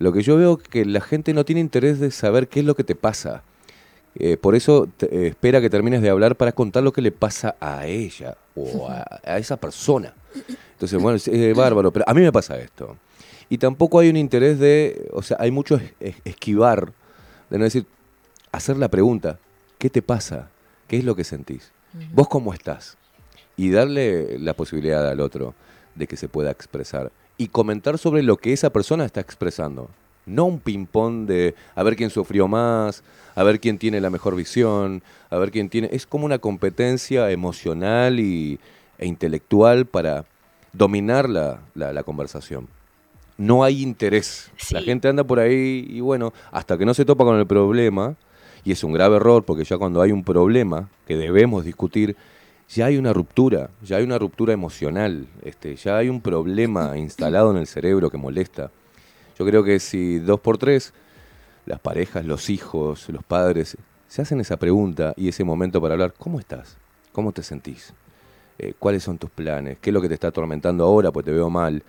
Lo 0.00 0.12
que 0.12 0.22
yo 0.22 0.36
veo 0.36 0.58
es 0.60 0.68
que 0.68 0.84
la 0.84 1.00
gente 1.00 1.34
no 1.34 1.44
tiene 1.44 1.60
interés 1.60 2.00
de 2.00 2.10
saber 2.10 2.48
qué 2.48 2.58
es 2.58 2.66
lo 2.66 2.74
que 2.74 2.82
te 2.82 2.96
pasa. 2.96 3.44
Eh, 4.16 4.36
por 4.36 4.56
eso 4.56 4.88
eh, 5.02 5.28
espera 5.28 5.60
que 5.60 5.70
termines 5.70 6.02
de 6.02 6.10
hablar 6.10 6.34
para 6.34 6.50
contar 6.50 6.82
lo 6.82 6.92
que 6.92 7.00
le 7.00 7.12
pasa 7.12 7.54
a 7.60 7.86
ella 7.86 8.36
o 8.56 8.88
a, 8.88 9.38
esa 9.38 9.56
persona. 9.56 10.12
Entonces, 10.78 11.02
bueno, 11.02 11.16
es, 11.16 11.56
bárbaro, 11.56 11.92
pero 11.92 12.04
a 12.06 12.14
mí 12.14 12.20
me 12.20 12.30
pasa 12.30 12.56
esto. 12.56 12.96
Y 13.48 13.58
tampoco 13.58 13.98
hay 13.98 14.10
un 14.10 14.16
interés 14.16 14.60
de, 14.60 15.10
o 15.12 15.22
sea, 15.22 15.36
hay 15.40 15.50
mucho 15.50 15.80
esquivar, 16.24 16.92
de 17.50 17.58
no 17.58 17.64
decir, 17.64 17.84
hacer 18.52 18.76
la 18.76 18.88
pregunta, 18.88 19.40
¿qué 19.78 19.90
te 19.90 20.02
pasa? 20.02 20.50
¿Qué 20.86 20.98
es 20.98 21.04
lo 21.04 21.16
que 21.16 21.24
sentís? 21.24 21.72
¿Vos 22.12 22.28
cómo 22.28 22.54
estás? 22.54 22.96
Y 23.56 23.70
darle 23.70 24.38
la 24.38 24.54
posibilidad 24.54 25.08
al 25.08 25.18
otro 25.18 25.56
de 25.96 26.06
que 26.06 26.16
se 26.16 26.28
pueda 26.28 26.52
expresar 26.52 27.10
y 27.38 27.48
comentar 27.48 27.98
sobre 27.98 28.22
lo 28.22 28.36
que 28.36 28.52
esa 28.52 28.70
persona 28.70 29.04
está 29.04 29.20
expresando. 29.20 29.90
No 30.26 30.44
un 30.44 30.60
ping-pong 30.60 31.26
de 31.26 31.56
a 31.74 31.82
ver 31.82 31.96
quién 31.96 32.10
sufrió 32.10 32.46
más, 32.46 33.02
a 33.34 33.42
ver 33.42 33.58
quién 33.58 33.78
tiene 33.78 34.00
la 34.00 34.10
mejor 34.10 34.36
visión, 34.36 35.02
a 35.28 35.38
ver 35.38 35.50
quién 35.50 35.70
tiene... 35.70 35.88
Es 35.90 36.06
como 36.06 36.24
una 36.24 36.38
competencia 36.38 37.32
emocional 37.32 38.20
y, 38.20 38.60
e 38.98 39.06
intelectual 39.06 39.86
para 39.86 40.24
dominar 40.72 41.28
la, 41.28 41.60
la, 41.74 42.02
conversación. 42.02 42.68
No 43.36 43.64
hay 43.64 43.82
interés. 43.82 44.50
La 44.70 44.82
gente 44.82 45.08
anda 45.08 45.24
por 45.24 45.38
ahí 45.38 45.86
y 45.88 46.00
bueno, 46.00 46.32
hasta 46.50 46.76
que 46.76 46.84
no 46.84 46.94
se 46.94 47.04
topa 47.04 47.24
con 47.24 47.38
el 47.38 47.46
problema, 47.46 48.16
y 48.64 48.72
es 48.72 48.84
un 48.84 48.92
grave 48.92 49.16
error 49.16 49.44
porque 49.44 49.64
ya 49.64 49.78
cuando 49.78 50.02
hay 50.02 50.12
un 50.12 50.24
problema 50.24 50.88
que 51.06 51.16
debemos 51.16 51.64
discutir, 51.64 52.16
ya 52.68 52.86
hay 52.86 52.98
una 52.98 53.12
ruptura, 53.12 53.70
ya 53.82 53.96
hay 53.96 54.04
una 54.04 54.18
ruptura 54.18 54.52
emocional, 54.52 55.26
este, 55.42 55.76
ya 55.76 55.96
hay 55.96 56.08
un 56.08 56.20
problema 56.20 56.96
instalado 56.98 57.50
en 57.50 57.56
el 57.56 57.66
cerebro 57.66 58.10
que 58.10 58.18
molesta. 58.18 58.70
Yo 59.38 59.46
creo 59.46 59.62
que 59.62 59.80
si 59.80 60.18
dos 60.18 60.40
por 60.40 60.58
tres, 60.58 60.92
las 61.64 61.80
parejas, 61.80 62.24
los 62.24 62.50
hijos, 62.50 63.08
los 63.08 63.24
padres, 63.24 63.76
se 64.08 64.22
hacen 64.22 64.40
esa 64.40 64.56
pregunta 64.56 65.14
y 65.16 65.28
ese 65.28 65.44
momento 65.44 65.80
para 65.80 65.94
hablar, 65.94 66.14
¿cómo 66.18 66.40
estás? 66.40 66.76
¿Cómo 67.12 67.32
te 67.32 67.42
sentís? 67.42 67.94
Eh, 68.58 68.74
¿Cuáles 68.78 69.02
son 69.02 69.18
tus 69.18 69.30
planes? 69.30 69.78
¿Qué 69.80 69.90
es 69.90 69.94
lo 69.94 70.00
que 70.00 70.08
te 70.08 70.14
está 70.14 70.28
atormentando 70.28 70.84
ahora? 70.84 71.12
Pues 71.12 71.24
te 71.24 71.32
veo 71.32 71.48
mal. 71.48 71.82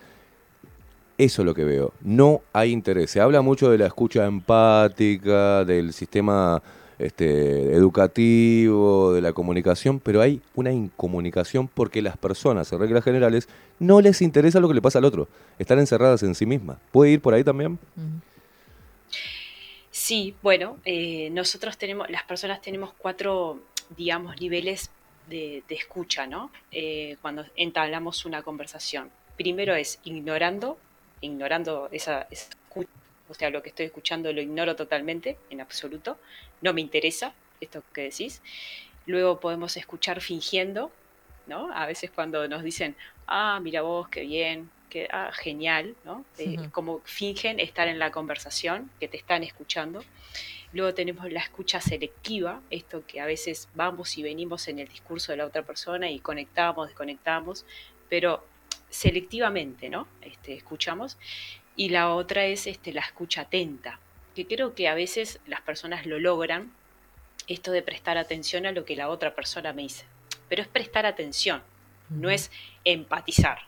Eso 1.17 1.41
es 1.41 1.45
lo 1.45 1.53
que 1.53 1.63
veo. 1.63 1.93
No 2.01 2.41
hay 2.53 2.71
interés. 2.71 3.11
Se 3.11 3.19
habla 3.19 3.41
mucho 3.41 3.69
de 3.71 3.77
la 3.77 3.87
escucha 3.87 4.25
empática, 4.25 5.65
del 5.65 5.91
sistema 5.93 6.61
este, 6.99 7.73
educativo, 7.73 9.13
de 9.13 9.21
la 9.21 9.33
comunicación, 9.33 9.99
pero 9.99 10.21
hay 10.21 10.41
una 10.53 10.71
incomunicación 10.71 11.67
porque 11.67 12.01
las 12.01 12.17
personas, 12.17 12.71
en 12.71 12.79
reglas 12.79 13.03
generales, 13.03 13.49
no 13.79 13.99
les 13.99 14.21
interesa 14.21 14.59
lo 14.59 14.67
que 14.67 14.75
le 14.75 14.81
pasa 14.81 14.99
al 14.99 15.05
otro. 15.05 15.27
Están 15.57 15.79
encerradas 15.79 16.23
en 16.23 16.35
sí 16.35 16.45
mismas. 16.45 16.77
¿Puede 16.91 17.11
ir 17.11 17.21
por 17.21 17.33
ahí 17.33 17.43
también? 17.43 17.79
Sí, 19.89 20.35
bueno, 20.41 20.77
eh, 20.85 21.29
nosotros 21.31 21.77
tenemos, 21.77 22.09
las 22.09 22.23
personas 22.23 22.61
tenemos 22.61 22.93
cuatro, 22.97 23.59
digamos, 23.97 24.39
niveles 24.39 24.91
de, 25.29 25.63
escucha, 25.69 26.27
¿no? 26.27 26.51
Eh, 26.71 27.17
cuando 27.21 27.45
entablamos 27.55 28.25
una 28.25 28.41
conversación. 28.41 29.09
Primero 29.37 29.75
es 29.75 29.99
ignorando, 30.03 30.77
ignorando 31.21 31.89
esa, 31.91 32.27
escucha, 32.29 32.89
o 33.29 33.33
sea, 33.33 33.49
lo 33.49 33.61
que 33.61 33.69
estoy 33.69 33.85
escuchando 33.85 34.33
lo 34.33 34.41
ignoro 34.41 34.75
totalmente, 34.75 35.37
en 35.49 35.61
absoluto, 35.61 36.17
no 36.61 36.73
me 36.73 36.81
interesa 36.81 37.33
esto 37.61 37.83
que 37.93 38.01
decís. 38.01 38.41
Luego 39.05 39.39
podemos 39.39 39.77
escuchar 39.77 40.21
fingiendo, 40.21 40.91
¿no? 41.47 41.71
A 41.73 41.85
veces 41.85 42.11
cuando 42.11 42.47
nos 42.47 42.63
dicen, 42.63 42.95
ah, 43.27 43.59
mira 43.61 43.81
vos, 43.81 44.09
qué 44.09 44.21
bien, 44.21 44.69
qué 44.89 45.07
ah, 45.11 45.31
genial, 45.33 45.95
¿no? 46.03 46.25
Eh, 46.37 46.69
como 46.71 47.01
fingen 47.05 47.59
estar 47.59 47.87
en 47.87 47.99
la 47.99 48.11
conversación, 48.11 48.89
que 48.99 49.07
te 49.07 49.17
están 49.17 49.43
escuchando. 49.43 50.03
Luego 50.71 50.93
tenemos 50.93 51.31
la 51.31 51.39
escucha 51.39 51.81
selectiva, 51.81 52.61
esto 52.69 53.03
que 53.07 53.19
a 53.19 53.25
veces 53.25 53.69
vamos 53.73 54.17
y 54.17 54.23
venimos 54.23 54.67
en 54.67 54.79
el 54.79 54.87
discurso 54.87 55.31
de 55.31 55.37
la 55.37 55.45
otra 55.45 55.63
persona 55.63 56.11
y 56.11 56.19
conectamos, 56.19 56.87
desconectamos, 56.87 57.65
pero 58.07 58.45
selectivamente, 58.89 59.89
¿no? 59.89 60.07
Este, 60.21 60.53
escuchamos. 60.53 61.17
Y 61.75 61.89
la 61.89 62.13
otra 62.13 62.45
es 62.45 62.67
este, 62.67 62.93
la 62.93 63.01
escucha 63.01 63.41
atenta, 63.41 63.99
porque 64.27 64.45
creo 64.45 64.75
que 64.75 64.87
a 64.87 64.93
veces 64.93 65.39
las 65.47 65.61
personas 65.61 66.05
lo 66.05 66.19
logran, 66.19 66.71
esto 67.47 67.71
de 67.71 67.81
prestar 67.81 68.17
atención 68.17 68.65
a 68.65 68.71
lo 68.71 68.85
que 68.85 68.95
la 68.95 69.09
otra 69.09 69.33
persona 69.33 69.73
me 69.73 69.83
dice. 69.83 70.05
Pero 70.49 70.61
es 70.61 70.67
prestar 70.67 71.05
atención, 71.05 71.63
no 72.09 72.29
es 72.29 72.51
empatizar, 72.83 73.59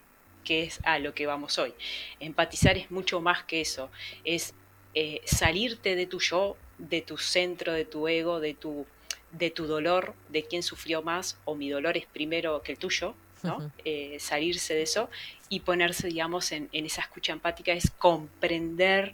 que 0.43 0.63
es 0.63 0.79
a 0.83 0.99
lo 0.99 1.13
que 1.13 1.25
vamos 1.25 1.57
hoy. 1.57 1.73
Empatizar 2.19 2.77
es 2.77 2.91
mucho 2.91 3.21
más 3.21 3.43
que 3.43 3.61
eso, 3.61 3.89
es 4.23 4.53
eh, 4.93 5.21
salirte 5.25 5.95
de 5.95 6.05
tu 6.05 6.19
yo, 6.19 6.57
de 6.89 7.01
tu 7.01 7.17
centro, 7.17 7.73
de 7.73 7.85
tu 7.85 8.07
ego, 8.07 8.39
de 8.39 8.53
tu, 8.53 8.85
de 9.31 9.51
tu 9.51 9.67
dolor, 9.67 10.13
de 10.29 10.43
quién 10.43 10.63
sufrió 10.63 11.01
más 11.01 11.37
o 11.45 11.55
mi 11.55 11.69
dolor 11.69 11.95
es 11.97 12.05
primero 12.05 12.61
que 12.63 12.73
el 12.73 12.77
tuyo, 12.77 13.13
¿no? 13.43 13.71
Eh, 13.85 14.17
salirse 14.19 14.73
de 14.75 14.83
eso 14.83 15.09
y 15.49 15.61
ponerse, 15.61 16.07
digamos, 16.07 16.51
en, 16.51 16.69
en, 16.73 16.85
esa 16.85 17.01
escucha 17.01 17.33
empática 17.33 17.71
es 17.71 17.89
comprender 17.89 19.11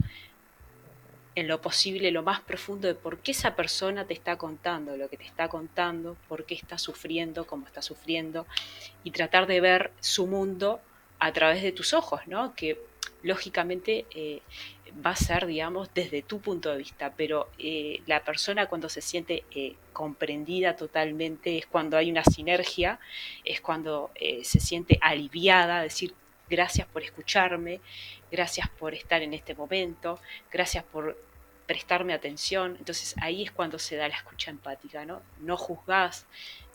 en 1.36 1.48
lo 1.48 1.62
posible, 1.62 2.12
lo 2.12 2.24
más 2.24 2.42
profundo 2.42 2.88
de 2.88 2.96
por 2.96 3.20
qué 3.20 3.32
esa 3.32 3.56
persona 3.56 4.06
te 4.06 4.14
está 4.14 4.38
contando 4.38 4.98
lo 4.98 5.08
que 5.08 5.18
te 5.18 5.24
está 5.24 5.48
contando, 5.48 6.18
por 6.28 6.46
qué 6.46 6.56
está 6.56 6.78
sufriendo, 6.78 7.46
cómo 7.46 7.68
está 7.68 7.82
sufriendo, 7.82 8.48
y 9.04 9.12
tratar 9.12 9.46
de 9.46 9.62
ver 9.62 9.92
su 10.00 10.26
mundo 10.26 10.82
a 11.20 11.32
través 11.32 11.62
de 11.62 11.72
tus 11.72 11.94
ojos, 11.94 12.22
¿no? 12.26 12.56
Que 12.56 12.80
lógicamente 13.22 14.06
eh, 14.16 14.42
va 15.06 15.12
a 15.12 15.16
ser, 15.16 15.46
digamos, 15.46 15.94
desde 15.94 16.22
tu 16.22 16.40
punto 16.40 16.72
de 16.72 16.78
vista, 16.78 17.14
pero 17.16 17.50
eh, 17.60 18.02
la 18.06 18.24
persona 18.24 18.68
cuando 18.68 18.90
se 18.90 19.02
siente 19.02 19.44
eh, 19.52 19.76
comprendida 19.94 20.76
totalmente 20.76 21.58
es 21.58 21.66
cuando 21.66 21.98
hay 21.98 22.12
una 22.12 22.24
sinergia, 22.24 23.00
es 23.44 23.62
cuando 23.62 24.12
se 24.44 24.60
siente 24.60 25.00
aliviada, 25.02 25.82
decir, 25.82 26.14
gracias 26.50 26.88
por 26.88 27.04
escucharme, 27.04 27.82
gracias 28.32 28.70
por 28.70 28.94
estar 28.94 29.22
en 29.22 29.34
este 29.34 29.56
momento, 29.56 30.20
gracias 30.52 30.84
por 30.84 31.18
prestarme 31.66 32.14
atención. 32.14 32.76
Entonces 32.80 33.16
ahí 33.22 33.44
es 33.44 33.52
cuando 33.52 33.78
se 33.80 33.96
da 33.96 34.08
la 34.08 34.16
escucha 34.16 34.52
empática, 34.52 35.06
¿no? 35.06 35.22
No 35.40 35.58
juzgás, 35.58 36.26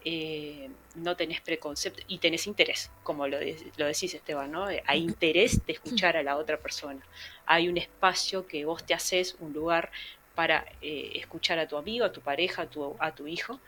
eh, 0.04 0.68
no 0.94 1.16
tenés 1.16 1.40
preconcepto 1.40 2.02
y 2.08 2.18
tenés 2.18 2.46
interés, 2.46 2.90
como 3.02 3.26
lo, 3.26 3.38
lo, 3.76 3.86
decís 3.86 4.14
Esteban, 4.14 4.50
¿no? 4.50 4.66
Hay 4.86 5.00
interés 5.00 5.64
de 5.64 5.72
escuchar 5.72 6.16
a 6.16 6.22
la 6.22 6.36
otra 6.36 6.58
persona. 6.58 7.00
Hay 7.46 7.68
un 7.68 7.78
espacio 7.78 8.46
que 8.46 8.64
vos 8.64 8.84
te 8.84 8.94
haces, 8.94 9.36
un 9.40 9.52
lugar 9.52 9.90
para 10.34 10.64
eh, 10.80 11.12
escuchar 11.14 11.58
a 11.58 11.68
tu 11.68 11.76
amigo, 11.76 12.04
a 12.04 12.12
tu 12.12 12.20
pareja, 12.20 12.62
a 12.62 12.66
tu, 12.66 12.96
a 12.98 13.14
tu 13.14 13.26
hijo. 13.26 13.60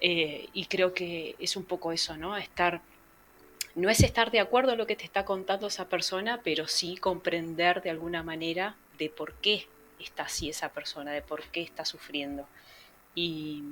Eh, 0.00 0.48
y 0.52 0.66
creo 0.66 0.94
que 0.94 1.34
es 1.38 1.56
un 1.56 1.64
poco 1.64 1.92
eso, 1.92 2.16
¿no? 2.16 2.36
Estar, 2.36 2.80
no 3.74 3.90
es 3.90 4.00
estar 4.00 4.30
de 4.30 4.40
acuerdo 4.40 4.72
en 4.72 4.78
lo 4.78 4.86
que 4.86 4.96
te 4.96 5.04
está 5.04 5.24
contando 5.24 5.66
esa 5.66 5.88
persona, 5.88 6.40
pero 6.44 6.68
sí 6.68 6.96
comprender 6.96 7.82
de 7.82 7.90
alguna 7.90 8.22
manera 8.22 8.76
de 8.98 9.10
por 9.10 9.34
qué 9.34 9.66
está 9.98 10.24
así 10.24 10.48
esa 10.48 10.68
persona, 10.70 11.12
de 11.12 11.22
por 11.22 11.42
qué 11.44 11.62
está 11.62 11.84
sufriendo. 11.84 12.46
Y 13.14 13.62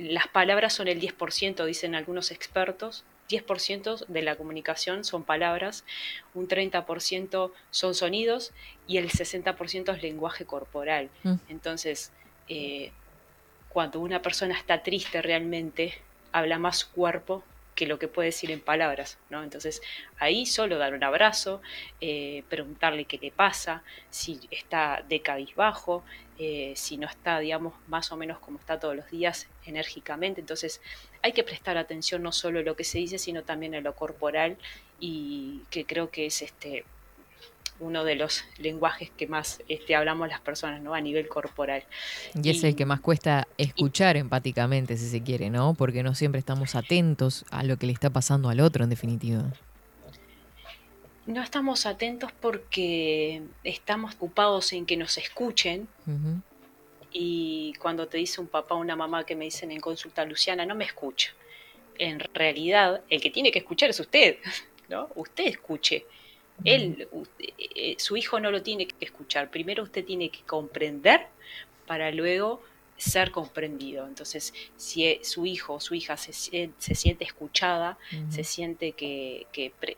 las 0.00 0.28
palabras 0.28 0.72
son 0.72 0.88
el 0.88 1.00
10%, 1.00 1.64
dicen 1.64 1.94
algunos 1.94 2.30
expertos. 2.30 3.04
10% 3.28 4.06
de 4.06 4.22
la 4.22 4.34
comunicación 4.34 5.04
son 5.04 5.22
palabras, 5.22 5.84
un 6.34 6.48
30% 6.48 7.52
son 7.70 7.94
sonidos 7.94 8.52
y 8.88 8.96
el 8.96 9.08
60% 9.08 9.94
es 9.94 10.02
lenguaje 10.02 10.44
corporal. 10.44 11.10
Mm. 11.22 11.34
Entonces, 11.48 12.10
eh, 12.48 12.90
cuando 13.68 14.00
una 14.00 14.20
persona 14.20 14.56
está 14.56 14.82
triste 14.82 15.22
realmente, 15.22 15.94
habla 16.32 16.58
más 16.58 16.84
cuerpo 16.84 17.44
que 17.80 17.86
lo 17.86 17.98
que 17.98 18.08
puede 18.08 18.26
decir 18.26 18.50
en 18.50 18.60
palabras, 18.60 19.16
¿no? 19.30 19.42
Entonces, 19.42 19.80
ahí 20.18 20.44
solo 20.44 20.76
dar 20.76 20.92
un 20.92 21.02
abrazo, 21.02 21.62
eh, 22.02 22.44
preguntarle 22.50 23.06
qué 23.06 23.16
le 23.16 23.30
pasa, 23.30 23.82
si 24.10 24.38
está 24.50 25.02
de 25.08 25.22
cabizbajo, 25.22 26.04
eh, 26.38 26.74
si 26.76 26.98
no 26.98 27.06
está, 27.06 27.38
digamos, 27.38 27.72
más 27.86 28.12
o 28.12 28.18
menos 28.18 28.38
como 28.38 28.58
está 28.58 28.78
todos 28.78 28.94
los 28.94 29.10
días, 29.10 29.48
enérgicamente. 29.64 30.42
Entonces, 30.42 30.82
hay 31.22 31.32
que 31.32 31.42
prestar 31.42 31.78
atención 31.78 32.22
no 32.22 32.32
solo 32.32 32.58
a 32.58 32.62
lo 32.62 32.76
que 32.76 32.84
se 32.84 32.98
dice, 32.98 33.16
sino 33.16 33.44
también 33.44 33.74
a 33.74 33.80
lo 33.80 33.94
corporal 33.94 34.58
y 34.98 35.62
que 35.70 35.86
creo 35.86 36.10
que 36.10 36.26
es 36.26 36.42
este 36.42 36.84
uno 37.80 38.04
de 38.04 38.14
los 38.14 38.44
lenguajes 38.58 39.10
que 39.16 39.26
más 39.26 39.62
este, 39.68 39.96
hablamos 39.96 40.28
las 40.28 40.40
personas, 40.40 40.80
¿no? 40.82 40.94
A 40.94 41.00
nivel 41.00 41.28
corporal. 41.28 41.82
Y 42.40 42.50
es 42.50 42.62
el 42.62 42.76
que 42.76 42.84
más 42.84 43.00
cuesta 43.00 43.48
escuchar 43.58 44.16
empáticamente, 44.16 44.96
si 44.96 45.08
se 45.08 45.22
quiere, 45.22 45.50
¿no? 45.50 45.74
Porque 45.74 46.02
no 46.02 46.14
siempre 46.14 46.38
estamos 46.38 46.74
atentos 46.74 47.44
a 47.50 47.62
lo 47.62 47.78
que 47.78 47.86
le 47.86 47.92
está 47.92 48.10
pasando 48.10 48.50
al 48.50 48.60
otro, 48.60 48.84
en 48.84 48.90
definitiva. 48.90 49.44
No 51.26 51.42
estamos 51.42 51.86
atentos 51.86 52.32
porque 52.32 53.42
estamos 53.64 54.14
ocupados 54.14 54.72
en 54.72 54.84
que 54.84 54.96
nos 54.96 55.16
escuchen. 55.16 55.88
Y 57.12 57.72
cuando 57.80 58.06
te 58.06 58.18
dice 58.18 58.40
un 58.40 58.46
papá 58.46 58.74
o 58.74 58.78
una 58.78 58.94
mamá 58.94 59.24
que 59.24 59.34
me 59.34 59.44
dicen 59.44 59.72
en 59.72 59.80
consulta, 59.80 60.24
Luciana, 60.24 60.66
no 60.66 60.74
me 60.74 60.84
escucha. 60.84 61.32
En 61.98 62.20
realidad, 62.20 63.02
el 63.08 63.20
que 63.20 63.30
tiene 63.30 63.50
que 63.52 63.58
escuchar 63.58 63.90
es 63.90 64.00
usted, 64.00 64.36
¿no? 64.88 65.08
Usted 65.14 65.46
escuche 65.46 66.04
él, 66.64 67.08
eh, 67.38 67.94
su 67.98 68.16
hijo 68.16 68.40
no 68.40 68.50
lo 68.50 68.62
tiene 68.62 68.86
que 68.86 69.04
escuchar. 69.04 69.50
Primero 69.50 69.82
usted 69.82 70.04
tiene 70.04 70.30
que 70.30 70.42
comprender 70.42 71.26
para 71.86 72.10
luego 72.10 72.62
ser 72.96 73.30
comprendido. 73.30 74.06
Entonces, 74.06 74.52
si 74.76 75.06
e, 75.06 75.20
su 75.22 75.46
hijo 75.46 75.74
o 75.74 75.80
su 75.80 75.94
hija 75.94 76.16
se, 76.16 76.32
siente 76.32 77.24
escuchada, 77.24 77.98
se 78.28 78.44
siente 78.44 78.92
que, 78.92 79.46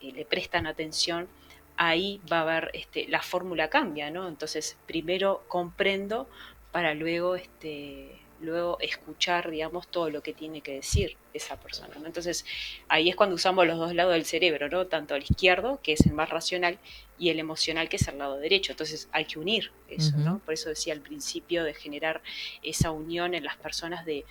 le 0.01 0.25
prestan 0.25 0.67
atención, 0.67 1.27
ahí 1.75 2.21
va 2.31 2.39
a 2.39 2.41
haber, 2.41 2.71
este, 2.73 3.07
la 3.07 3.21
fórmula 3.21 3.69
cambia, 3.69 4.09
¿no? 4.09 4.27
Entonces, 4.27 4.77
primero 4.87 5.43
comprendo 5.47 6.29
para 6.71 6.93
luego 6.93 7.35
este, 7.35 8.22
luego 8.43 8.77
escuchar, 8.79 9.49
digamos, 9.49 9.87
todo 9.87 10.09
lo 10.09 10.21
que 10.21 10.33
tiene 10.33 10.61
que 10.61 10.73
decir 10.73 11.17
esa 11.33 11.59
persona. 11.59 11.95
Entonces, 12.05 12.45
ahí 12.87 13.09
es 13.09 13.15
cuando 13.15 13.35
usamos 13.35 13.65
los 13.65 13.77
dos 13.77 13.95
lados 13.95 14.13
del 14.13 14.25
cerebro, 14.25 14.69
¿no? 14.69 14.87
Tanto 14.87 15.15
el 15.15 15.23
izquierdo, 15.23 15.79
que 15.81 15.93
es 15.93 16.05
el 16.05 16.13
más 16.13 16.29
racional, 16.29 16.77
y 17.17 17.29
el 17.29 17.39
emocional, 17.39 17.89
que 17.89 17.97
es 17.97 18.07
el 18.07 18.17
lado 18.17 18.37
derecho. 18.37 18.73
Entonces, 18.73 19.07
hay 19.11 19.25
que 19.25 19.39
unir 19.39 19.71
eso, 19.87 20.17
¿no? 20.17 20.39
Por 20.39 20.53
eso 20.53 20.69
decía 20.69 20.93
al 20.93 21.01
principio 21.01 21.63
de 21.63 21.73
generar 21.73 22.21
esa 22.61 22.91
unión 22.91 23.33
en 23.33 23.43
las 23.43 23.57
personas 23.57 24.05
de 24.05 24.25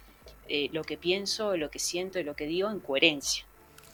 eh, 0.48 0.68
lo 0.72 0.84
que 0.84 0.96
pienso, 0.96 1.56
lo 1.56 1.70
que 1.70 1.78
siento 1.78 2.18
y 2.18 2.24
lo 2.24 2.36
que 2.36 2.46
digo 2.46 2.70
en 2.70 2.80
coherencia. 2.80 3.46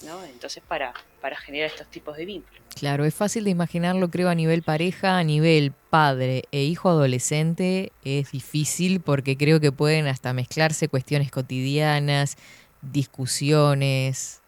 ¿No? 0.04 0.24
Entonces, 0.24 0.62
para, 0.66 0.94
para 1.20 1.36
generar 1.36 1.68
estos 1.68 1.88
tipos 1.88 2.16
de 2.16 2.24
vínculos. 2.24 2.60
Claro, 2.74 3.04
es 3.04 3.14
fácil 3.14 3.44
de 3.44 3.50
imaginarlo, 3.50 4.08
creo, 4.10 4.28
a 4.28 4.34
nivel 4.34 4.62
pareja, 4.62 5.18
a 5.18 5.24
nivel 5.24 5.72
padre 5.90 6.44
e 6.52 6.62
hijo 6.62 6.88
adolescente, 6.88 7.92
es 8.04 8.32
difícil 8.32 9.00
porque 9.00 9.36
creo 9.36 9.60
que 9.60 9.72
pueden 9.72 10.06
hasta 10.06 10.32
mezclarse 10.32 10.88
cuestiones 10.88 11.30
cotidianas, 11.30 12.36
discusiones. 12.82 14.42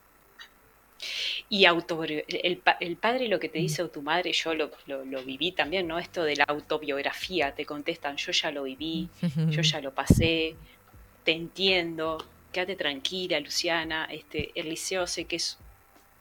Y 1.48 1.64
auto, 1.64 2.04
el, 2.04 2.24
el, 2.28 2.96
padre 2.96 3.28
lo 3.28 3.40
que 3.40 3.48
te 3.48 3.58
dice 3.58 3.82
o 3.82 3.88
tu 3.88 4.02
madre, 4.02 4.32
yo 4.32 4.54
lo, 4.54 4.70
lo, 4.86 5.24
viví 5.24 5.52
también, 5.52 5.86
¿no? 5.88 5.98
Esto 5.98 6.22
de 6.22 6.36
la 6.36 6.44
autobiografía, 6.44 7.54
te 7.54 7.64
contestan, 7.64 8.16
yo 8.16 8.32
ya 8.32 8.50
lo 8.50 8.64
viví, 8.64 9.08
yo 9.48 9.62
ya 9.62 9.80
lo 9.80 9.94
pasé, 9.94 10.54
te 11.24 11.32
entiendo, 11.32 12.18
quédate 12.52 12.76
tranquila, 12.76 13.40
Luciana, 13.40 14.06
este, 14.10 14.50
el 14.54 14.68
liceo 14.68 15.06
sé 15.06 15.24
que 15.24 15.36
es, 15.36 15.58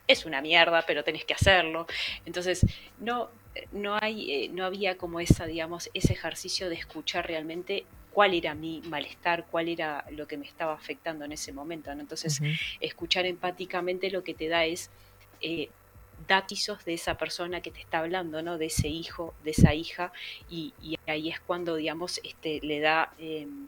es 0.08 0.26
una 0.26 0.42
mierda, 0.42 0.84
pero 0.86 1.04
tenés 1.04 1.26
que 1.26 1.34
hacerlo. 1.34 1.88
Entonces, 2.26 2.66
no, 3.00 3.30
no, 3.72 3.98
hay, 4.00 4.32
eh, 4.32 4.50
no 4.50 4.66
había 4.66 4.98
como 4.98 5.20
esa, 5.20 5.46
digamos, 5.46 5.90
ese 5.94 6.14
ejercicio 6.14 6.70
de 6.70 6.76
escuchar 6.76 7.28
realmente 7.28 7.86
cuál 8.12 8.34
era 8.34 8.56
mi 8.56 8.82
malestar, 8.82 9.46
cuál 9.50 9.70
era 9.70 10.06
lo 10.12 10.28
que 10.28 10.38
me 10.38 10.46
estaba 10.46 10.74
afectando 10.74 11.26
en 11.26 11.32
ese 11.32 11.54
momento. 11.54 11.92
Entonces, 11.92 12.42
escuchar 12.80 13.26
empáticamente 13.26 14.10
lo 14.10 14.24
que 14.24 14.34
te 14.34 14.48
da 14.48 14.66
es 14.66 14.90
eh, 15.42 15.70
datos 16.28 16.84
de 16.86 16.94
esa 16.94 17.18
persona 17.18 17.62
que 17.62 17.72
te 17.72 17.80
está 17.80 18.00
hablando, 18.00 18.42
¿no? 18.42 18.58
De 18.58 18.66
ese 18.66 18.88
hijo, 18.88 19.34
de 19.44 19.52
esa 19.52 19.74
hija, 19.74 20.12
y, 20.50 20.74
ahí 21.08 21.30
es 21.30 21.40
cuando, 21.40 21.76
digamos, 21.76 22.20
este, 22.24 22.60
le 22.62 22.80
da... 22.80 23.14
Em, 23.20 23.68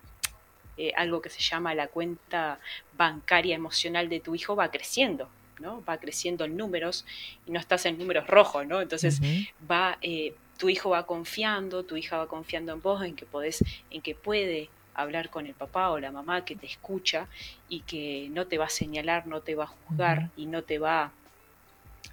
eh, 0.78 0.93
algo 0.95 1.22
que 1.22 1.30
se 1.30 1.41
llama 1.41 1.76
la 1.76 1.88
cuenta 1.88 2.59
bancaria 2.97 3.55
emocional 3.55 4.07
de 4.07 4.19
tu 4.22 4.36
hijo 4.36 4.55
va 4.55 4.72
creciendo, 4.72 5.30
¿no? 5.59 5.84
Va 5.84 5.97
creciendo 5.97 6.45
en 6.45 6.55
números 6.55 7.05
y 7.45 7.51
no 7.51 7.59
estás 7.59 7.86
en 7.86 7.97
números 7.97 8.26
rojos, 8.28 8.65
¿no? 8.65 8.82
Entonces 8.82 9.22
va, 9.69 9.97
eh, 10.01 10.34
tu 10.57 10.69
hijo 10.69 10.91
va 10.91 11.05
confiando, 11.05 11.84
tu 11.84 11.97
hija 11.97 12.17
va 12.17 12.28
confiando 12.28 12.72
en 12.72 12.82
vos, 12.82 13.03
en 13.03 13.15
que 13.15 13.26
podés, 13.26 13.63
en 13.89 14.01
que 14.01 14.15
puede 14.15 14.69
hablar 14.93 15.30
con 15.30 15.45
el 15.45 15.53
papá 15.53 15.91
o 15.91 15.99
la 15.99 16.11
mamá 16.11 16.45
que 16.45 16.55
te 16.55 16.67
escucha 16.67 17.28
y 17.67 17.82
que 17.82 18.30
no 18.32 18.47
te 18.47 18.57
va 18.57 18.65
a 18.65 18.69
señalar, 18.69 19.28
no 19.28 19.41
te 19.41 19.55
va 19.55 19.65
a 19.65 19.67
juzgar 19.67 20.30
y 20.38 20.45
no 20.45 20.63
te 20.63 20.80
va 20.80 21.11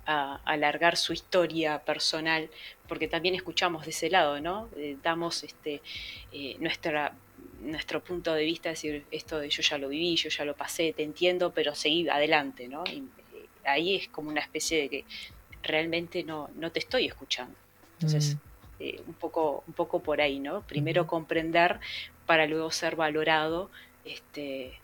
a 0.05 0.41
alargar 0.45 0.97
su 0.97 1.13
historia 1.13 1.79
personal, 1.79 2.51
porque 2.89 3.09
también 3.09 3.35
escuchamos 3.35 3.85
de 3.85 3.91
ese 3.91 4.11
lado, 4.11 4.41
¿no? 4.41 4.69
Eh, 4.77 4.97
damos 5.03 5.45
este, 5.45 5.81
nuestra 6.59 7.13
nuestro 7.61 8.03
punto 8.03 8.35
de 8.35 8.45
vista, 8.45 8.71
decir, 8.71 9.05
esto 9.11 9.39
de 9.39 9.49
yo 9.49 9.63
ya 9.63 9.79
lo 9.79 9.89
viví, 9.89 10.17
yo 10.17 10.29
ya 10.29 10.45
lo 10.45 10.55
pasé, 10.55 10.93
te 10.93 11.03
entiendo, 11.03 11.53
pero 11.53 11.75
seguí 11.75 12.09
adelante, 12.09 12.69
¿no? 12.69 12.85
Y, 12.87 12.99
eh, 13.35 13.47
ahí 13.65 13.97
es 13.97 14.09
como 14.09 14.31
una 14.31 14.41
especie 14.41 14.83
de 14.83 14.89
que 14.89 15.05
realmente 15.63 16.23
no, 16.25 16.51
no 16.55 16.71
te 16.71 16.79
estoy 16.79 17.07
escuchando. 17.07 17.57
Entonces, 17.95 18.37
eh, 18.79 19.03
un, 19.07 19.15
poco, 19.15 19.65
un 19.67 19.75
poco 19.75 20.01
por 20.01 20.21
ahí, 20.21 20.39
¿no? 20.39 20.63
Primero 20.63 21.07
comprender 21.07 21.81
para 22.27 22.47
luego 22.47 22.71
ser 22.71 22.95
valorado 22.95 23.71
este, 24.05 24.79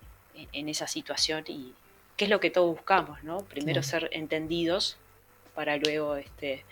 en, 0.52 0.68
esa 0.68 0.88
situación 0.88 1.44
y 1.46 1.74
qué 2.16 2.24
es 2.24 2.30
lo 2.30 2.40
que 2.40 2.50
todos 2.50 2.74
buscamos, 2.74 3.22
¿no? 3.22 3.38
Primero 3.44 3.82
ser 3.82 4.08
entendidos 4.12 4.96
para 5.54 5.76
luego 5.76 6.16
este, 6.16 6.64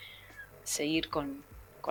seguir 0.64 1.08
con, 1.08 1.44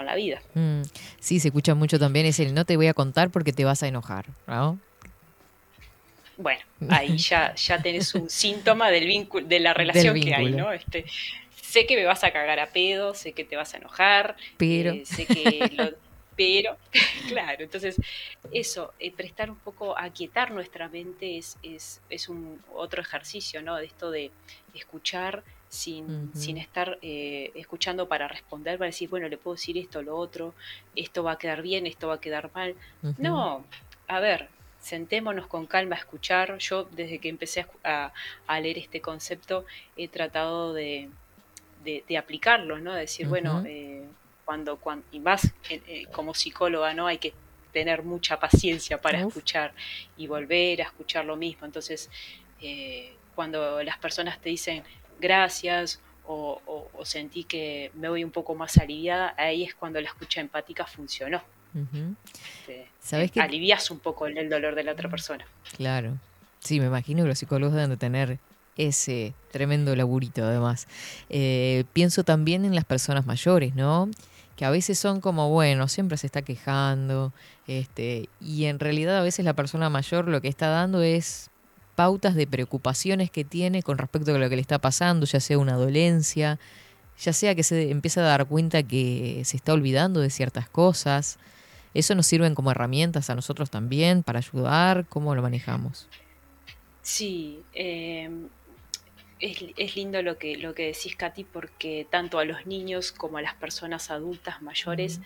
la 0.05 0.15
vida. 0.15 0.41
Mm, 0.55 0.81
sí, 1.19 1.39
se 1.39 1.49
escucha 1.49 1.75
mucho 1.75 1.99
también 1.99 2.25
es 2.25 2.39
el 2.39 2.53
no 2.53 2.65
te 2.65 2.77
voy 2.77 2.87
a 2.87 2.93
contar 2.93 3.29
porque 3.29 3.53
te 3.53 3.65
vas 3.65 3.83
a 3.83 3.87
enojar, 3.87 4.25
¿no? 4.47 4.79
Bueno, 6.37 6.61
ahí 6.89 7.17
ya, 7.17 7.53
ya 7.55 7.81
tenés 7.81 8.15
un 8.15 8.29
síntoma 8.29 8.89
del 8.89 9.05
vínculo, 9.05 9.45
de 9.45 9.59
la 9.59 9.73
relación 9.73 10.19
que 10.19 10.33
hay, 10.33 10.51
¿no? 10.51 10.71
Este, 10.71 11.05
sé 11.61 11.85
que 11.85 11.95
me 11.95 12.05
vas 12.05 12.23
a 12.23 12.31
cagar 12.31 12.59
a 12.59 12.67
pedo, 12.67 13.13
sé 13.13 13.33
que 13.33 13.43
te 13.43 13.55
vas 13.55 13.73
a 13.73 13.77
enojar, 13.77 14.35
pero, 14.57 14.91
eh, 14.91 15.03
sé 15.05 15.25
que 15.25 15.95
pero, 16.35 16.77
claro, 17.27 17.63
entonces 17.63 17.95
eso, 18.51 18.93
eh, 18.99 19.11
prestar 19.11 19.51
un 19.51 19.57
poco, 19.57 19.97
aquietar 19.97 20.51
nuestra 20.51 20.89
mente 20.89 21.37
es, 21.37 21.57
es, 21.61 22.01
es 22.09 22.29
un 22.29 22.61
otro 22.73 23.01
ejercicio, 23.01 23.61
¿no? 23.61 23.75
De 23.75 23.85
esto 23.85 24.11
de 24.11 24.31
escuchar 24.73 25.43
sin, 25.71 26.31
sin 26.35 26.57
estar 26.57 26.99
eh, 27.01 27.49
escuchando 27.55 28.09
para 28.09 28.27
responder, 28.27 28.77
para 28.77 28.87
decir, 28.87 29.09
bueno, 29.09 29.29
le 29.29 29.37
puedo 29.37 29.55
decir 29.55 29.77
esto 29.77 29.99
o 29.99 30.01
lo 30.01 30.17
otro, 30.17 30.53
esto 30.97 31.23
va 31.23 31.31
a 31.31 31.37
quedar 31.37 31.61
bien, 31.61 31.87
esto 31.87 32.09
va 32.09 32.15
a 32.15 32.19
quedar 32.19 32.51
mal. 32.53 32.75
No, 33.17 33.63
a 34.09 34.19
ver, 34.19 34.49
sentémonos 34.81 35.47
con 35.47 35.67
calma 35.67 35.95
a 35.95 35.99
escuchar. 35.99 36.57
Yo 36.57 36.83
desde 36.91 37.19
que 37.19 37.29
empecé 37.29 37.65
a, 37.85 38.11
leer 38.59 38.79
este 38.79 38.99
concepto 38.99 39.65
he 39.95 40.09
tratado 40.09 40.73
de, 40.73 41.09
de, 41.85 42.17
aplicarlo, 42.17 42.77
¿no? 42.79 42.91
De 42.91 43.01
decir, 43.01 43.29
bueno, 43.29 43.63
eh, 43.65 44.03
cuando, 44.43 44.75
cuando, 44.75 45.05
y 45.13 45.19
más 45.21 45.45
eh, 45.69 45.81
eh, 45.87 46.05
como 46.11 46.33
psicóloga, 46.33 46.93
¿no? 46.93 47.07
Hay 47.07 47.17
que 47.17 47.33
tener 47.71 48.03
mucha 48.03 48.41
paciencia 48.41 48.99
para 48.99 49.21
escuchar 49.21 49.71
y 50.17 50.27
volver 50.27 50.81
a 50.81 50.85
escuchar 50.85 51.23
lo 51.23 51.37
mismo. 51.37 51.65
Entonces, 51.65 52.09
cuando 53.33 53.81
las 53.81 53.97
personas 53.97 54.41
te 54.41 54.49
dicen 54.49 54.83
gracias 55.21 56.01
o, 56.27 56.89
sentí 57.03 57.43
que 57.43 57.91
me 57.95 58.09
voy 58.09 58.23
un 58.23 58.31
poco 58.31 58.55
más 58.55 58.77
aliviada, 58.77 59.33
ahí 59.37 59.63
es 59.63 59.75
cuando 59.75 59.99
la 59.99 60.07
escucha 60.07 60.41
empática 60.41 60.85
funcionó. 60.85 61.41
Este, 61.73 62.87
¿Sabes 62.99 63.31
que... 63.31 63.41
Alivias 63.41 63.89
un 63.91 63.99
poco 63.99 64.27
el, 64.27 64.49
dolor 64.49 64.75
de 64.75 64.83
la 64.83 64.91
otra 64.93 65.09
persona. 65.09 65.45
Claro. 65.77 66.17
Sí, 66.59 66.79
me 66.79 66.87
imagino 66.87 67.23
que 67.23 67.29
los 67.29 67.39
psicólogos 67.39 67.73
deben 67.73 67.89
de 67.89 67.97
tener 67.97 68.39
ese 68.77 69.33
tremendo 69.51 69.95
laburito 69.95 70.43
además. 70.43 70.87
Eh, 71.29 71.85
pienso 71.93 72.23
también 72.23 72.65
en 72.65 72.75
las 72.75 72.85
personas 72.85 73.25
mayores, 73.25 73.75
¿no? 73.75 74.09
Que 74.55 74.65
a 74.65 74.69
veces 74.69 74.99
son 74.99 75.21
como, 75.21 75.49
bueno, 75.49 75.87
siempre 75.87 76.17
se 76.17 76.27
está 76.27 76.41
quejando, 76.41 77.33
este, 77.67 78.29
y 78.39 78.65
en 78.65 78.79
realidad 78.79 79.17
a 79.17 79.23
veces 79.23 79.43
la 79.45 79.53
persona 79.53 79.89
mayor 79.89 80.27
lo 80.27 80.41
que 80.41 80.49
está 80.49 80.67
dando 80.67 81.01
es 81.01 81.50
pautas 81.95 82.35
de 82.35 82.47
preocupaciones 82.47 83.29
que 83.29 83.43
tiene 83.43 83.83
con 83.83 83.97
respecto 83.97 84.33
a 84.33 84.37
lo 84.37 84.49
que 84.49 84.55
le 84.55 84.61
está 84.61 84.79
pasando, 84.79 85.25
ya 85.25 85.39
sea 85.39 85.57
una 85.57 85.75
dolencia, 85.75 86.59
ya 87.19 87.33
sea 87.33 87.55
que 87.55 87.63
se 87.63 87.91
empieza 87.91 88.21
a 88.21 88.25
dar 88.25 88.45
cuenta 88.47 88.83
que 88.83 89.43
se 89.45 89.57
está 89.57 89.73
olvidando 89.73 90.19
de 90.19 90.29
ciertas 90.29 90.69
cosas. 90.69 91.37
¿Eso 91.93 92.15
nos 92.15 92.25
sirven 92.25 92.55
como 92.55 92.71
herramientas 92.71 93.29
a 93.29 93.35
nosotros 93.35 93.69
también 93.69 94.23
para 94.23 94.39
ayudar? 94.39 95.05
¿Cómo 95.07 95.35
lo 95.35 95.41
manejamos? 95.41 96.07
Sí, 97.01 97.59
eh, 97.73 98.29
es, 99.39 99.95
lindo 99.95 100.21
lo 100.21 100.37
que, 100.37 100.57
lo 100.57 100.73
que 100.73 100.87
decís, 100.87 101.15
Katy, 101.15 101.43
porque 101.43 102.07
tanto 102.09 102.39
a 102.39 102.45
los 102.45 102.65
niños 102.65 103.11
como 103.11 103.37
a 103.37 103.41
las 103.41 103.55
personas 103.55 104.09
adultas 104.09 104.61
mayores 104.61 105.19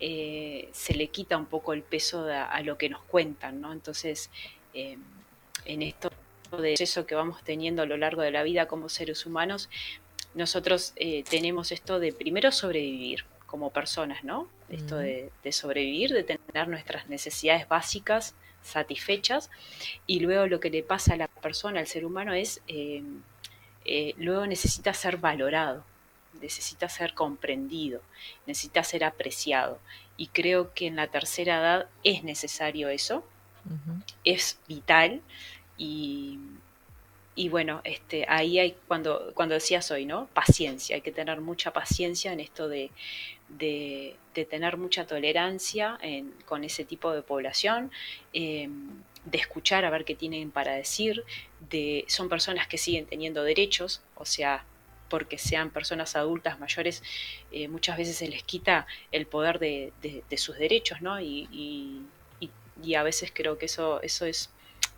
eh, 0.00 0.68
se 0.72 0.94
le 0.94 1.08
quita 1.08 1.36
un 1.36 1.46
poco 1.46 1.72
el 1.72 1.82
peso 1.82 2.26
a 2.28 2.60
lo 2.62 2.76
que 2.78 2.88
nos 2.88 3.02
cuentan, 3.02 3.60
¿no? 3.60 3.72
Entonces, 3.72 4.30
eh, 4.74 4.98
en 5.72 5.82
esto 5.82 6.10
de 6.60 6.74
eso 6.74 7.06
que 7.06 7.14
vamos 7.14 7.42
teniendo 7.44 7.82
a 7.82 7.86
lo 7.86 7.96
largo 7.96 8.22
de 8.22 8.30
la 8.30 8.42
vida 8.42 8.66
como 8.66 8.88
seres 8.88 9.26
humanos, 9.26 9.68
nosotros 10.34 10.94
tenemos 11.28 11.72
esto 11.72 11.98
de 11.98 12.12
primero 12.12 12.52
sobrevivir, 12.52 13.24
como 13.50 13.70
personas, 13.70 14.22
¿no? 14.22 14.48
Esto 14.68 14.96
de, 14.96 15.32
sobrevivir, 15.50 16.12
de 16.12 16.22
tener 16.22 16.68
nuestras 16.68 17.08
necesidades 17.08 17.68
básicas 17.68 18.36
satisfechas 18.62 19.50
y 20.06 20.20
luego 20.20 20.46
lo 20.46 20.60
que 20.60 20.70
le 20.70 20.84
pasa 20.84 21.14
a 21.14 21.16
la 21.16 21.26
persona, 21.26 21.80
al 21.80 21.88
ser 21.88 22.04
humano, 22.04 22.32
es 22.32 22.62
eh, 22.68 23.02
eh, 23.84 24.14
luego 24.18 24.46
necesita 24.46 24.94
ser 24.94 25.16
valorado, 25.16 25.84
necesita 26.40 26.88
ser 26.88 27.12
comprendido, 27.14 28.02
necesita 28.46 28.84
ser 28.84 29.02
apreciado 29.02 29.80
y 30.16 30.28
creo 30.28 30.72
que 30.72 30.86
en 30.86 30.94
la 30.94 31.08
tercera 31.08 31.58
edad 31.58 31.88
es 32.04 32.22
necesario 32.22 32.88
eso, 32.88 33.24
es 34.24 34.60
vital 34.68 35.22
y, 35.80 36.38
y 37.34 37.48
bueno, 37.48 37.80
este, 37.84 38.26
ahí 38.28 38.58
hay, 38.58 38.76
cuando, 38.86 39.32
cuando 39.34 39.54
decías 39.54 39.90
hoy, 39.90 40.04
¿no? 40.04 40.26
Paciencia, 40.34 40.96
hay 40.96 41.00
que 41.00 41.10
tener 41.10 41.40
mucha 41.40 41.72
paciencia 41.72 42.34
en 42.34 42.40
esto 42.40 42.68
de, 42.68 42.90
de, 43.48 44.16
tener 44.50 44.76
mucha 44.76 45.06
tolerancia 45.06 45.98
con 46.44 46.64
ese 46.64 46.84
tipo 46.84 47.12
de 47.12 47.22
población, 47.22 47.90
em, 48.34 48.90
de 49.24 49.38
escuchar 49.38 49.86
a 49.86 49.90
ver 49.90 50.04
qué 50.04 50.14
tienen 50.14 50.50
para 50.50 50.74
decir, 50.74 51.24
de, 51.70 52.04
son 52.08 52.28
personas 52.28 52.68
que 52.68 52.76
siguen 52.76 53.06
teniendo 53.06 53.42
derechos, 53.42 54.02
o 54.16 54.26
sea, 54.26 54.66
porque 55.08 55.38
sean 55.38 55.70
personas 55.70 56.16
adultas 56.16 56.60
mayores, 56.60 57.02
eh, 57.52 57.68
muchas 57.68 57.96
veces 57.96 58.16
se 58.16 58.28
les 58.28 58.42
quita 58.42 58.86
el 59.12 59.26
poder 59.26 59.58
de, 59.58 59.92
sus 60.36 60.58
derechos, 60.58 61.00
¿no? 61.00 61.20
Y, 61.20 61.48
y, 61.50 62.94
a 62.94 63.02
veces 63.02 63.30
creo 63.32 63.58
que 63.58 63.66
eso, 63.66 64.00
eso 64.02 64.24
es 64.26 64.50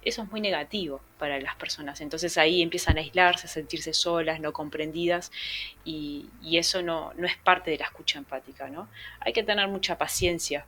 eso 0.05 0.22
es 0.22 0.30
muy 0.30 0.40
negativo 0.40 1.00
para 1.18 1.40
las 1.40 1.55
personas. 1.57 2.00
Entonces 2.00 2.36
ahí 2.38 2.62
empiezan 2.62 2.98
a 2.98 3.00
aislarse, 3.00 3.46
a 3.46 3.50
sentirse 3.50 3.92
solas, 3.92 4.40
no 4.40 4.53
comprendidas, 4.53 5.30
y, 5.84 6.28
eso 6.53 6.82
no, 6.82 7.12
no, 7.14 7.26
es 7.26 7.36
parte 7.36 7.70
de 7.70 7.78
la 7.78 7.86
escucha 7.86 8.18
empática, 8.18 8.68
¿no? 8.68 8.88
Hay 9.20 9.32
que 9.32 9.42
tener 9.42 9.68
mucha 9.68 9.96
paciencia 9.98 10.66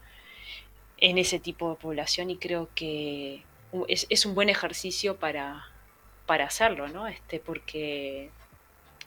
en 0.98 1.18
ese 1.18 1.38
tipo 1.38 1.70
de 1.70 1.76
población 1.76 2.30
y 2.30 2.36
creo 2.36 2.68
que 2.74 3.42
es, 3.88 4.26
un 4.26 4.34
buen 4.34 4.48
ejercicio 4.48 5.16
para, 5.16 5.66
para 6.26 6.46
hacerlo, 6.46 6.88
¿no? 6.88 7.06
Este, 7.08 7.40
porque 7.40 8.30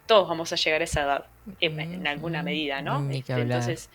todos 0.06 0.28
vamos 0.28 0.52
a 0.54 0.56
llegar 0.56 0.82
a 0.82 0.84
esa 0.84 1.02
edad, 1.04 1.26
en, 1.62 2.06
alguna 2.06 2.44
medida, 2.44 2.82
¿no? 2.82 3.10
Este, 3.10 3.34
entonces, 3.34 3.90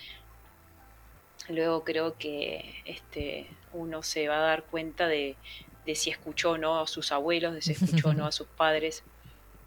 luego 1.49 1.85
creo 1.85 2.17
que 2.17 2.83
este, 2.87 3.47
uno 3.73 4.03
se 4.03 4.29
va 4.29 4.39
a 4.39 4.41
dar 4.41 4.65
cuenta 4.65 5.07
de, 5.07 5.37
de 5.87 5.95
si 5.95 6.11
escuchó 6.11 6.53
o 6.53 6.59
no 6.59 6.81
a 6.81 6.87
sus 6.87 7.13
abuelos, 7.13 7.55
de 7.55 7.63
si 7.63 7.73
escuchó 7.73 8.11
o 8.11 8.15
no 8.15 8.27
a 8.27 8.33
sus 8.33 8.47
padres. 8.47 9.03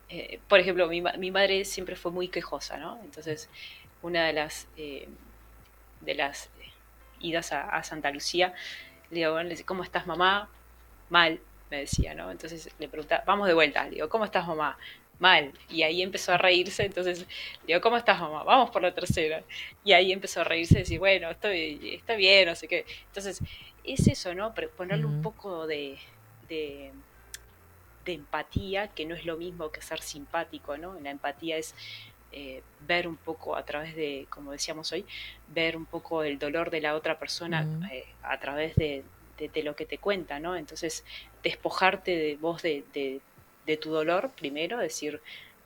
Eh, 0.10 0.40
por 0.48 0.60
ejemplo, 0.60 0.88
mi, 0.88 1.02
mi, 1.02 1.32
madre 1.32 1.66
siempre 1.66 1.96
fue 1.96 2.12
muy 2.12 2.28
quejosa, 2.28 2.78
¿no? 2.78 3.00
Entonces, 3.04 3.50
una 4.02 4.26
de 4.26 4.34
las, 4.34 4.68
eh, 4.78 5.08
de 6.02 6.16
las 6.16 6.50
idas 7.20 7.52
a, 7.52 7.84
Santa 7.84 8.12
Lucía, 8.12 8.54
le 9.10 9.20
digo, 9.20 9.38
¿cómo 9.66 9.84
estás 9.84 10.06
mamá? 10.06 10.50
Mal, 11.10 11.40
me 11.72 11.78
decía, 11.78 12.14
¿no? 12.14 12.30
Entonces 12.32 12.70
le 12.78 12.88
preguntaba, 12.88 13.24
vamos 13.26 13.48
de 13.48 13.54
vuelta, 13.54 13.86
le 13.86 13.92
digo, 13.92 14.10
¿cómo 14.10 14.26
estás 14.26 14.48
mamá? 14.48 14.78
Mal. 15.18 15.54
Y 15.70 15.84
ahí 15.84 16.02
empezó 16.02 16.34
a 16.34 16.38
reírse, 16.38 16.86
entonces 16.86 17.20
le 17.62 17.68
digo, 17.68 17.82
¿cómo 17.82 17.98
estás 17.98 18.20
mamá? 18.20 18.44
Vamos 18.44 18.70
por 18.70 18.82
la 18.82 18.94
tercera. 18.94 19.44
Y 19.84 19.94
ahí 19.94 20.12
empezó 20.12 20.42
a 20.42 20.44
reírse 20.44 20.76
y 20.76 20.80
decir, 20.80 21.00
bueno, 21.00 21.32
estoy, 21.32 21.96
está 21.96 22.16
bien, 22.16 22.48
no 22.48 22.56
sé 22.56 22.68
qué. 22.68 22.86
Entonces, 23.08 23.42
es 23.88 24.08
eso, 24.08 24.34
¿no? 24.34 24.54
Ponerle 24.78 25.06
un 25.06 25.22
poco 25.22 25.68
de, 25.68 25.98
de, 26.50 26.92
empatía, 28.06 28.90
que 28.90 29.06
no 29.06 29.16
es 29.16 29.26
lo 29.26 29.38
mismo 29.38 29.72
que 29.72 29.82
ser 29.82 30.02
simpático, 30.02 30.78
¿no? 30.78 31.00
La 31.00 31.10
empatía 31.10 31.58
es 31.58 31.74
eh, 32.32 32.62
ver 32.88 33.08
un 33.08 33.18
poco 33.18 33.56
a 33.56 33.66
través 33.66 33.96
de, 33.96 34.28
como 34.30 34.52
decíamos 34.52 34.92
hoy, 34.92 35.06
ver 35.48 35.76
un 35.76 35.86
poco 35.86 36.24
el 36.24 36.38
dolor 36.38 36.70
de 36.70 36.82
la 36.82 36.96
otra 36.96 37.18
persona 37.18 37.68
eh, 37.92 38.06
a 38.24 38.40
través 38.40 38.76
de, 38.76 39.04
lo 39.64 39.76
que 39.76 39.86
te 39.86 39.98
cuenta, 39.98 40.40
¿no? 40.40 40.56
Entonces, 40.56 41.04
despojarte 41.44 42.16
de 42.16 42.36
vos 42.36 42.62
de, 42.62 43.22
tu 43.82 43.90
dolor 43.92 44.32
primero, 44.32 44.78
decir, 44.78 45.22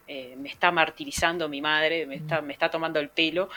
eh, 0.07 0.35
me 0.37 0.49
está 0.49 0.71
martirizando 0.71 1.49
mi 1.49 1.61
madre, 1.61 2.05
me, 2.05 2.15
está, 2.15 2.41
me 2.41 2.53
está 2.53 2.71
tomando 2.71 2.99
el 2.99 3.09
pelo, 3.09 3.49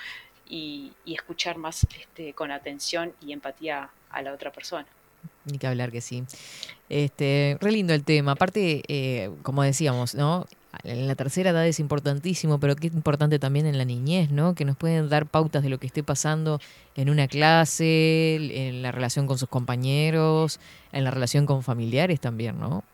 y, 0.52 0.92
escuchar 1.06 1.56
más 1.56 1.86
este, 1.98 2.34
con 2.34 2.50
atención 2.50 3.12
y 3.20 3.32
empatía 3.32 3.88
a 4.10 4.22
la 4.22 4.34
otra 4.34 4.52
persona. 4.52 4.86
Ni 5.46 5.58
que 5.58 5.66
hablar 5.66 5.90
que 5.90 6.00
sí. 6.00 6.24
Este, 6.88 7.56
re 7.60 7.72
lindo 7.72 7.94
el 7.94 8.04
tema. 8.04 8.32
Aparte, 8.32 8.82
eh, 8.86 9.30
como 9.42 9.62
decíamos, 9.62 10.14
¿no? 10.14 10.46
En 10.84 11.06
la 11.06 11.14
tercera 11.14 11.50
edad 11.50 11.66
es 11.66 11.80
importantísimo, 11.80 12.58
pero 12.58 12.76
qué 12.76 12.88
importante 12.88 13.38
también 13.38 13.66
en 13.66 13.78
la 13.78 13.84
niñez, 13.84 14.30
¿no? 14.30 14.54
Que 14.54 14.64
nos 14.64 14.76
pueden 14.76 15.08
dar 15.08 15.26
pautas 15.26 15.62
de 15.62 15.68
lo 15.70 15.78
que 15.78 15.86
esté 15.86 16.02
pasando 16.02 16.60
en 16.96 17.08
una 17.08 17.28
clase, 17.28 18.68
en 18.68 18.82
la 18.82 18.92
relación 18.92 19.26
con 19.26 19.38
sus 19.38 19.48
compañeros, 19.48 20.60
en 20.92 21.04
la 21.04 21.10
relación 21.10 21.46
con 21.46 21.62
familiares 21.62 22.20
también, 22.20 22.58
¿no? 22.58 22.84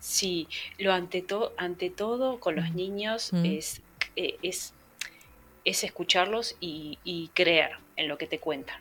Sí, 0.00 0.48
lo 0.78 0.92
ante, 0.92 1.24
ante 1.56 1.90
todo 1.90 2.38
con 2.38 2.56
los 2.56 2.72
niños 2.74 3.32
es, 3.32 3.82
eh, 4.14 4.36
es, 4.42 4.72
es 5.66 5.82
escucharlos 5.84 6.56
y, 6.60 6.98
y 7.04 7.28
creer 7.34 7.72
en 7.96 8.08
lo 8.08 8.16
que 8.16 8.26
te 8.26 8.38
cuentan, 8.38 8.80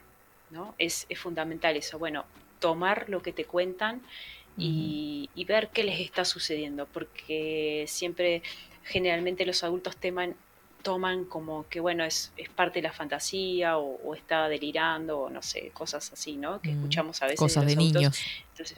¿no? 0.52 0.76
Es, 0.78 1.08
es 1.10 1.20
fundamental 1.20 1.76
eso, 1.76 2.00
bueno, 2.00 2.26
tomar 2.60 3.10
lo 3.10 3.22
que 3.22 3.34
te 3.34 3.44
cuentan 3.44 4.02
y, 4.58 5.30
y, 5.36 5.44
ver 5.44 5.70
qué 5.74 5.84
les 5.84 6.00
está 6.00 6.24
sucediendo, 6.24 6.86
porque 6.86 7.84
siempre, 7.90 8.42
generalmente 8.84 9.46
los 9.46 9.64
adultos 9.66 9.98
teman, 9.98 10.36
toman 10.84 11.26
como 11.26 11.68
que, 11.68 11.80
bueno, 11.80 12.06
es, 12.06 12.32
es 12.38 12.48
parte 12.50 12.80
de 12.80 12.84
la 12.84 12.94
fantasía 12.94 13.78
o, 13.78 14.16
está 14.16 14.48
delirando 14.48 15.22
o 15.22 15.30
no 15.30 15.42
sé, 15.42 15.72
cosas 15.74 16.14
así, 16.14 16.38
¿no? 16.38 16.62
Que 16.62 16.72
escuchamos 16.72 17.22
a 17.22 17.26
veces. 17.26 17.40
Cosas 17.40 17.66
de, 17.66 17.76
niños. 17.76 18.22
Entonces, 18.52 18.78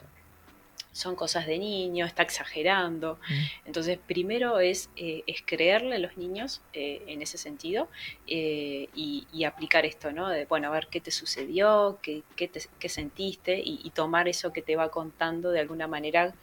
son 0.98 1.14
cosas 1.14 1.46
de 1.46 1.58
niños, 1.60 2.08
está 2.08 2.24
exagerando. 2.24 3.20
Entonces, 3.64 4.00
primero 4.04 4.58
es, 4.58 4.90
eh, 4.96 5.22
es, 5.28 5.42
creerle 5.42 5.94
a 5.94 5.98
los 6.00 6.16
niños 6.16 6.60
eh, 6.72 7.02
en 7.06 7.22
ese 7.22 7.38
sentido 7.38 7.88
eh, 8.26 8.88
y, 8.96 9.44
aplicar 9.44 9.86
esto, 9.86 10.10
¿no? 10.10 10.28
De, 10.28 10.44
bueno, 10.46 10.68
a 10.68 10.70
ver 10.72 10.88
qué 10.90 11.00
te 11.00 11.12
sucedió, 11.12 12.00
qué, 12.02 12.22
qué, 12.34 12.50
qué 12.80 12.88
sentiste 12.88 13.60
y, 13.60 13.80
y, 13.84 13.90
tomar 13.90 14.26
eso 14.26 14.52
que 14.52 14.60
te 14.60 14.74
va 14.74 14.90
contando 14.90 15.52
de 15.52 15.60
alguna 15.60 15.86
manera 15.86 16.34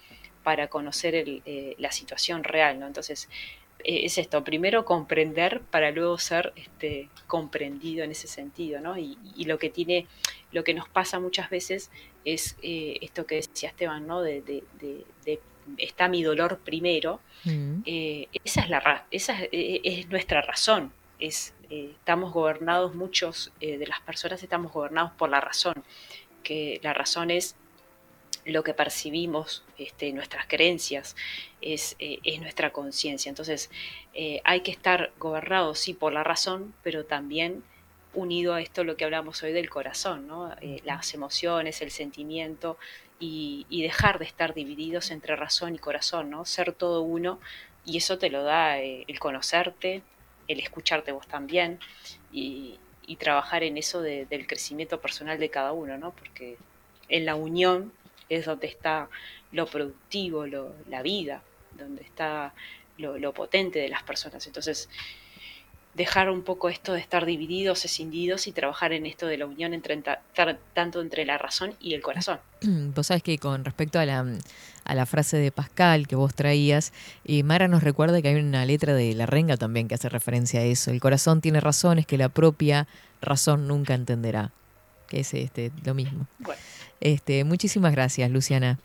para 0.44 0.70
conocer 0.70 1.16
el, 1.16 1.76
la 1.78 1.92
situación 1.92 2.44
real, 2.46 2.80
¿no? 2.80 2.88
Entonces, 2.88 3.28
eh, 3.86 4.06
es 4.06 4.18
esto, 4.18 4.44
primero 4.44 4.84
comprender 4.84 5.62
para 5.62 5.92
luego 5.92 6.18
ser 6.18 6.54
este, 6.56 7.10
comprendido 7.28 8.04
en 8.04 8.12
ese 8.12 8.28
sentido, 8.28 8.82
¿no? 8.82 8.98
Y, 8.98 9.18
lo 9.46 9.60
que 9.60 9.70
tiene, 9.70 10.08
lo 10.56 10.64
que 10.64 10.74
nos 10.74 10.90
pasa 10.90 11.20
muchas 11.20 11.50
veces 11.50 11.92
es 12.24 12.56
eh, 12.64 12.98
esto 13.02 13.28
que 13.28 13.36
decía 13.36 13.70
Esteban, 13.70 14.08
¿no? 14.08 14.22
De, 14.22 14.64
está 15.78 16.08
mi 16.08 16.24
dolor 16.24 16.60
primero. 16.64 17.20
Mm. 17.44 17.82
Eh, 17.86 18.28
esa 18.44 18.62
es 18.62 18.70
la 18.70 19.06
esa 19.12 19.38
es, 19.52 20.10
nuestra 20.10 20.42
razón. 20.42 20.94
Es, 21.20 21.54
estamos 21.70 22.34
gobernados, 22.34 22.96
muchos 22.96 23.52
de 23.60 23.86
las 23.88 24.00
personas 24.02 24.42
estamos 24.44 24.72
gobernados 24.72 25.12
por 25.12 25.30
la 25.30 25.42
razón, 25.42 25.84
que 26.44 26.80
la 26.84 26.94
razón 26.94 27.32
es 27.32 27.56
lo 28.46 28.64
que 28.64 28.74
percibimos, 28.74 29.64
este, 29.78 30.12
nuestras 30.14 30.46
creencias, 30.48 31.16
es, 31.62 31.96
eh, 32.00 32.20
nuestra 32.40 32.72
conciencia. 32.72 33.30
Entonces, 33.30 33.70
eh, 34.14 34.42
hay 34.44 34.62
que 34.62 34.72
estar 34.72 35.12
gobernados, 35.20 35.80
sí, 35.80 35.94
por 35.94 36.14
la 36.14 36.24
razón, 36.24 36.74
pero 36.84 37.06
también 37.06 37.64
unido 38.16 38.54
a 38.54 38.62
esto 38.62 38.84
lo 38.84 38.98
que 38.98 39.06
hablamos 39.06 39.44
hoy 39.44 39.52
del 39.52 39.70
corazón, 39.70 40.28
eh, 40.62 40.82
las 40.84 41.14
emociones, 41.14 41.82
el 41.82 41.92
sentimiento, 41.92 42.78
y, 43.20 43.66
dejar 43.70 44.20
de 44.20 44.26
estar 44.26 44.54
divididos 44.54 45.12
entre 45.12 45.36
razón 45.36 45.76
y 45.76 45.78
corazón, 45.78 46.30
¿no? 46.30 46.46
ser 46.46 46.74
todo 46.74 47.02
uno, 47.02 47.40
y 47.86 47.98
eso 47.98 48.18
te 48.18 48.30
lo 48.30 48.44
da 48.44 48.80
el 48.80 49.20
conocerte, 49.20 50.02
el 50.48 50.60
escucharte 50.60 51.12
vos 51.12 51.28
también, 51.28 51.80
y, 52.32 52.80
trabajar 53.20 53.64
en 53.64 53.78
eso 53.78 54.02
del 54.02 54.48
crecimiento 54.48 55.00
personal 55.00 55.40
de 55.40 55.50
cada 55.50 55.72
uno, 55.72 55.98
¿no? 55.98 56.12
porque 56.12 56.58
en 57.08 57.26
la 57.26 57.36
unión 57.36 57.94
es 58.30 58.46
donde 58.46 58.68
está 58.68 59.10
lo 59.52 59.68
productivo, 59.68 60.46
la 60.90 61.02
vida, 61.02 61.44
donde 61.78 62.04
está 62.04 62.54
lo, 62.98 63.34
potente 63.34 63.80
de 63.80 63.90
las 63.90 64.04
personas. 64.04 64.46
Entonces, 64.48 64.90
dejar 65.96 66.30
un 66.30 66.44
poco 66.44 66.70
esto 66.70 66.94
de 66.94 67.00
estar 67.00 67.26
divididos, 67.26 67.86
escindidos 67.86 68.48
y 68.48 68.52
trabajar 68.52 68.92
en 68.92 69.06
esto 69.06 69.28
de 69.28 69.38
la 69.38 69.46
unión 69.46 69.74
entre, 69.74 70.02
tanto 70.74 71.02
entre 71.02 71.26
la 71.26 71.38
razón 71.38 71.74
y 71.80 71.94
el 71.94 72.02
corazón. 72.02 72.40
Vos 72.62 73.08
sabés 73.08 73.24
que 73.24 73.38
con 73.38 73.64
respecto 73.64 74.00
a 74.00 74.06
la, 74.06 74.26
a 74.84 74.96
la 74.96 75.06
frase 75.06 75.38
de 75.38 75.52
Pascal 75.52 76.08
que 76.08 76.16
vos 76.16 76.34
traías, 76.34 76.92
eh, 77.24 77.44
Mara 77.44 77.68
nos 77.68 77.84
recuerda 77.84 78.22
que 78.22 78.28
hay 78.30 78.36
una 78.36 78.66
letra 78.66 78.94
de 78.94 79.14
La 79.16 79.26
Renga 79.26 79.58
también 79.58 79.88
que 79.88 79.96
hace 79.96 80.10
referencia 80.10 80.60
a 80.60 80.64
eso. 80.64 80.92
El 80.92 81.00
corazón 81.00 81.42
tiene 81.42 81.60
razones 81.62 82.06
que 82.06 82.18
la 82.18 82.30
propia 82.30 82.88
razón 83.22 83.68
nunca 83.68 83.94
entenderá. 83.94 84.52
Que 85.08 85.22
es 85.22 85.34
este, 85.34 85.72
lo 85.84 85.94
mismo. 85.94 86.28
Bueno. 86.40 86.60
Este, 87.00 87.44
muchísimas 87.44 87.92
gracias, 87.92 88.30
Luciana. 88.32 88.80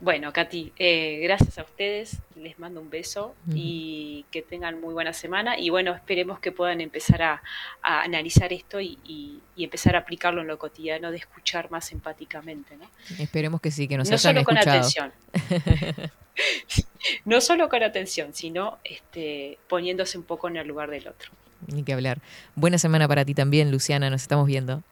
Bueno, 0.00 0.32
Katy, 0.32 0.72
eh, 0.78 1.18
gracias 1.24 1.58
a 1.58 1.62
ustedes, 1.62 2.18
les 2.36 2.56
mando 2.60 2.80
un 2.80 2.88
beso 2.88 3.34
y 3.52 4.24
que 4.30 4.42
tengan 4.42 4.80
muy 4.80 4.94
buena 4.94 5.12
semana 5.12 5.58
y 5.58 5.70
bueno, 5.70 5.92
esperemos 5.92 6.38
que 6.38 6.52
puedan 6.52 6.80
empezar 6.80 7.20
a, 7.22 7.42
analizar 7.82 8.52
esto 8.52 8.80
y, 8.80 9.40
empezar 9.56 9.96
a 9.96 10.00
aplicarlo 10.00 10.42
en 10.42 10.46
lo 10.46 10.56
cotidiano, 10.56 11.10
de 11.10 11.16
escuchar 11.16 11.72
más 11.72 11.90
empáticamente. 11.90 12.76
¿no? 12.76 12.88
Esperemos 13.18 13.60
que 13.60 13.72
sí, 13.72 13.88
que 13.88 13.96
nos 13.96 14.08
no 14.08 14.18
solo 14.18 14.44
con 14.44 14.56
atención. 14.56 15.12
no 17.24 17.40
solo 17.40 17.68
con 17.68 17.82
atención, 17.82 18.34
sino 18.34 18.78
este, 18.84 19.58
poniéndose 19.68 20.16
un 20.16 20.24
poco 20.24 20.46
en 20.46 20.58
el 20.58 20.68
lugar 20.68 20.90
del 20.90 21.08
otro. 21.08 21.32
Ni 21.66 21.82
que 21.82 21.92
hablar. 21.92 22.20
Buena 22.54 22.78
semana 22.78 23.08
para 23.08 23.24
ti 23.24 23.34
también, 23.34 23.72
Luciana, 23.72 24.10
nos 24.10 24.22
estamos 24.22 24.46
viendo. 24.46 24.84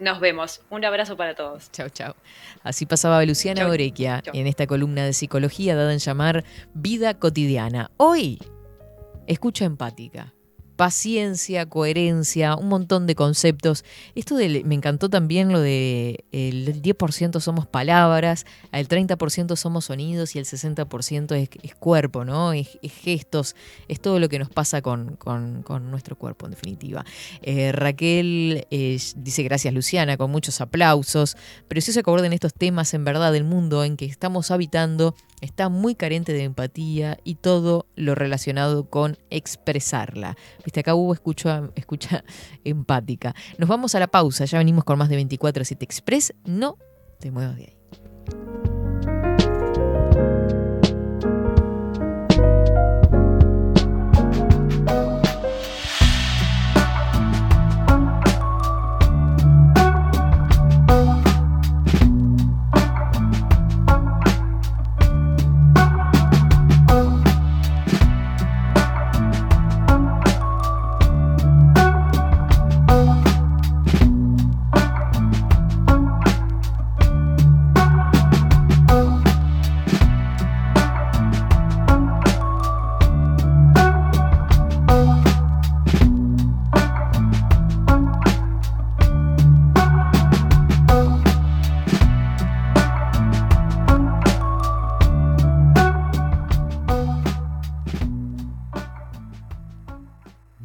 Nos 0.00 0.20
vemos. 0.20 0.60
Un 0.70 0.84
abrazo 0.84 1.16
para 1.16 1.34
todos. 1.34 1.70
Chao, 1.72 1.88
chao. 1.88 2.14
Así 2.62 2.86
pasaba 2.86 3.24
Luciana 3.24 3.66
Orequia 3.68 4.22
en 4.32 4.46
esta 4.46 4.66
columna 4.66 5.04
de 5.04 5.12
psicología 5.12 5.74
dada 5.74 5.92
en 5.92 5.98
llamar 5.98 6.44
Vida 6.74 7.14
cotidiana. 7.14 7.90
Hoy, 7.96 8.38
escucha 9.26 9.64
empática 9.64 10.32
paciencia, 10.78 11.66
coherencia, 11.66 12.54
un 12.54 12.68
montón 12.68 13.08
de 13.08 13.16
conceptos. 13.16 13.84
Esto 14.14 14.36
de, 14.36 14.62
me 14.64 14.76
encantó 14.76 15.10
también 15.10 15.50
lo 15.50 15.60
de 15.60 16.24
el 16.30 16.80
10% 16.80 17.40
somos 17.40 17.66
palabras, 17.66 18.46
el 18.70 18.86
30% 18.86 19.56
somos 19.56 19.86
sonidos 19.86 20.36
y 20.36 20.38
el 20.38 20.44
60% 20.44 21.48
es, 21.60 21.74
cuerpo, 21.74 22.24
¿no? 22.24 22.52
Es, 22.52 22.78
gestos, 23.02 23.56
es 23.88 24.00
todo 24.00 24.20
lo 24.20 24.28
que 24.28 24.38
nos 24.38 24.50
pasa 24.50 24.80
con, 24.80 25.18
nuestro 25.90 26.14
cuerpo, 26.16 26.46
en 26.46 26.52
definitiva. 26.52 27.04
Eh, 27.42 27.72
Raquel 27.72 28.64
eh, 28.70 29.00
dice 29.16 29.42
gracias 29.42 29.74
Luciana, 29.74 30.16
con 30.16 30.30
muchos 30.30 30.60
aplausos. 30.60 31.36
Precioso 31.66 32.04
que 32.04 32.08
aborden 32.08 32.32
estos 32.32 32.54
temas 32.54 32.94
en 32.94 33.04
verdad 33.04 33.32
del 33.32 33.42
mundo 33.42 33.82
en 33.82 33.96
que 33.96 34.04
estamos 34.04 34.52
habitando 34.52 35.16
está 35.40 35.68
muy 35.68 35.94
carente 35.94 36.32
de 36.32 36.44
empatía 36.44 37.18
y 37.24 37.36
todo 37.36 37.86
lo 37.96 38.14
relacionado 38.14 38.88
con 38.88 39.16
expresarla. 39.30 40.36
Viste, 40.64 40.80
acá 40.80 40.94
hubo 40.94 41.12
escucha, 41.12 41.70
escucha 41.74 42.24
empática. 42.64 43.34
Nos 43.58 43.68
vamos 43.68 43.94
a 43.94 44.00
la 44.00 44.08
pausa, 44.08 44.44
ya 44.44 44.58
venimos 44.58 44.84
con 44.84 44.98
más 44.98 45.08
de 45.08 45.20
24-7 45.20 45.76
Express. 45.82 46.34
No 46.44 46.76
te 47.18 47.30
muevas 47.30 47.56
de 47.56 47.64
ahí. 47.64 48.67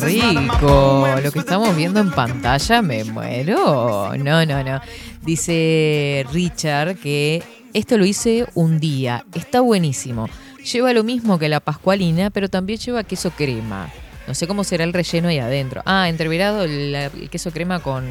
Rico, 0.00 0.58
poems 0.60 1.24
lo 1.24 1.32
que 1.32 1.38
estamos 1.40 1.74
viendo 1.74 1.98
en 1.98 2.12
pantalla, 2.12 2.80
me 2.80 3.02
muero. 3.02 4.12
No, 4.16 4.46
no, 4.46 4.62
no. 4.62 4.80
Dice 5.22 6.24
Richard 6.32 6.96
que 6.96 7.42
esto 7.74 7.98
lo 7.98 8.04
hice 8.04 8.46
un 8.54 8.78
día. 8.78 9.24
Está 9.34 9.60
buenísimo. 9.60 10.28
Lleva 10.72 10.92
lo 10.92 11.02
mismo 11.02 11.38
que 11.40 11.48
la 11.48 11.58
pascualina, 11.58 12.30
pero 12.30 12.48
también 12.48 12.78
lleva 12.78 13.02
queso 13.02 13.30
crema. 13.30 13.90
No 14.28 14.34
sé 14.34 14.46
cómo 14.46 14.62
será 14.62 14.84
el 14.84 14.92
relleno 14.92 15.28
ahí 15.28 15.38
adentro. 15.40 15.82
Ah, 15.86 16.08
entreverado 16.08 16.62
el, 16.62 16.94
el 16.94 17.28
queso 17.30 17.50
crema 17.50 17.80
con, 17.80 18.06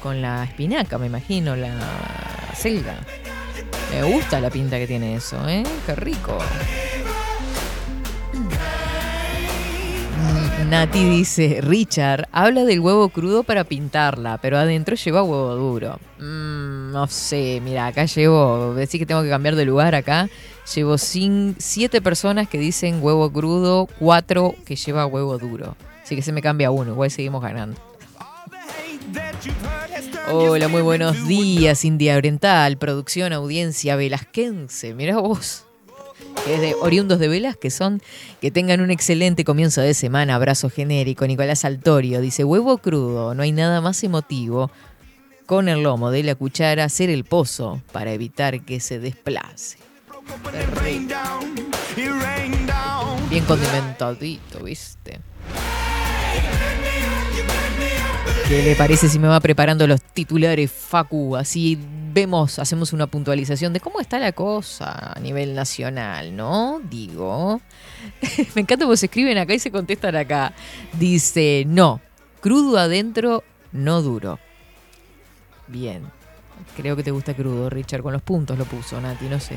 con 0.00 0.22
la 0.22 0.44
espinaca, 0.44 0.98
me 0.98 1.06
imagino, 1.06 1.56
la 1.56 1.74
selga. 2.56 2.94
Me 3.92 4.04
gusta 4.04 4.40
la 4.40 4.50
pinta 4.50 4.78
que 4.78 4.86
tiene 4.86 5.16
eso, 5.16 5.48
¿eh? 5.48 5.64
Qué 5.84 5.94
rico. 5.96 6.38
Nati 10.72 11.04
dice, 11.04 11.60
Richard, 11.60 12.28
habla 12.32 12.64
del 12.64 12.80
huevo 12.80 13.10
crudo 13.10 13.42
para 13.42 13.64
pintarla, 13.64 14.38
pero 14.38 14.56
adentro 14.56 14.96
lleva 14.96 15.22
huevo 15.22 15.54
duro. 15.54 16.00
Mm, 16.18 16.92
no 16.92 17.06
sé, 17.08 17.60
mira, 17.62 17.88
acá 17.88 18.06
llevo, 18.06 18.72
decir 18.72 18.98
que 18.98 19.04
tengo 19.04 19.22
que 19.22 19.28
cambiar 19.28 19.54
de 19.54 19.66
lugar 19.66 19.94
acá. 19.94 20.30
Llevo 20.74 20.96
siete 20.96 22.00
personas 22.00 22.48
que 22.48 22.56
dicen 22.56 23.00
huevo 23.02 23.30
crudo, 23.30 23.86
cuatro 23.98 24.54
que 24.64 24.76
lleva 24.76 25.04
huevo 25.04 25.36
duro. 25.36 25.76
Así 26.02 26.16
que 26.16 26.22
se 26.22 26.32
me 26.32 26.40
cambia 26.40 26.70
uno, 26.70 26.92
igual 26.92 27.10
seguimos 27.10 27.42
ganando. 27.42 27.78
Hola, 30.30 30.68
muy 30.68 30.80
buenos 30.80 31.28
días, 31.28 31.84
India 31.84 32.16
Oriental, 32.16 32.78
producción, 32.78 33.34
audiencia, 33.34 33.94
velasquense. 33.94 34.94
Mirá 34.94 35.18
vos 35.18 35.66
que 36.44 36.54
es 36.54 36.60
de 36.60 36.74
oriundos 36.74 37.18
de 37.18 37.28
Velas, 37.28 37.56
que 37.56 37.70
son 37.70 38.02
que 38.40 38.50
tengan 38.50 38.80
un 38.80 38.90
excelente 38.90 39.44
comienzo 39.44 39.80
de 39.80 39.94
semana. 39.94 40.34
Abrazo 40.34 40.70
genérico. 40.70 41.26
Nicolás 41.26 41.64
Altorio 41.64 42.20
dice: 42.20 42.44
huevo 42.44 42.78
crudo, 42.78 43.34
no 43.34 43.42
hay 43.42 43.52
nada 43.52 43.80
más 43.80 44.02
emotivo. 44.04 44.70
Con 45.46 45.68
el 45.68 45.82
lomo 45.82 46.10
de 46.10 46.22
la 46.22 46.34
cuchara, 46.34 46.84
hacer 46.84 47.10
el 47.10 47.24
pozo 47.24 47.82
para 47.92 48.12
evitar 48.12 48.62
que 48.62 48.80
se 48.80 48.98
desplace. 48.98 49.76
Bien 53.28 53.44
condimentadito, 53.44 54.62
¿viste? 54.62 55.18
¿Qué 58.48 58.62
le 58.62 58.76
parece 58.76 59.08
si 59.08 59.18
me 59.18 59.28
va 59.28 59.40
preparando 59.40 59.86
los 59.86 60.00
titulares, 60.00 60.70
Facu? 60.70 61.36
Así 61.36 61.78
vemos, 62.12 62.58
hacemos 62.58 62.92
una 62.92 63.06
puntualización 63.06 63.72
de 63.72 63.80
cómo 63.80 64.00
está 64.00 64.18
la 64.18 64.32
cosa 64.32 65.12
a 65.14 65.20
nivel 65.20 65.54
nacional, 65.54 66.34
¿no? 66.36 66.80
Digo. 66.84 67.60
me 68.54 68.62
encanta 68.62 68.84
cómo 68.84 68.96
se 68.96 69.06
escriben 69.06 69.38
acá 69.38 69.54
y 69.54 69.58
se 69.58 69.70
contestan 69.70 70.16
acá. 70.16 70.52
Dice, 70.98 71.64
no, 71.66 72.00
crudo 72.40 72.78
adentro, 72.78 73.44
no 73.72 74.02
duro. 74.02 74.38
Bien. 75.66 76.02
Creo 76.76 76.96
que 76.96 77.02
te 77.02 77.10
gusta 77.10 77.34
crudo, 77.34 77.68
Richard. 77.68 78.02
Con 78.02 78.12
los 78.12 78.22
puntos 78.22 78.56
lo 78.58 78.64
puso, 78.64 79.00
Nati, 79.00 79.26
no 79.26 79.40
sé. 79.40 79.56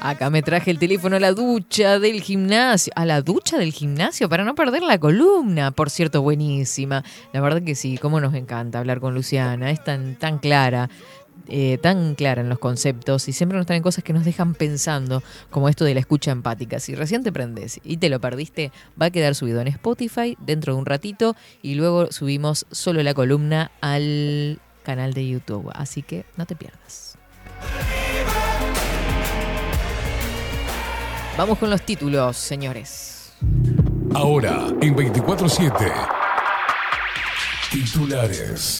Acá 0.00 0.30
me 0.30 0.42
traje 0.42 0.70
el 0.70 0.78
teléfono 0.78 1.16
a 1.16 1.20
la 1.20 1.32
ducha 1.32 1.98
del 1.98 2.22
gimnasio. 2.22 2.92
A 2.96 3.04
la 3.04 3.20
ducha 3.20 3.58
del 3.58 3.72
gimnasio 3.72 4.28
para 4.28 4.44
no 4.44 4.54
perder 4.54 4.82
la 4.82 4.98
columna. 4.98 5.72
Por 5.72 5.90
cierto, 5.90 6.22
buenísima. 6.22 7.04
La 7.32 7.40
verdad 7.40 7.62
que 7.62 7.74
sí, 7.74 7.98
cómo 7.98 8.18
nos 8.20 8.34
encanta 8.34 8.78
hablar 8.78 9.00
con 9.00 9.14
Luciana. 9.14 9.70
Es 9.70 9.84
tan, 9.84 10.16
tan 10.16 10.38
clara. 10.38 10.88
eh, 11.48 11.78
tan 11.82 12.14
clara 12.14 12.42
en 12.42 12.48
los 12.48 12.58
conceptos 12.58 13.28
y 13.28 13.32
siempre 13.32 13.58
nos 13.58 13.66
traen 13.66 13.82
cosas 13.82 14.04
que 14.04 14.12
nos 14.12 14.24
dejan 14.24 14.54
pensando, 14.54 15.22
como 15.50 15.68
esto 15.68 15.84
de 15.84 15.94
la 15.94 16.00
escucha 16.00 16.30
empática. 16.30 16.78
Si 16.80 16.94
recién 16.94 17.22
te 17.22 17.32
prendes 17.32 17.80
y 17.82 17.96
te 17.96 18.08
lo 18.08 18.20
perdiste, 18.20 18.70
va 19.00 19.06
a 19.06 19.10
quedar 19.10 19.34
subido 19.34 19.60
en 19.60 19.68
Spotify 19.68 20.36
dentro 20.40 20.74
de 20.74 20.78
un 20.78 20.86
ratito 20.86 21.34
y 21.62 21.74
luego 21.74 22.12
subimos 22.12 22.66
solo 22.70 23.02
la 23.02 23.14
columna 23.14 23.70
al 23.80 24.60
canal 24.84 25.12
de 25.12 25.28
YouTube. 25.28 25.70
Así 25.74 26.02
que 26.02 26.24
no 26.36 26.46
te 26.46 26.54
pierdas. 26.56 27.18
Vamos 31.40 31.56
con 31.56 31.70
los 31.70 31.80
títulos, 31.80 32.36
señores. 32.36 33.32
Ahora, 34.14 34.66
en 34.82 34.94
24-7. 34.94 35.90
Titulares. 37.72 38.78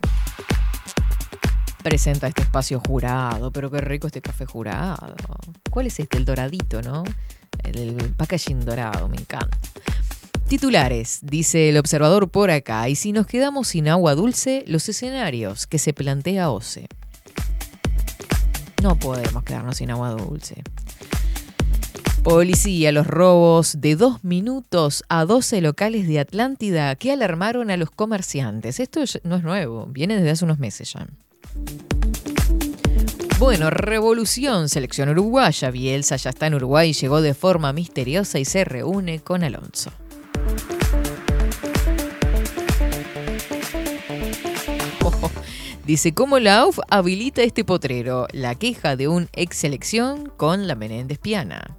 Presenta 1.83 2.27
este 2.27 2.43
espacio 2.43 2.83
jurado, 2.87 3.51
pero 3.51 3.71
qué 3.71 3.81
rico 3.81 4.09
este 4.09 4.21
café 4.21 4.45
jurado. 4.45 5.15
¿Cuál 5.71 5.87
es 5.87 6.01
este? 6.01 6.19
El 6.19 6.27
doradito, 6.27 6.83
¿no? 6.83 7.03
El 7.65 7.97
packaging 8.19 8.63
dorado, 8.67 9.09
me 9.09 9.17
encanta. 9.17 9.57
Titulares, 10.47 11.21
dice 11.23 11.71
el 11.71 11.79
observador 11.79 12.29
por 12.29 12.51
acá, 12.51 12.91
y 12.91 12.95
si 12.95 13.13
nos 13.13 13.27
quedamos 13.27 13.69
sin 13.69 13.89
agua 13.89 14.15
dulce, 14.15 14.65
los 14.67 14.87
escenarios 14.87 15.67
que 15.67 15.79
se 15.79 15.95
plantea 15.95 16.51
OCE. 16.51 16.89
No 18.83 18.97
podemos 18.97 19.45
quedarnos 19.45 19.79
sin 19.79 19.91
agua 19.91 20.11
dulce. 20.11 20.63
Policía, 22.23 22.93
los 22.93 23.07
robos 23.07 23.81
de 23.81 23.97
dos 23.97 24.23
minutos 24.25 25.05
a 25.09 25.25
12 25.25 25.63
locales 25.63 26.07
de 26.07 26.21
Atlántida 26.21 26.95
que 26.97 27.13
alarmaron 27.13 27.71
a 27.71 27.79
los 27.79 27.91
comerciantes. 27.91 28.79
Esto 28.79 29.01
no 29.25 29.37
es 29.37 29.43
nuevo, 29.43 29.87
viene 29.87 30.17
desde 30.17 30.31
hace 30.31 30.45
unos 30.45 30.59
meses 30.59 30.93
ya. 30.93 31.07
Bueno, 33.39 33.71
revolución, 33.71 34.69
selección 34.69 35.09
uruguaya. 35.09 35.71
Bielsa 35.71 36.17
ya 36.17 36.29
está 36.29 36.47
en 36.47 36.55
Uruguay, 36.55 36.93
llegó 36.93 37.23
de 37.23 37.33
forma 37.33 37.73
misteriosa 37.73 38.39
y 38.39 38.45
se 38.45 38.65
reúne 38.65 39.21
con 39.21 39.43
Alonso. 39.43 39.91
Dice, 45.87 46.13
¿cómo 46.13 46.39
la 46.39 46.61
AUF 46.61 46.79
habilita 46.91 47.43
este 47.43 47.65
potrero? 47.65 48.27
La 48.33 48.55
queja 48.55 48.97
de 48.97 49.09
un 49.09 49.29
ex 49.33 49.57
selección 49.57 50.31
con 50.37 50.69
la 50.69 50.75
Menéndez 50.75 51.19
Piana. 51.19 51.77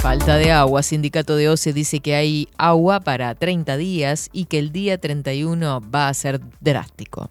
Falta 0.00 0.36
de 0.36 0.52
agua. 0.52 0.82
Sindicato 0.82 1.36
de 1.36 1.48
OCE 1.48 1.72
dice 1.72 2.00
que 2.00 2.14
hay 2.14 2.48
agua 2.58 3.00
para 3.00 3.34
30 3.34 3.76
días 3.76 4.28
y 4.32 4.46
que 4.46 4.58
el 4.58 4.72
día 4.72 4.98
31 4.98 5.80
va 5.94 6.08
a 6.08 6.14
ser 6.14 6.40
drástico. 6.60 7.30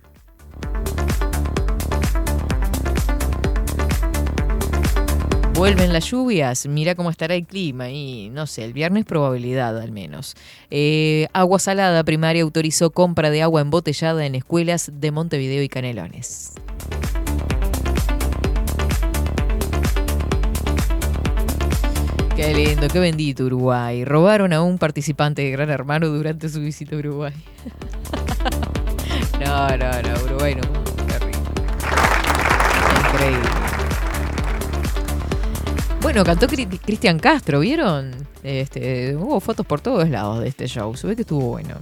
Vuelven 5.64 5.94
las 5.94 6.12
lluvias, 6.12 6.68
mira 6.68 6.94
cómo 6.94 7.10
estará 7.10 7.36
el 7.36 7.46
clima 7.46 7.90
y 7.90 8.30
no 8.30 8.48
sé, 8.48 8.66
el 8.66 8.74
viernes 8.74 9.06
probabilidad 9.06 9.80
al 9.80 9.94
menos. 9.94 10.36
Eh, 10.70 11.28
agua 11.32 11.58
Salada 11.58 12.04
Primaria 12.04 12.44
autorizó 12.44 12.90
compra 12.90 13.30
de 13.30 13.42
agua 13.42 13.62
embotellada 13.62 14.26
en 14.26 14.36
escuelas 14.36 14.92
de 14.94 15.12
Montevideo 15.12 15.64
y 15.64 15.70
Canelones. 15.70 16.52
Qué 22.36 22.54
lindo, 22.54 22.90
qué 22.90 23.00
bendito 23.00 23.46
Uruguay. 23.46 24.04
Robaron 24.04 24.52
a 24.52 24.62
un 24.62 24.78
participante 24.78 25.44
de 25.44 25.52
Gran 25.52 25.70
Hermano 25.70 26.10
durante 26.10 26.50
su 26.50 26.60
visita 26.60 26.98
a 26.98 27.00
Uruguay. 27.00 27.34
no, 29.40 29.70
no, 29.78 30.02
no, 30.02 30.24
Uruguay 30.26 30.56
no. 30.56 30.84
Terrible. 31.08 31.40
Increíble. 33.14 33.63
Bueno, 36.04 36.26
cantó 36.26 36.48
Cristian 36.48 37.18
Castro, 37.18 37.62
¿vieron? 37.62 38.12
Este, 38.44 39.16
hubo 39.16 39.40
fotos 39.40 39.66
por 39.66 39.80
todos 39.80 40.10
lados 40.10 40.42
de 40.42 40.50
este 40.50 40.68
show. 40.68 40.94
Se 40.98 41.08
ve 41.08 41.16
que 41.16 41.22
estuvo 41.22 41.48
bueno. 41.48 41.76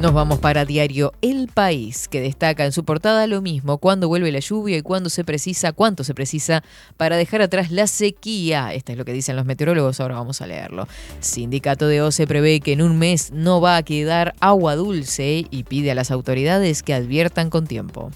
Nos 0.00 0.14
vamos 0.14 0.38
para 0.38 0.64
diario 0.64 1.12
El 1.20 1.48
País, 1.48 2.08
que 2.08 2.22
destaca 2.22 2.64
en 2.64 2.72
su 2.72 2.84
portada 2.84 3.26
lo 3.26 3.42
mismo, 3.42 3.76
cuándo 3.76 4.08
vuelve 4.08 4.32
la 4.32 4.38
lluvia 4.38 4.78
y 4.78 4.82
cuándo 4.82 5.10
se 5.10 5.22
precisa, 5.22 5.72
cuánto 5.72 6.02
se 6.02 6.14
precisa 6.14 6.64
para 6.96 7.18
dejar 7.18 7.42
atrás 7.42 7.70
la 7.70 7.86
sequía. 7.86 8.72
Esto 8.72 8.92
es 8.92 8.98
lo 8.98 9.04
que 9.04 9.12
dicen 9.12 9.36
los 9.36 9.44
meteorólogos, 9.44 10.00
ahora 10.00 10.14
vamos 10.14 10.40
a 10.40 10.46
leerlo. 10.46 10.88
Sindicato 11.20 11.88
de 11.88 12.00
OCE 12.00 12.26
prevé 12.26 12.60
que 12.60 12.72
en 12.72 12.80
un 12.80 12.98
mes 12.98 13.32
no 13.32 13.60
va 13.60 13.76
a 13.76 13.82
quedar 13.82 14.34
agua 14.40 14.76
dulce 14.76 15.46
y 15.50 15.64
pide 15.64 15.90
a 15.90 15.94
las 15.94 16.10
autoridades 16.10 16.82
que 16.82 16.94
adviertan 16.94 17.50
con 17.50 17.66
tiempo. 17.66 18.10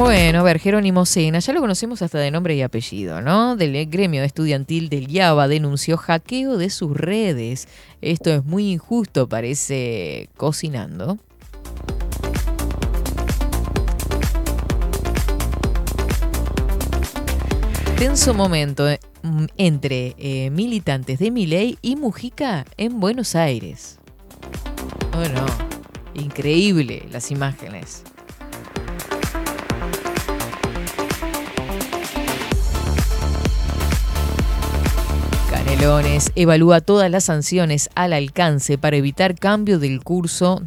Bueno, 0.00 0.40
a 0.40 0.42
ver, 0.42 0.58
Jerónimo 0.58 1.04
Sena, 1.04 1.40
ya 1.40 1.52
lo 1.52 1.60
conocemos 1.60 2.00
hasta 2.00 2.18
de 2.18 2.30
nombre 2.30 2.56
y 2.56 2.62
apellido, 2.62 3.20
¿no? 3.20 3.54
Del 3.54 3.84
gremio 3.84 4.22
estudiantil 4.22 4.88
del 4.88 5.08
YABA 5.08 5.46
denunció 5.46 5.98
hackeo 5.98 6.56
de 6.56 6.70
sus 6.70 6.96
redes. 6.96 7.68
Esto 8.00 8.30
es 8.30 8.42
muy 8.42 8.72
injusto, 8.72 9.28
parece 9.28 10.30
cocinando. 10.38 11.18
Tenso 17.98 18.32
momento 18.32 18.88
eh, 18.88 19.00
mm, 19.22 19.44
entre 19.58 20.14
eh, 20.16 20.48
militantes 20.48 21.18
de 21.18 21.30
Miley 21.30 21.78
y 21.82 21.96
Mujica 21.96 22.64
en 22.78 23.00
Buenos 23.00 23.36
Aires. 23.36 23.98
Bueno, 25.12 25.44
increíble 26.14 27.06
las 27.12 27.30
imágenes. 27.30 28.02
Evalúa 36.34 36.82
todas 36.82 37.10
las 37.10 37.24
sanciones 37.24 37.88
al 37.94 38.12
alcance 38.12 38.76
para 38.76 38.96
evitar 38.96 39.34
cambio 39.34 39.78
del 39.78 40.02
curso 40.02 40.62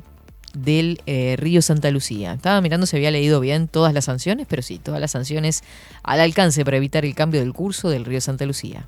del 0.53 1.01
eh, 1.05 1.35
río 1.37 1.61
Santa 1.61 1.91
Lucía. 1.91 2.33
Estaba 2.33 2.59
mirando 2.61 2.87
si 2.87 2.95
había 2.95 3.11
leído 3.11 3.39
bien 3.39 3.67
todas 3.67 3.93
las 3.93 4.05
sanciones, 4.05 4.47
pero 4.49 4.61
sí, 4.63 4.79
todas 4.79 4.99
las 4.99 5.11
sanciones 5.11 5.63
al 6.01 6.19
alcance 6.19 6.65
para 6.65 6.77
evitar 6.77 7.05
el 7.05 7.13
cambio 7.13 7.41
del 7.41 7.53
curso 7.53 7.89
del 7.89 8.05
río 8.05 8.21
Santa 8.21 8.45
Lucía. 8.45 8.87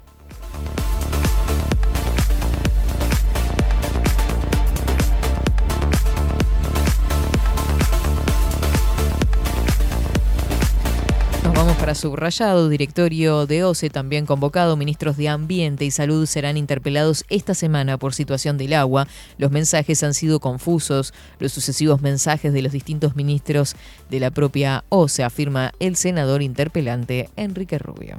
Para 11.86 11.94
subrayado. 11.94 12.68
Directorio 12.68 13.46
de 13.46 13.64
OCE 13.64 13.92
también 13.92 14.26
convocado. 14.26 14.76
Ministros 14.76 15.18
de 15.18 15.30
Ambiente 15.30 15.86
y 15.86 15.92
Salud 15.92 16.26
serán 16.26 16.58
interpelados 16.58 17.26
esta 17.30 17.54
semana 17.54 18.00
por 18.00 18.16
situación 18.16 18.58
del 18.58 18.74
agua. 18.74 19.08
Los 19.38 19.52
mensajes 19.52 20.02
han 20.02 20.16
sido 20.16 20.40
confusos. 20.40 21.14
Los 21.38 21.52
sucesivos 21.52 22.02
mensajes 22.02 22.54
de 22.54 22.64
los 22.64 22.72
distintos 22.72 23.16
ministros 23.16 23.76
de 24.10 24.20
la 24.20 24.32
propia 24.32 24.84
OCE, 24.90 25.24
afirma 25.24 25.74
el 25.80 25.96
senador 25.96 26.42
interpelante 26.42 27.30
Enrique 27.36 27.78
Rubio. 27.78 28.18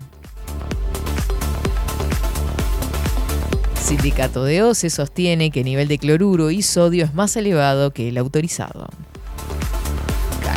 Sindicato 3.82 4.44
de 4.44 4.62
OCE 4.62 4.90
sostiene 4.90 5.50
que 5.50 5.60
el 5.60 5.66
nivel 5.66 5.88
de 5.88 5.98
cloruro 5.98 6.52
y 6.52 6.62
sodio 6.62 7.04
es 7.04 7.14
más 7.14 7.34
elevado 7.34 7.92
que 7.92 8.10
el 8.10 8.18
autorizado. 8.18 8.86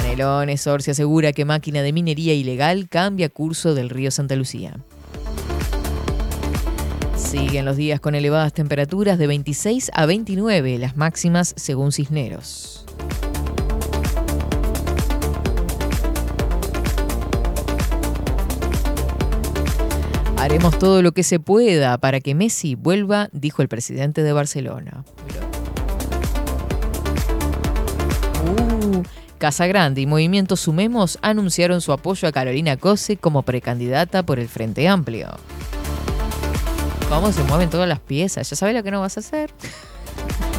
Canelones, 0.10 0.62
se 0.62 0.92
asegura 0.92 1.34
que 1.34 1.46
máquina 1.46 1.84
de 1.84 1.94
minería 1.94 2.34
ilegal 2.34 2.90
cambia 2.90 3.30
curso 3.30 3.76
del 3.76 3.92
río 3.92 4.10
Santa 4.10 4.36
Lucía. 4.36 4.76
Siguen 7.16 7.66
los 7.66 7.78
días 7.78 8.00
con 8.00 8.16
elevadas 8.16 8.54
temperaturas 8.54 9.20
de 9.20 9.28
26 9.28 9.92
a 9.94 10.08
29, 10.08 10.80
las 10.80 10.98
máximas 10.98 11.54
según 11.58 11.92
Cisneros. 11.92 12.86
Haremos 20.38 20.80
todo 20.80 21.04
lo 21.04 21.12
que 21.12 21.22
se 21.22 21.40
pueda 21.40 22.00
para 22.00 22.20
que 22.20 22.34
Messi 22.34 22.74
vuelva, 22.74 23.30
dijo 23.32 23.62
el 23.62 23.68
presidente 23.68 24.24
de 24.24 24.34
Barcelona. 24.34 25.04
Uh, 28.48 29.04
Casa 29.40 29.68
Grande 29.68 30.02
y 30.02 30.06
Movimiento 30.06 30.58
Sumemos 30.58 31.18
anunciaron 31.22 31.80
su 31.80 31.94
apoyo 31.94 32.28
a 32.28 32.34
Carolina 32.34 32.76
Cose 32.76 33.16
como 33.16 33.42
precandidata 33.42 34.22
por 34.22 34.38
el 34.38 34.50
Frente 34.50 34.88
Amplio. 34.88 35.30
¿Cómo 37.08 37.32
se 37.32 37.42
mueven 37.44 37.70
todas 37.70 37.88
las 37.88 38.00
piezas? 38.00 38.50
¿Ya 38.50 38.56
sabes 38.58 38.76
lo 38.76 38.84
que 38.84 38.92
no 38.92 39.00
vas 39.00 39.16
a 39.16 39.22
hacer? 39.22 39.50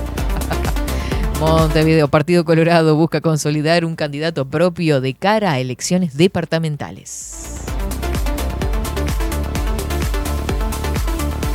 Montevideo, 1.40 2.08
Partido 2.08 2.44
Colorado 2.44 2.96
busca 2.96 3.20
consolidar 3.20 3.84
un 3.84 3.96
candidato 3.96 4.48
propio 4.48 5.02
de 5.02 5.14
cara 5.14 5.52
a 5.52 5.60
elecciones 5.60 6.16
departamentales. 6.16 7.69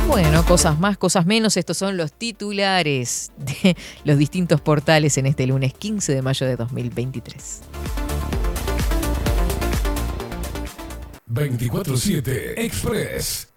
Bueno, 0.06 0.44
cosas 0.44 0.78
más, 0.78 0.96
cosas 0.96 1.26
menos. 1.26 1.56
Estos 1.56 1.76
son 1.76 1.96
los 1.96 2.12
titulares 2.12 3.32
de 3.36 3.76
los 4.04 4.18
distintos 4.18 4.60
portales 4.60 5.18
en 5.18 5.26
este 5.26 5.46
lunes 5.46 5.74
15 5.74 6.14
de 6.14 6.22
mayo 6.22 6.46
de 6.46 6.56
2023. 6.56 7.62
24-7 11.28 12.54
Express. 12.56 13.48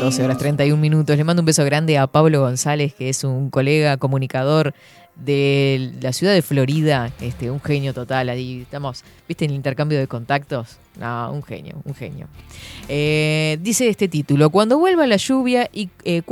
12 0.00 0.24
horas 0.24 0.38
31 0.38 0.80
minutos. 0.80 1.16
Le 1.16 1.24
mando 1.24 1.42
un 1.42 1.46
beso 1.46 1.64
grande 1.64 1.98
a 1.98 2.06
Pablo 2.06 2.40
González, 2.40 2.94
que 2.94 3.10
es 3.10 3.24
un 3.24 3.50
colega 3.50 3.98
comunicador 3.98 4.74
de 5.16 5.92
la 6.00 6.12
ciudad 6.12 6.32
de 6.32 6.42
Florida, 6.42 7.12
este, 7.20 7.50
un 7.50 7.60
genio 7.60 7.94
total. 7.94 8.28
Ahí 8.28 8.62
estamos, 8.62 9.04
¿viste 9.28 9.44
el 9.44 9.52
intercambio 9.52 9.98
de 9.98 10.06
contactos? 10.06 10.78
No, 10.98 11.32
un 11.32 11.42
genio, 11.42 11.80
un 11.84 11.94
genio. 11.94 12.28
Eh, 12.88 13.58
dice 13.60 13.88
este 13.88 14.08
título: 14.08 14.50
Cuando 14.50 14.78
vuelva 14.78 15.06
la 15.06 15.16
lluvia 15.16 15.68
y 15.72 15.90
eh, 16.04 16.22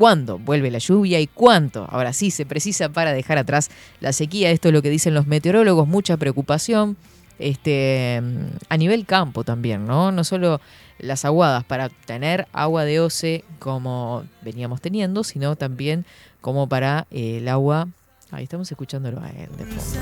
¿Cuándo 0.00 0.38
vuelve 0.38 0.70
la 0.70 0.78
lluvia 0.78 1.20
y 1.20 1.26
cuánto? 1.26 1.86
Ahora 1.90 2.14
sí, 2.14 2.30
se 2.30 2.46
precisa 2.46 2.88
para 2.88 3.12
dejar 3.12 3.36
atrás 3.36 3.70
la 4.00 4.14
sequía. 4.14 4.50
Esto 4.50 4.68
es 4.68 4.74
lo 4.74 4.80
que 4.80 4.88
dicen 4.88 5.12
los 5.12 5.26
meteorólogos, 5.26 5.86
mucha 5.86 6.16
preocupación 6.16 6.96
este, 7.38 8.22
a 8.70 8.76
nivel 8.78 9.04
campo 9.04 9.44
también, 9.44 9.84
¿no? 9.86 10.10
No 10.10 10.24
solo 10.24 10.60
las 10.98 11.26
aguadas 11.26 11.64
para 11.64 11.88
tener 11.88 12.46
agua 12.52 12.84
de 12.84 13.00
OCE 13.00 13.44
como 13.58 14.24
veníamos 14.42 14.80
teniendo, 14.80 15.22
sino 15.22 15.56
también 15.56 16.06
como 16.40 16.66
para 16.66 17.06
eh, 17.10 17.38
el 17.38 17.48
agua. 17.48 17.88
Ahí 18.32 18.44
estamos 18.44 18.70
escuchándolo 18.70 19.20
a 19.20 19.28
él 19.30 19.48
de 19.56 19.64
fondo. 19.64 20.00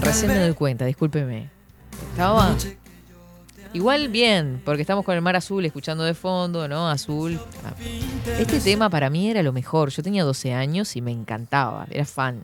Recién 0.00 0.28
me 0.28 0.38
doy 0.38 0.54
cuenta, 0.54 0.84
discúlpeme. 0.84 1.50
Estaba. 2.12 2.56
Igual 3.72 4.08
bien, 4.08 4.62
porque 4.64 4.82
estamos 4.82 5.04
con 5.04 5.14
el 5.14 5.22
mar 5.22 5.36
azul 5.36 5.64
escuchando 5.64 6.02
de 6.04 6.14
fondo, 6.14 6.66
¿no? 6.66 6.88
Azul. 6.88 7.38
Este 8.38 8.58
tema 8.60 8.90
para 8.90 9.10
mí 9.10 9.30
era 9.30 9.42
lo 9.42 9.52
mejor. 9.52 9.90
Yo 9.90 10.02
tenía 10.02 10.24
12 10.24 10.54
años 10.54 10.96
y 10.96 11.02
me 11.02 11.12
encantaba, 11.12 11.86
era 11.90 12.04
fan. 12.04 12.42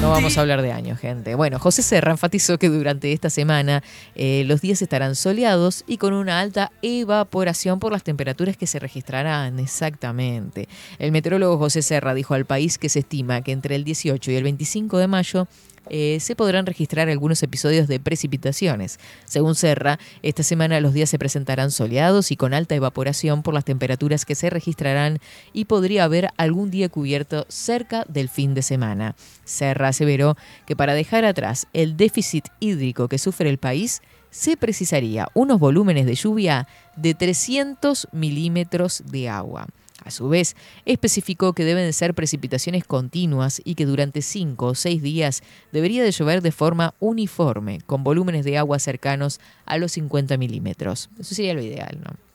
No 0.00 0.10
vamos 0.10 0.38
a 0.38 0.40
hablar 0.40 0.62
de 0.62 0.70
años, 0.70 1.00
gente. 1.00 1.34
Bueno, 1.34 1.58
José 1.58 1.82
Serra 1.82 2.12
enfatizó 2.12 2.58
que 2.58 2.68
durante 2.68 3.12
esta 3.12 3.28
semana 3.28 3.82
eh, 4.14 4.44
los 4.46 4.60
días 4.60 4.80
estarán 4.82 5.16
soleados 5.16 5.82
y 5.88 5.96
con 5.96 6.12
una 6.12 6.38
alta 6.38 6.70
evaporación 6.80 7.80
por 7.80 7.90
las 7.90 8.04
temperaturas 8.04 8.56
que 8.56 8.68
se 8.68 8.78
registrarán. 8.78 9.58
Exactamente. 9.58 10.68
El 11.00 11.10
meteorólogo 11.10 11.58
José 11.58 11.82
Serra 11.82 12.14
dijo 12.14 12.34
al 12.34 12.44
país 12.44 12.78
que 12.78 12.88
se 12.88 13.00
estima 13.00 13.40
que 13.42 13.50
entre 13.50 13.74
el 13.74 13.82
18 13.82 14.30
y 14.30 14.36
el 14.36 14.44
25 14.44 14.98
de 14.98 15.08
mayo 15.08 15.48
eh, 15.90 16.18
se 16.20 16.36
podrán 16.36 16.66
registrar 16.66 17.08
algunos 17.08 17.42
episodios 17.42 17.88
de 17.88 18.00
precipitaciones. 18.00 18.98
Según 19.24 19.54
Serra, 19.54 19.98
esta 20.22 20.42
semana 20.42 20.80
los 20.80 20.92
días 20.92 21.10
se 21.10 21.18
presentarán 21.18 21.70
soleados 21.70 22.30
y 22.30 22.36
con 22.36 22.54
alta 22.54 22.74
evaporación 22.74 23.42
por 23.42 23.54
las 23.54 23.64
temperaturas 23.64 24.24
que 24.24 24.34
se 24.34 24.50
registrarán 24.50 25.18
y 25.52 25.66
podría 25.66 26.04
haber 26.04 26.28
algún 26.36 26.70
día 26.70 26.88
cubierto 26.88 27.46
cerca 27.48 28.04
del 28.08 28.28
fin 28.28 28.54
de 28.54 28.62
semana. 28.62 29.16
Serra 29.44 29.88
aseveró 29.88 30.36
que 30.66 30.76
para 30.76 30.94
dejar 30.94 31.24
atrás 31.24 31.66
el 31.72 31.96
déficit 31.96 32.46
hídrico 32.60 33.08
que 33.08 33.18
sufre 33.18 33.48
el 33.50 33.58
país, 33.58 34.02
se 34.30 34.56
precisaría 34.56 35.28
unos 35.34 35.58
volúmenes 35.58 36.04
de 36.04 36.14
lluvia 36.14 36.68
de 36.96 37.14
300 37.14 38.08
milímetros 38.12 39.02
de 39.06 39.28
agua. 39.28 39.66
A 40.06 40.12
su 40.12 40.28
vez, 40.28 40.54
especificó 40.84 41.52
que 41.52 41.64
deben 41.64 41.92
ser 41.92 42.14
precipitaciones 42.14 42.84
continuas 42.84 43.60
y 43.64 43.74
que 43.74 43.86
durante 43.86 44.22
cinco 44.22 44.66
o 44.66 44.74
seis 44.76 45.02
días 45.02 45.42
debería 45.72 46.04
de 46.04 46.12
llover 46.12 46.42
de 46.42 46.52
forma 46.52 46.94
uniforme, 47.00 47.80
con 47.86 48.04
volúmenes 48.04 48.44
de 48.44 48.56
agua 48.56 48.78
cercanos 48.78 49.40
a 49.64 49.78
los 49.78 49.90
50 49.92 50.36
milímetros. 50.36 51.10
Eso 51.18 51.34
sería 51.34 51.54
lo 51.54 51.62
ideal, 51.62 51.98
¿no? 52.04 52.25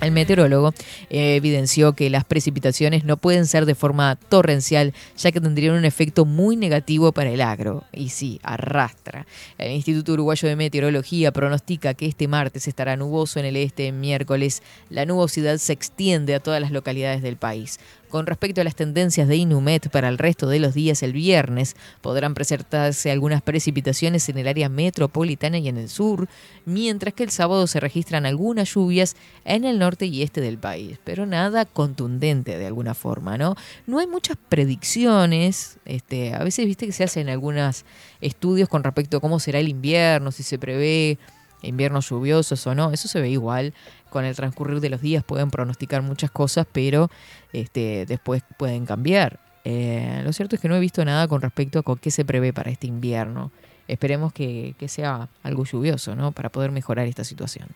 El 0.00 0.12
meteorólogo 0.12 0.74
eh, 1.10 1.36
evidenció 1.36 1.94
que 1.94 2.10
las 2.10 2.24
precipitaciones 2.24 3.04
no 3.04 3.16
pueden 3.16 3.46
ser 3.46 3.66
de 3.66 3.74
forma 3.74 4.16
torrencial, 4.16 4.94
ya 5.16 5.32
que 5.32 5.40
tendrían 5.40 5.74
un 5.74 5.84
efecto 5.84 6.24
muy 6.24 6.56
negativo 6.56 7.12
para 7.12 7.30
el 7.30 7.40
agro. 7.40 7.84
Y 7.92 8.10
sí, 8.10 8.40
arrastra. 8.42 9.26
El 9.58 9.72
Instituto 9.72 10.12
Uruguayo 10.12 10.48
de 10.48 10.56
Meteorología 10.56 11.32
pronostica 11.32 11.94
que 11.94 12.06
este 12.06 12.28
martes 12.28 12.68
estará 12.68 12.96
nuboso 12.96 13.40
en 13.40 13.46
el 13.46 13.56
este, 13.56 13.92
miércoles 13.92 14.62
la 14.90 15.04
nubosidad 15.04 15.58
se 15.58 15.72
extiende 15.72 16.34
a 16.34 16.40
todas 16.40 16.60
las 16.60 16.70
localidades 16.70 17.22
del 17.22 17.36
país. 17.36 17.78
Con 18.08 18.26
respecto 18.26 18.62
a 18.62 18.64
las 18.64 18.74
tendencias 18.74 19.28
de 19.28 19.36
Inumet 19.36 19.90
para 19.90 20.08
el 20.08 20.16
resto 20.16 20.48
de 20.48 20.58
los 20.60 20.72
días 20.72 21.02
el 21.02 21.12
viernes, 21.12 21.76
podrán 22.00 22.32
presentarse 22.32 23.10
algunas 23.10 23.42
precipitaciones 23.42 24.28
en 24.30 24.38
el 24.38 24.48
área 24.48 24.70
metropolitana 24.70 25.58
y 25.58 25.68
en 25.68 25.76
el 25.76 25.90
sur, 25.90 26.26
mientras 26.64 27.12
que 27.12 27.24
el 27.24 27.30
sábado 27.30 27.66
se 27.66 27.80
registran 27.80 28.24
algunas 28.24 28.72
lluvias 28.72 29.14
en 29.44 29.64
el 29.64 29.78
norte 29.78 30.06
y 30.06 30.22
este 30.22 30.40
del 30.40 30.56
país, 30.56 30.98
pero 31.04 31.26
nada 31.26 31.66
contundente 31.66 32.56
de 32.56 32.66
alguna 32.66 32.94
forma, 32.94 33.36
¿no? 33.36 33.56
No 33.86 33.98
hay 33.98 34.06
muchas 34.06 34.38
predicciones, 34.48 35.78
este, 35.84 36.34
a 36.34 36.42
veces 36.42 36.64
viste 36.64 36.86
que 36.86 36.92
se 36.92 37.04
hacen 37.04 37.28
algunos 37.28 37.84
estudios 38.22 38.70
con 38.70 38.84
respecto 38.84 39.18
a 39.18 39.20
cómo 39.20 39.38
será 39.38 39.58
el 39.58 39.68
invierno, 39.68 40.32
si 40.32 40.42
se 40.42 40.58
prevé 40.58 41.18
inviernos 41.62 42.08
lluviosos 42.08 42.66
o 42.66 42.74
no, 42.74 42.92
eso 42.92 43.08
se 43.08 43.20
ve 43.20 43.30
igual. 43.30 43.74
Con 44.10 44.24
el 44.24 44.34
transcurrir 44.34 44.80
de 44.80 44.90
los 44.90 45.00
días 45.00 45.24
pueden 45.24 45.50
pronosticar 45.50 46.02
muchas 46.02 46.30
cosas, 46.30 46.66
pero 46.70 47.10
este, 47.52 48.06
después 48.06 48.42
pueden 48.56 48.86
cambiar. 48.86 49.40
Eh, 49.64 50.22
lo 50.24 50.32
cierto 50.32 50.56
es 50.56 50.62
que 50.62 50.68
no 50.68 50.76
he 50.76 50.80
visto 50.80 51.04
nada 51.04 51.28
con 51.28 51.42
respecto 51.42 51.78
a 51.78 51.82
con 51.82 51.98
qué 51.98 52.10
se 52.10 52.24
prevé 52.24 52.52
para 52.52 52.70
este 52.70 52.86
invierno. 52.86 53.50
Esperemos 53.86 54.32
que, 54.32 54.74
sea 54.86 55.28
algo 55.42 55.64
lluvioso, 55.64 56.14
¿no? 56.14 56.32
Para 56.32 56.50
poder 56.50 56.70
mejorar 56.70 57.06
esta 57.06 57.24
situación. 57.24 57.68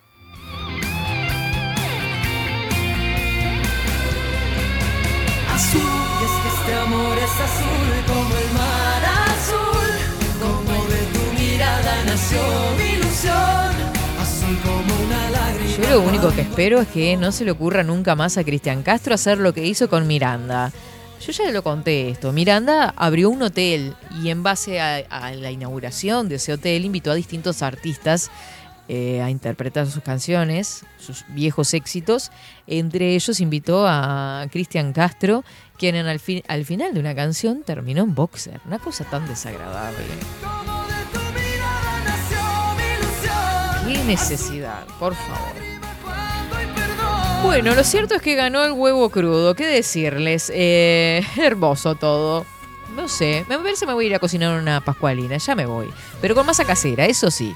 Azul, 5.51 5.81
es 6.25 6.35
que 6.43 6.49
este 6.49 6.75
amor 6.75 7.19
es 7.19 7.41
azul 7.41 7.93
como 8.07 8.37
el 8.37 8.53
mar 8.53 9.03
azul, 9.29 9.91
como 10.41 10.85
de 10.87 11.03
tu 11.13 11.43
mirada 11.43 12.05
nació 12.07 12.43
mi 12.79 12.85
ilusión, 12.85 13.52
Yo 15.79 15.91
lo 15.91 16.03
único 16.03 16.31
que 16.31 16.43
espero 16.43 16.81
es 16.81 16.89
que 16.89 17.17
no 17.17 17.33
se 17.33 17.45
le 17.45 17.51
ocurra 17.51 17.83
nunca 17.83 18.15
más 18.15 18.37
a 18.37 18.45
Cristian 18.45 18.83
Castro 18.83 19.15
hacer 19.15 19.39
lo 19.39 19.55
que 19.55 19.67
hizo 19.67 19.89
con 19.89 20.07
Miranda. 20.07 20.71
Yo 21.25 21.33
ya 21.33 21.51
lo 21.51 21.63
conté 21.63 22.11
esto. 22.11 22.33
Miranda 22.33 22.93
abrió 22.97 23.31
un 23.31 23.43
hotel 23.43 23.95
y 24.23 24.31
en 24.31 24.43
base 24.43 24.81
a, 24.81 25.05
la 25.35 25.51
inauguración 25.51 26.29
de 26.29 26.35
ese 26.35 26.53
hotel 26.53 26.85
invitó 26.85 27.13
a 27.13 27.15
distintos 27.15 27.63
artistas 27.63 28.31
eh, 28.89 29.23
a 29.23 29.31
interpretar 29.31 29.87
sus 29.87 30.03
canciones, 30.03 30.85
sus 30.99 31.25
viejos 31.29 31.75
éxitos. 31.75 32.33
Entre 32.67 33.15
ellos 33.15 33.41
invitó 33.41 33.87
a 33.87 34.47
Cristian 34.51 34.93
Castro, 34.93 35.45
quien 35.79 35.95
en 35.95 36.07
al, 36.07 36.21
al 36.49 36.65
final 36.65 36.93
de 36.93 37.01
una 37.01 37.15
canción 37.15 37.63
terminó 37.63 38.03
en 38.03 38.15
boxer. 38.15 38.61
Una 38.67 38.81
cosa 38.81 39.05
tan 39.05 39.27
desagradable. 39.29 40.05
Necesidad, 44.07 44.87
por 44.99 45.15
favor. 45.15 45.73
Bueno, 47.43 47.75
lo 47.75 47.83
cierto 47.83 48.15
es 48.15 48.23
que 48.23 48.35
ganó 48.37 48.65
el 48.65 48.73
huevo 48.73 49.11
crudo. 49.11 49.55
¿Qué 49.55 49.67
decirles? 49.67 50.51
Eh, 50.55 51.27
hermoso 51.37 51.97
todo. 51.97 52.47
No 52.95 53.09
sé, 53.09 53.45
me 53.49 53.59
parece 53.59 53.81
que 53.81 53.87
me 53.87 53.95
voy 53.95 54.05
a 54.05 54.09
ir 54.09 54.15
a 54.15 54.19
cocinar 54.19 54.59
una 54.61 54.81
pascualina, 54.81 55.37
ya 55.39 55.55
me 55.55 55.67
voy. 55.67 55.89
Pero 56.21 56.35
con 56.35 56.47
masa 56.47 56.65
casera, 56.65 57.07
eso 57.07 57.31
sí. 57.31 57.55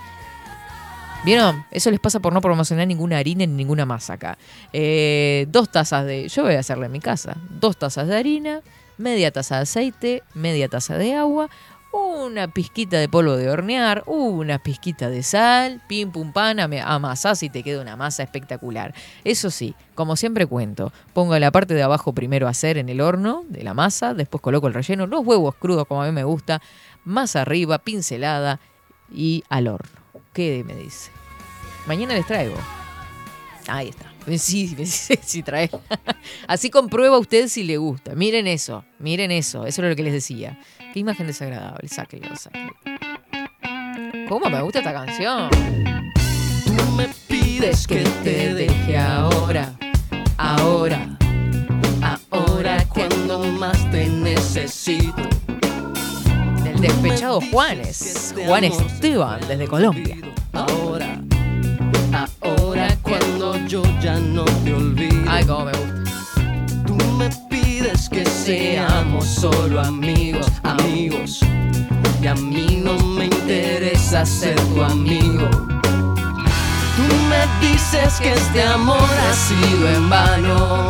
¿Vieron? 1.25 1.65
Eso 1.71 1.91
les 1.91 2.01
pasa 2.01 2.21
por 2.21 2.33
no 2.33 2.41
promocionar 2.41 2.87
ninguna 2.87 3.19
harina 3.19 3.45
ni 3.47 3.53
ninguna 3.53 3.85
masa 3.85 4.15
acá. 4.15 4.39
Eh, 4.73 5.47
dos 5.49 5.71
tazas 5.71 6.07
de. 6.07 6.29
Yo 6.29 6.45
voy 6.45 6.55
a 6.55 6.61
hacerla 6.61 6.87
en 6.87 6.93
mi 6.93 7.01
casa. 7.01 7.37
Dos 7.51 7.77
tazas 7.77 8.07
de 8.09 8.17
harina, 8.17 8.61
media 8.97 9.31
taza 9.31 9.57
de 9.57 9.63
aceite, 9.63 10.23
media 10.35 10.69
taza 10.69 10.97
de 10.97 11.15
agua, 11.15 11.51
una 11.93 12.49
pizquita 12.49 12.99
de 12.99 13.09
polvo 13.09 13.37
de 13.37 13.49
hornear, 13.49 14.03
una 14.07 14.59
pizquita 14.59 15.09
de 15.09 15.23
sal, 15.23 15.81
pim 15.89 16.11
pum 16.11 16.33
pan, 16.33 16.61
amasás 16.61 17.43
y 17.43 17.51
te 17.51 17.63
queda 17.63 17.81
una 17.81 17.97
masa 17.97 18.23
espectacular. 18.23 18.95
Eso 19.25 19.51
sí, 19.51 19.75
como 19.95 20.17
siempre 20.17 20.47
cuento, 20.47 20.93
pongo 21.13 21.39
la 21.39 21.51
parte 21.51 21.75
de 21.75 21.83
abajo 21.83 22.13
primero 22.13 22.47
a 22.47 22.51
hacer 22.51 22.79
en 22.79 22.89
el 22.89 23.01
horno 23.01 23.45
de 23.49 23.63
la 23.63 23.75
masa, 23.75 24.15
después 24.15 24.43
coloco 24.43 24.67
el 24.67 24.75
relleno, 24.75 25.07
los 25.07 25.25
huevos 25.25 25.55
crudos 25.55 25.87
como 25.87 26.03
a 26.03 26.07
mí 26.07 26.13
me 26.13 26.25
gusta, 26.25 26.61
más 27.05 27.37
arriba, 27.37 27.79
pincelada 27.79 28.61
y 29.13 29.45
al 29.49 29.69
horno. 29.69 30.01
¿Qué 30.33 30.65
me 30.67 30.75
dice? 30.75 31.11
Mañana 31.87 32.15
les 32.15 32.27
traigo. 32.27 32.57
Ahí 33.69 33.89
está. 33.89 34.13
Sí, 34.39 34.69
sí, 34.87 35.15
sí 35.23 35.43
trae. 35.43 35.71
Así 36.49 36.69
comprueba 36.69 37.17
usted 37.19 37.47
si 37.47 37.63
le 37.63 37.77
gusta. 37.77 38.15
Miren 38.15 38.49
eso, 38.49 38.85
miren 38.99 39.31
eso. 39.31 39.67
Eso 39.67 39.83
es 39.83 39.89
lo 39.89 39.95
que 39.95 40.03
les 40.03 40.13
decía. 40.13 40.59
Qué 40.97 41.01
imagen 41.01 41.27
desagradable. 41.27 41.87
Sáquenlo, 41.89 42.35
sáquenlo. 42.37 42.73
¿Cómo 44.31 44.49
me 44.49 44.63
gusta 44.63 44.79
esta 44.79 44.95
canción? 44.95 45.51
Tú 45.51 46.93
me 46.97 47.07
pides 47.29 47.87
que 47.87 48.03
te 48.25 48.55
deje 48.55 48.97
ahora, 48.97 49.75
ahora, 50.39 51.19
ahora 52.31 52.83
cuando 52.89 53.41
más 53.41 53.79
te 53.91 54.07
necesito. 54.07 55.23
De 56.65 56.73
Despechado 56.81 57.43
Juanes. 57.53 58.35
Juan 58.47 58.65
Esteban, 58.65 59.41
desde 59.47 59.69
Colombia. 59.69 60.17
Ahora, 60.55 61.21
ahora 62.41 62.97
cuando 63.03 63.59
yo 63.67 63.83
ya 64.01 64.19
no 64.19 64.47
te 64.47 64.73
olvido. 64.73 65.31
Ay, 65.31 65.45
cómo 65.45 65.67
me 65.67 65.73
gusta. 65.73 66.06
Me 67.17 67.31
pides 67.49 68.11
que 68.11 68.27
seamos 68.27 69.25
solo 69.25 69.81
amigos, 69.81 70.47
amigos. 70.63 71.41
Y 72.21 72.27
a 72.27 72.35
mí 72.35 72.83
no 72.85 72.99
me 72.99 73.25
interesa 73.25 74.27
ser 74.27 74.55
tu 74.75 74.83
amigo. 74.83 75.49
Tú 76.97 77.15
me 77.31 77.67
dices 77.67 78.21
que 78.21 78.33
este 78.33 78.63
amor 78.63 78.99
ha 78.99 79.33
sido 79.33 79.89
en 79.89 80.11
vano. 80.11 80.87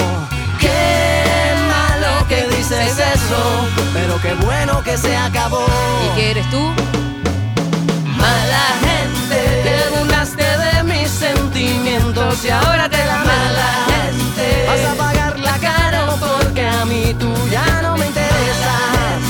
Qué 0.59 1.55
malo 1.69 2.27
que 2.29 2.49
dices 2.57 2.99
eso, 2.99 3.69
pero 3.95 4.21
qué 4.21 4.35
bueno 4.45 4.83
que 4.83 4.97
se 4.97 5.17
acabó. 5.17 5.65
¿Y 6.07 6.17
qué 6.17 6.31
eres 6.33 6.51
tú? 6.51 6.73
Mala 8.17 8.67
gente, 8.87 9.63
te 9.63 9.99
burlaste 9.99 10.45
de 10.45 10.83
mis 10.83 11.09
sentimientos 11.09 12.45
y 12.45 12.49
ahora 12.51 12.89
te 12.89 12.99
da 12.99 13.19
mala 13.19 13.87
gente. 13.87 14.65
Vas 14.67 14.93
a 14.93 14.95
pagar 14.97 15.26
mí 16.89 17.15
tú 17.19 17.33
ya 17.51 17.83
no 17.83 17.97
me 17.97 18.07
interesas. 18.07 19.21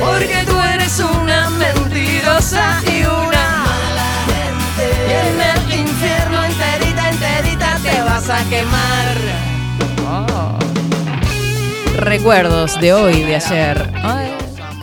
Porque 0.00 0.44
tú 0.46 0.58
eres 0.74 0.98
una 1.00 1.50
mentirosa 1.50 2.80
y 2.86 3.00
una 3.04 3.64
mala 3.66 4.10
gente. 4.26 4.86
Y 5.08 5.12
en 5.12 5.40
el 5.74 5.80
infierno 5.80 6.44
enterita, 6.44 7.08
enterita 7.10 7.78
te 7.82 8.00
vas 8.02 8.30
a 8.30 8.44
quemar. 8.48 9.16
Recuerdos 11.98 12.78
de 12.80 12.92
hoy, 12.92 13.22
de 13.22 13.36
ayer. 13.36 13.90
Ay, 14.02 14.32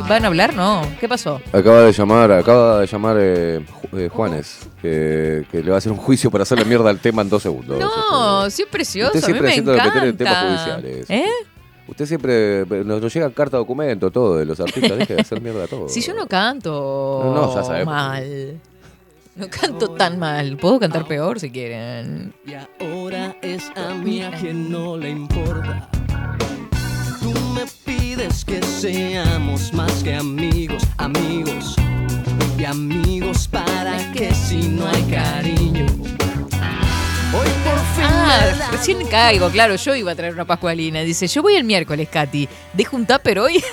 ¿Van 0.10 0.26
a 0.26 0.28
hablar? 0.28 0.54
No. 0.54 0.82
¿Qué 1.00 1.08
pasó? 1.08 1.40
Acaba 1.54 1.82
de 1.82 1.94
llamar, 1.94 2.32
acaba 2.32 2.80
de 2.80 2.88
llamar 2.88 3.16
eh, 3.20 3.62
Ju- 3.66 4.00
eh, 4.00 4.10
Juanes, 4.10 4.68
que, 4.82 5.46
que 5.50 5.64
le 5.64 5.70
va 5.70 5.76
a 5.76 5.78
hacer 5.78 5.92
un 5.94 5.98
juicio 5.98 6.30
para 6.30 6.42
hacerle 6.42 6.66
mierda 6.66 6.90
al 6.90 7.00
tema 7.00 7.22
en 7.22 7.30
dos 7.30 7.42
segundos. 7.44 7.80
No, 7.80 8.50
sí 8.50 8.64
es 8.64 8.68
precioso. 8.68 9.14
Usted 9.18 9.24
a 9.24 9.28
mí 9.28 9.34
siempre 9.34 9.42
me 9.44 9.50
haciendo 9.52 9.74
encanta. 9.76 9.94
meter 9.94 10.10
en 10.10 10.18
temas 10.18 10.38
judiciales. 10.44 11.06
¿Eh? 11.10 11.26
Usted 11.88 12.06
siempre 12.06 12.62
eh, 12.62 12.66
nos, 12.86 13.02
nos 13.02 13.14
llega 13.14 13.30
carta 13.32 13.58
documento, 13.58 14.10
todo 14.10 14.38
de 14.38 14.46
los 14.46 14.60
artistas, 14.60 14.98
deje 14.98 15.16
de 15.16 15.22
hacer 15.22 15.42
mierda 15.42 15.66
a 15.66 15.68
todo. 15.68 15.90
Si 15.90 16.02
yo 16.02 16.14
no 16.14 16.28
canto 16.28 17.22
No, 17.26 17.34
no, 17.34 17.56
ya 17.56 17.64
sabemos. 17.64 17.94
mal. 17.94 18.60
No 19.36 19.48
canto 19.50 19.90
tan 19.92 20.18
mal. 20.20 20.58
Puedo 20.58 20.80
cantar 20.80 21.08
peor 21.08 21.40
si 21.40 21.50
quieren. 21.52 22.34
Y 22.46 22.54
ahora 22.84 23.36
es 23.42 23.72
a 23.76 23.94
mí 23.96 24.22
a 24.22 24.32
quien 24.32 24.72
no 24.72 24.96
le 24.96 25.10
importa. 25.10 25.90
Tú 27.22 27.32
me 27.56 27.64
pides 27.84 28.46
que 28.46 28.62
seamos 28.62 29.74
más 29.74 30.04
que 30.04 30.14
amigos, 30.16 30.84
amigos. 30.98 31.76
Y 32.60 32.64
amigos 32.66 33.48
para 33.48 34.12
que 34.14 34.34
si 34.34 34.70
no 34.70 34.88
hay 34.88 35.02
cariño. 35.04 35.86
Hoy 37.36 37.48
por 37.64 37.80
fin 37.96 38.06
Ah, 38.06 38.70
recién 38.72 39.08
caigo, 39.08 39.50
claro, 39.50 39.76
yo 39.76 39.96
iba 39.96 40.12
a 40.12 40.16
traer 40.16 40.34
una 40.34 40.46
pascualina. 40.46 41.02
Dice, 41.02 41.28
yo 41.28 41.42
voy 41.42 41.56
el 41.56 41.64
miércoles, 41.64 42.08
Katy. 42.10 42.48
¿Dejo 42.74 42.96
un 42.96 43.06
tupper 43.06 43.40
hoy? 43.40 43.64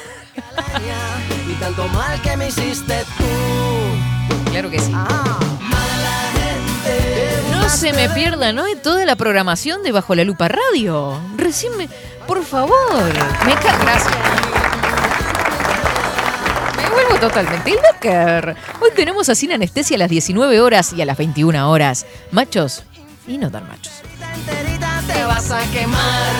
Y 1.48 1.52
tanto 1.54 1.86
mal 1.88 2.20
que 2.22 2.36
me 2.36 2.48
hiciste 2.48 3.04
tú. 3.18 4.50
Claro 4.50 4.70
que 4.70 4.78
sí. 4.78 4.90
Mala 4.90 6.30
gente. 6.32 7.42
No 7.52 7.68
se 7.68 7.92
me 7.92 8.08
pierda, 8.10 8.52
¿no? 8.52 8.64
Toda 8.82 9.04
la 9.04 9.16
programación 9.16 9.82
de 9.82 9.92
Bajo 9.92 10.14
la 10.14 10.24
Lupa 10.24 10.48
Radio. 10.48 11.20
Recién 11.36 11.76
me... 11.76 11.88
Por 12.26 12.44
favor. 12.44 13.12
Me. 13.44 13.54
Gracias. 13.54 14.14
Me 16.76 16.90
vuelvo 16.90 17.18
totalmente 17.20 17.72
locker. 17.72 18.56
Hoy 18.80 18.90
tenemos 18.94 19.28
a 19.28 19.34
Sin 19.34 19.52
Anestesia 19.52 19.96
a 19.96 19.98
las 19.98 20.10
19 20.10 20.60
horas 20.60 20.92
y 20.92 21.02
a 21.02 21.06
las 21.06 21.18
21 21.18 21.70
horas. 21.70 22.06
Machos 22.30 22.84
y 23.26 23.38
no 23.38 23.50
tan 23.50 23.68
machos. 23.68 23.92
enterita 24.34 25.02
te 25.06 25.24
vas 25.24 25.50
a 25.50 25.62
quemar. 25.70 26.32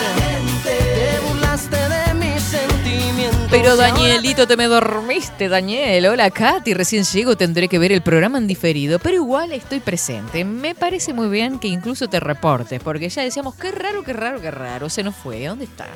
Te 0.63 1.21
burlaste 1.27 1.77
de 1.77 2.15
mis 2.15 2.43
sentimientos. 2.43 3.49
Pero 3.51 3.77
Danielito, 3.77 4.47
te 4.47 4.57
me 4.57 4.67
dormiste, 4.67 5.49
Daniel. 5.49 6.07
Hola, 6.07 6.31
Katy. 6.31 6.75
Recién 6.75 7.05
llego, 7.05 7.37
tendré 7.37 7.69
que 7.69 7.79
ver 7.79 7.93
el 7.93 8.03
programa 8.03 8.39
en 8.39 8.47
diferido. 8.47 8.99
Pero 8.99 9.17
igual 9.17 9.53
estoy 9.53 9.81
presente. 9.81 10.45
Me 10.45 10.75
parece 10.75 11.13
muy 11.13 11.29
bien 11.29 11.59
que 11.59 11.69
incluso 11.69 12.09
te 12.09 12.21
reportes, 12.21 12.81
porque 12.83 13.09
ya 13.09 13.23
decíamos, 13.23 13.55
qué 13.55 13.73
raro, 13.73 14.03
qué 14.05 14.13
raro, 14.13 14.41
qué 14.41 14.51
raro. 14.51 14.89
Se 14.89 15.03
nos 15.03 15.15
fue. 15.17 15.47
¿Dónde 15.47 15.65
está? 15.65 15.87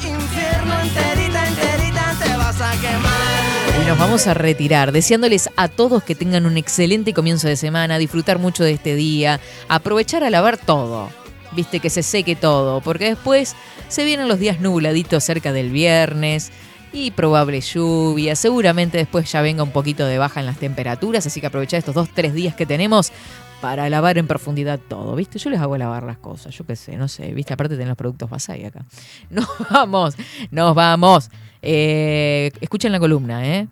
el 0.00 0.08
infierno 0.08 0.80
enterita, 0.80 1.46
enterita 1.46 2.14
te 2.22 2.36
vas 2.36 2.60
a 2.60 2.72
quemar. 2.80 3.39
Nos 3.86 3.98
vamos 3.98 4.26
a 4.26 4.34
retirar, 4.34 4.92
deseándoles 4.92 5.50
a 5.56 5.68
todos 5.68 6.04
que 6.04 6.14
tengan 6.14 6.46
un 6.46 6.56
excelente 6.56 7.12
comienzo 7.12 7.48
de 7.48 7.56
semana, 7.56 7.98
disfrutar 7.98 8.38
mucho 8.38 8.62
de 8.62 8.72
este 8.72 8.94
día, 8.94 9.40
aprovechar 9.68 10.22
a 10.22 10.30
lavar 10.30 10.58
todo. 10.58 11.10
Viste 11.52 11.80
que 11.80 11.90
se 11.90 12.02
seque 12.02 12.36
todo, 12.36 12.80
porque 12.80 13.06
después 13.06 13.56
se 13.88 14.04
vienen 14.04 14.28
los 14.28 14.38
días 14.38 14.60
nubladitos 14.60 15.24
cerca 15.24 15.52
del 15.52 15.70
viernes 15.70 16.52
y 16.92 17.10
probable 17.10 17.60
lluvia. 17.60 18.36
Seguramente 18.36 18.98
después 18.98 19.30
ya 19.30 19.42
venga 19.42 19.62
un 19.62 19.72
poquito 19.72 20.06
de 20.06 20.18
baja 20.18 20.40
en 20.40 20.46
las 20.46 20.58
temperaturas, 20.58 21.26
así 21.26 21.40
que 21.40 21.48
aprovechar 21.48 21.78
estos 21.78 21.94
dos, 21.94 22.08
tres 22.14 22.32
días 22.32 22.54
que 22.54 22.66
tenemos 22.66 23.12
para 23.60 23.88
lavar 23.90 24.18
en 24.18 24.26
profundidad 24.26 24.80
todo, 24.88 25.14
¿viste? 25.16 25.38
Yo 25.38 25.50
les 25.50 25.60
hago 25.60 25.76
lavar 25.76 26.02
las 26.02 26.18
cosas, 26.18 26.56
yo 26.56 26.64
qué 26.64 26.76
sé, 26.76 26.96
no 26.96 27.08
sé, 27.08 27.32
¿viste? 27.34 27.52
Aparte 27.52 27.74
tienen 27.74 27.88
los 27.88 27.98
productos 27.98 28.30
Basay 28.30 28.64
acá. 28.64 28.84
Nos 29.30 29.48
vamos, 29.70 30.14
nos 30.50 30.74
vamos. 30.74 31.30
Eh, 31.62 32.50
escuchen 32.60 32.92
la 32.92 32.98
columna, 32.98 33.46
¿eh? 33.46 33.68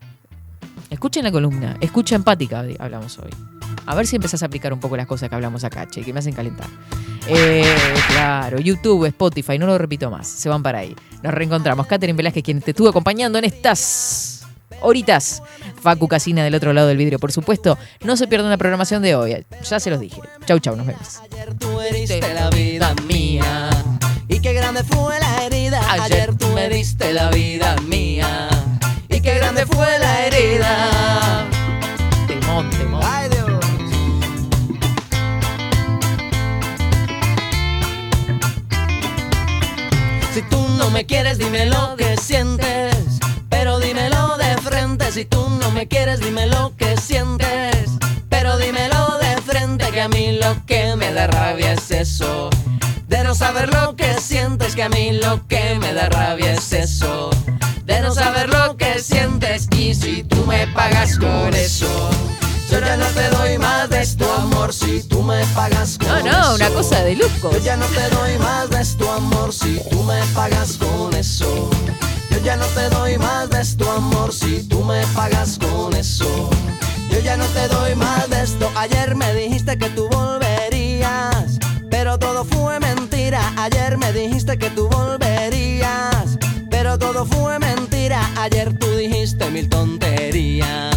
Escuchen 0.90 1.24
la 1.24 1.31
columna, 1.31 1.77
escucha 1.81 2.16
empática, 2.16 2.65
hablamos 2.78 3.19
hoy. 3.19 3.31
A 3.86 3.94
ver 3.94 4.06
si 4.06 4.16
empezás 4.16 4.43
a 4.43 4.47
aplicar 4.47 4.73
un 4.73 4.81
poco 4.81 4.97
las 4.97 5.06
cosas 5.06 5.28
que 5.28 5.35
hablamos 5.35 5.65
acá, 5.65 5.86
che, 5.86 6.02
que 6.02 6.12
me 6.12 6.20
hacen 6.20 6.35
calentar. 6.35 6.69
Eh, 7.27 7.65
claro, 8.09 8.59
YouTube, 8.59 9.06
Spotify, 9.06 9.59
no 9.59 9.66
lo 9.66 9.77
repito 9.77 10.10
más, 10.10 10.27
se 10.27 10.48
van 10.48 10.62
para 10.62 10.78
ahí. 10.78 10.94
Nos 11.23 11.35
reencontramos. 11.35 11.86
Catherine 11.86 12.16
Velázquez, 12.16 12.43
quien 12.43 12.60
te 12.60 12.70
estuvo 12.70 12.89
acompañando 12.89 13.39
en 13.39 13.44
estas 13.44 14.47
horitas. 14.81 15.43
Facu 15.81 16.09
Casina 16.09 16.43
del 16.43 16.55
otro 16.55 16.73
lado 16.73 16.89
del 16.89 16.97
vidrio, 16.97 17.19
por 17.19 17.32
supuesto. 17.32 17.78
No 18.02 18.16
se 18.16 18.27
pierdan 18.27 18.51
la 18.51 18.56
programación 18.56 19.02
de 19.02 19.15
hoy, 19.15 19.44
ya 19.62 19.81
se 19.81 19.90
los 19.90 20.01
dije. 20.01 20.20
Chau, 20.47 20.59
chau, 20.59 20.77
nos 20.77 20.86
vemos. 20.86 21.20
Ayer 21.31 21.55
tú 21.55 21.78
la 22.35 22.51
vida 22.51 22.94
mía. 23.06 23.70
Grande 24.70 24.84
fue 24.94 25.18
la 25.18 25.44
herida. 25.44 25.80
Ayer 25.88 26.34
tú 26.36 26.46
me 26.48 26.68
diste 26.68 27.14
la 27.14 27.30
vida 27.30 27.74
mía. 27.86 28.50
Y 29.08 29.22
qué 29.22 29.36
grande 29.36 29.64
fue 29.64 29.98
la 29.98 30.26
herida. 30.26 31.46
Temón, 32.26 32.68
temón. 32.68 33.00
Ay, 33.02 33.30
Dios. 33.30 33.64
Si 40.34 40.42
tú 40.42 40.58
no 40.76 40.90
me 40.90 41.06
quieres, 41.06 41.38
dime 41.38 41.64
lo 41.64 41.96
que 41.96 42.18
sientes. 42.18 42.94
Pero 43.48 43.78
dímelo 43.78 44.36
de 44.36 44.54
frente. 44.58 45.10
Si 45.12 45.24
tú 45.24 45.48
no 45.48 45.70
me 45.70 45.88
quieres, 45.88 46.20
dime 46.20 46.46
lo 46.46 46.76
que 46.76 46.94
sientes. 46.98 47.88
Pero 48.28 48.58
dímelo 48.58 49.16
de 49.16 49.40
frente. 49.40 49.90
Que 49.92 50.02
a 50.02 50.08
mí 50.10 50.32
lo 50.32 50.66
que 50.66 50.94
me 50.94 51.10
da 51.14 51.26
rabia 51.26 51.72
es 51.72 51.90
eso. 51.90 52.50
De 53.18 53.24
no 53.24 53.34
saber 53.34 53.74
lo 53.74 53.96
que 53.96 54.14
sientes. 54.20 54.76
Que 54.76 54.84
a 54.84 54.88
mí 54.88 55.10
lo 55.10 55.44
que 55.48 55.76
me 55.80 55.92
da 55.92 56.08
rabia 56.08 56.52
es 56.52 56.72
eso. 56.72 57.30
De 57.84 58.00
no 58.00 58.14
saber 58.14 58.48
lo 58.48 58.76
que 58.76 59.00
sientes. 59.00 59.66
Y 59.76 59.92
si 59.96 60.22
tú 60.22 60.44
me 60.46 60.68
pagas 60.68 61.18
con 61.18 61.52
eso. 61.52 61.88
Yo 62.70 62.78
ya 62.78 62.96
no 62.96 63.06
te 63.06 63.28
doy 63.30 63.58
más 63.58 63.90
de 63.90 64.06
tu 64.06 64.24
amor 64.30 64.72
si 64.72 65.02
tú 65.02 65.22
me 65.24 65.44
pagas 65.46 65.98
con 65.98 66.06
No, 66.08 66.20
no, 66.22 66.54
una 66.54 66.66
eso. 66.66 66.74
cosa 66.74 67.02
de 67.02 67.16
lujos. 67.16 67.52
Yo 67.54 67.58
ya 67.58 67.76
no 67.76 67.86
te 67.86 68.08
doy 68.10 68.38
más 68.38 68.70
de 68.70 68.84
tu 68.96 69.08
amor 69.10 69.52
si 69.52 69.80
tú 69.90 70.00
me 70.04 70.22
pagas 70.32 70.76
con 70.76 71.12
eso. 71.14 71.68
Yo 72.30 72.38
ya 72.44 72.56
no 72.56 72.66
te 72.66 72.88
doy 72.90 73.18
más 73.18 73.50
de 73.50 73.64
tu 73.74 73.88
amor 73.90 74.32
si 74.32 74.62
tú 74.68 74.84
me 74.84 75.04
pagas 75.08 75.58
con 75.58 75.92
eso. 75.96 76.50
Yo 77.10 77.18
ya 77.20 77.36
no 77.36 77.46
te 77.46 77.66
doy 77.68 77.96
más 77.96 78.28
de 78.30 78.42
esto. 78.42 78.70
Ayer 78.76 79.16
me 79.16 79.32
dijiste 79.34 79.76
que 79.78 79.88
tú 79.90 80.06
volverías, 80.10 80.67
Ayer 83.70 83.98
me 83.98 84.14
dijiste 84.14 84.56
que 84.56 84.70
tú 84.70 84.88
volverías, 84.88 86.38
pero 86.70 86.98
todo 86.98 87.26
fue 87.26 87.58
mentira. 87.58 88.18
Ayer 88.38 88.72
tú 88.78 88.86
dijiste 88.96 89.50
mil 89.50 89.68
tonterías 89.68 90.96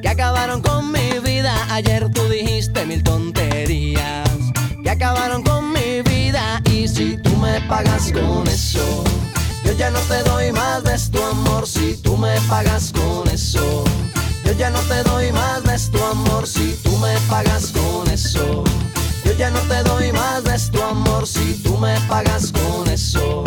que 0.00 0.08
acabaron 0.08 0.62
con 0.62 0.92
mi 0.92 1.18
vida. 1.18 1.52
Ayer 1.68 2.08
tú 2.12 2.22
dijiste 2.28 2.86
mil 2.86 3.02
tonterías 3.02 4.30
que 4.84 4.90
acabaron 4.90 5.42
con 5.42 5.72
mi 5.72 6.02
vida. 6.02 6.62
Y 6.70 6.86
si 6.86 7.16
tú 7.16 7.36
me 7.38 7.60
pagas 7.62 8.12
con 8.12 8.46
eso, 8.46 9.02
yo 9.64 9.72
ya 9.72 9.90
no 9.90 9.98
te 9.98 10.22
doy 10.22 10.52
más 10.52 10.84
de 10.84 10.96
tu 11.10 11.20
amor. 11.24 11.66
Si 11.66 11.96
tú 11.96 12.16
me 12.16 12.40
pagas 12.42 12.92
con 12.92 13.28
eso, 13.30 13.82
yo 14.44 14.52
ya 14.52 14.70
no 14.70 14.78
te 14.82 15.02
doy 15.02 15.32
más 15.32 15.64
de 15.64 15.76
tu 15.90 16.04
amor. 16.04 16.46
Si 16.46 16.78
tú 16.84 16.96
me 16.98 17.18
pagas 17.28 17.72
con 17.72 18.08
eso, 18.08 18.62
ya 19.42 19.50
no 19.50 19.58
te 19.62 19.82
doy 19.82 20.12
más 20.12 20.44
de 20.44 20.56
tu 20.70 20.80
amor. 20.80 21.26
Si 21.26 21.54
tú 21.64 21.76
me 21.76 21.98
pagas 22.02 22.52
con 22.52 22.88
eso, 22.88 23.42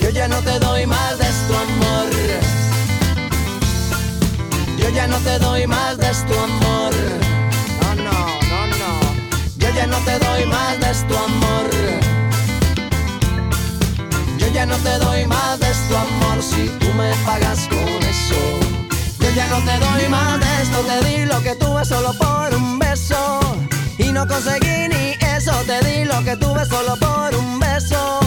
yo 0.00 0.10
ya 0.10 0.26
no 0.26 0.38
te 0.42 0.58
doy 0.58 0.84
más 0.84 1.16
de 1.16 1.30
tu 1.46 1.54
amor. 1.66 2.08
Yo 4.80 4.88
ya 4.90 5.06
no 5.06 5.16
te 5.18 5.38
doy 5.38 5.64
más 5.68 5.96
de 5.96 6.10
tu 6.26 6.34
amor. 6.48 6.92
No, 7.80 7.94
no, 8.06 8.18
no, 8.50 8.60
no. 8.82 8.92
Yo 9.58 9.68
ya 9.78 9.86
no 9.86 9.98
te 9.98 10.18
doy 10.18 10.44
más 10.46 10.72
de 10.80 10.92
tu 11.06 11.14
amor. 11.16 11.66
Yo 14.38 14.48
ya 14.48 14.66
no 14.66 14.76
te 14.78 14.98
doy 14.98 15.24
más 15.26 15.60
de 15.60 15.70
tu 15.88 15.94
amor 15.94 16.42
si 16.42 16.68
tú 16.80 16.88
me 16.94 17.10
pagas 17.24 17.60
con 17.68 18.00
eso. 18.14 18.40
Yo 19.20 19.30
ya 19.36 19.46
no 19.46 19.58
te 19.68 19.78
doy 19.86 20.08
más 20.08 20.40
de 20.40 20.62
esto, 20.62 20.78
te 20.80 20.96
di 21.08 21.26
lo 21.26 21.40
que 21.42 21.54
tuve 21.54 21.84
solo 21.84 22.12
por 22.14 22.52
un 22.56 22.80
beso. 22.80 23.38
Y 23.98 24.10
no 24.10 24.26
conseguí 24.26 24.88
ni 24.88 25.27
eso, 25.38 25.52
te 25.66 25.78
di 25.86 26.04
lo 26.04 26.22
que 26.24 26.36
tuve 26.36 26.64
solo 26.66 26.96
por 26.96 27.34
un 27.36 27.60
beso. 27.60 28.18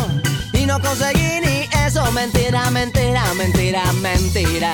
Y 0.53 0.65
no 0.65 0.79
conseguí 0.79 1.41
ni 1.45 1.67
eso, 1.85 2.09
mentira, 2.13 2.71
mentira, 2.71 3.23
mentira, 3.35 3.83
mentira. 4.01 4.73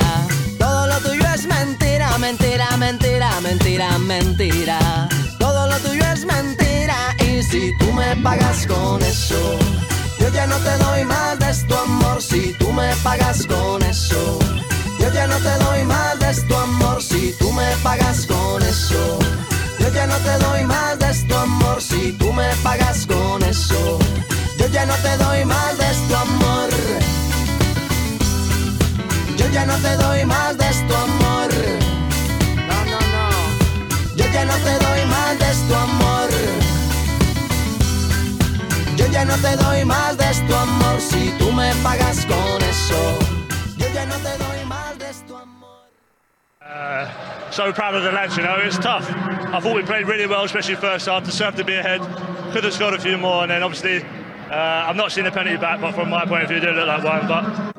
Todo 0.60 0.86
lo 0.86 0.98
tuyo 1.00 1.26
es 1.34 1.46
mentira, 1.48 2.16
mentira, 2.20 2.78
mentira, 2.78 3.30
mentira, 3.42 3.98
mentira. 3.98 5.10
Todo 5.40 5.68
lo 5.68 5.78
tuyo 5.80 6.06
es 6.14 6.26
mentira. 6.26 7.16
Y 7.28 7.42
si 7.42 7.76
tú 7.80 7.92
me 7.92 8.16
pagas 8.18 8.68
con 8.68 9.02
eso, 9.02 9.58
yo 10.20 10.30
ya 10.30 10.46
no 10.46 10.58
te 10.58 10.78
doy 10.78 11.06
más 11.06 11.40
de 11.40 11.52
tu 11.68 11.76
amor. 11.76 12.22
Si 12.22 12.54
tú 12.60 12.72
me 12.72 12.96
pagas 12.98 13.48
con 13.48 13.82
eso, 13.82 14.38
yo 15.00 15.12
ya 15.12 15.26
no 15.26 15.38
te 15.38 15.54
doy 15.64 15.84
más 15.86 16.20
de 16.20 16.32
tu 16.48 16.56
amor. 16.56 17.02
Si 17.02 17.34
tú 17.40 17.52
me 17.52 17.68
pagas 17.82 18.28
con 18.28 18.62
eso, 18.62 19.18
ya 19.98 20.06
no 20.06 20.18
te 20.18 20.38
doy 20.46 20.64
más 20.64 21.00
de 21.00 21.12
tu 21.28 21.36
amor. 21.36 21.82
Si 21.82 22.12
tú 22.20 22.32
me 22.32 22.48
pagas 22.64 23.08
con 23.08 23.42
eso, 23.44 23.98
yo 24.60 24.68
ya 24.68 24.86
no 24.86 24.96
te 25.06 25.14
doy 25.18 25.44
más 25.46 25.74
de 25.82 25.90
tu 26.08 26.16
amor. 26.16 26.70
Yo 29.40 29.46
ya 29.56 29.66
no 29.66 29.76
te 29.86 29.94
doy 30.04 30.24
más 30.26 30.56
de 30.62 30.70
tu 30.88 30.94
amor. 31.08 31.50
No, 32.70 32.78
no, 32.92 33.00
no. 33.16 33.26
Yo 34.20 34.26
ya 34.36 34.44
no 34.46 34.56
te 34.68 34.74
doy 34.86 35.02
más 35.16 35.34
de 35.44 35.52
tu 35.68 35.76
amor. 35.88 36.30
Yo 38.98 39.06
ya 39.16 39.26
no 39.26 39.36
te 39.46 39.56
doy 39.64 39.84
más 39.86 40.16
de 40.18 40.30
tu 40.48 40.54
amor 40.56 40.96
si 41.10 41.32
tú 41.40 41.52
me 41.52 41.74
pagas 41.86 42.18
con 42.32 42.58
eso. 42.74 43.02
Yo 43.78 43.88
ya 43.96 44.06
no 44.06 44.16
te 44.26 44.34
doy 44.44 44.60
más 44.74 44.92
de 45.00 45.12
tu 45.28 45.36
amor. 45.36 45.47
Uh, 46.70 47.50
so 47.50 47.72
proud 47.72 47.96
of 47.96 48.04
the 48.04 48.12
lads, 48.12 48.36
you 48.36 48.44
know, 48.44 48.58
it's 48.58 48.78
tough. 48.78 49.10
I 49.10 49.60
thought 49.62 49.74
we 49.74 49.84
played 49.84 50.06
really 50.06 50.28
well, 50.28 50.44
especially 50.44 50.76
first 50.76 51.06
half, 51.06 51.24
deserved 51.24 51.56
to 51.58 51.64
be 51.64 51.76
ahead. 51.76 52.02
Could 52.52 52.66
have 52.66 52.74
scored 52.74 52.94
a 52.94 53.00
few 53.00 53.18
more, 53.18 53.44
and 53.44 53.52
then 53.52 53.64
obviously, 53.64 54.04
uh, 54.52 54.86
I've 54.88 54.98
not 54.98 55.14
seen 55.14 55.24
the 55.24 55.32
penalty 55.32 55.58
back, 55.58 55.80
but 55.80 55.94
from 55.94 56.10
my 56.10 56.26
point 56.26 56.44
of 56.44 56.50
view, 56.50 56.58
it 56.58 56.62
didn't 56.62 56.76
look 56.76 56.88
like 56.88 57.04
one. 57.04 57.28
But 57.28 57.77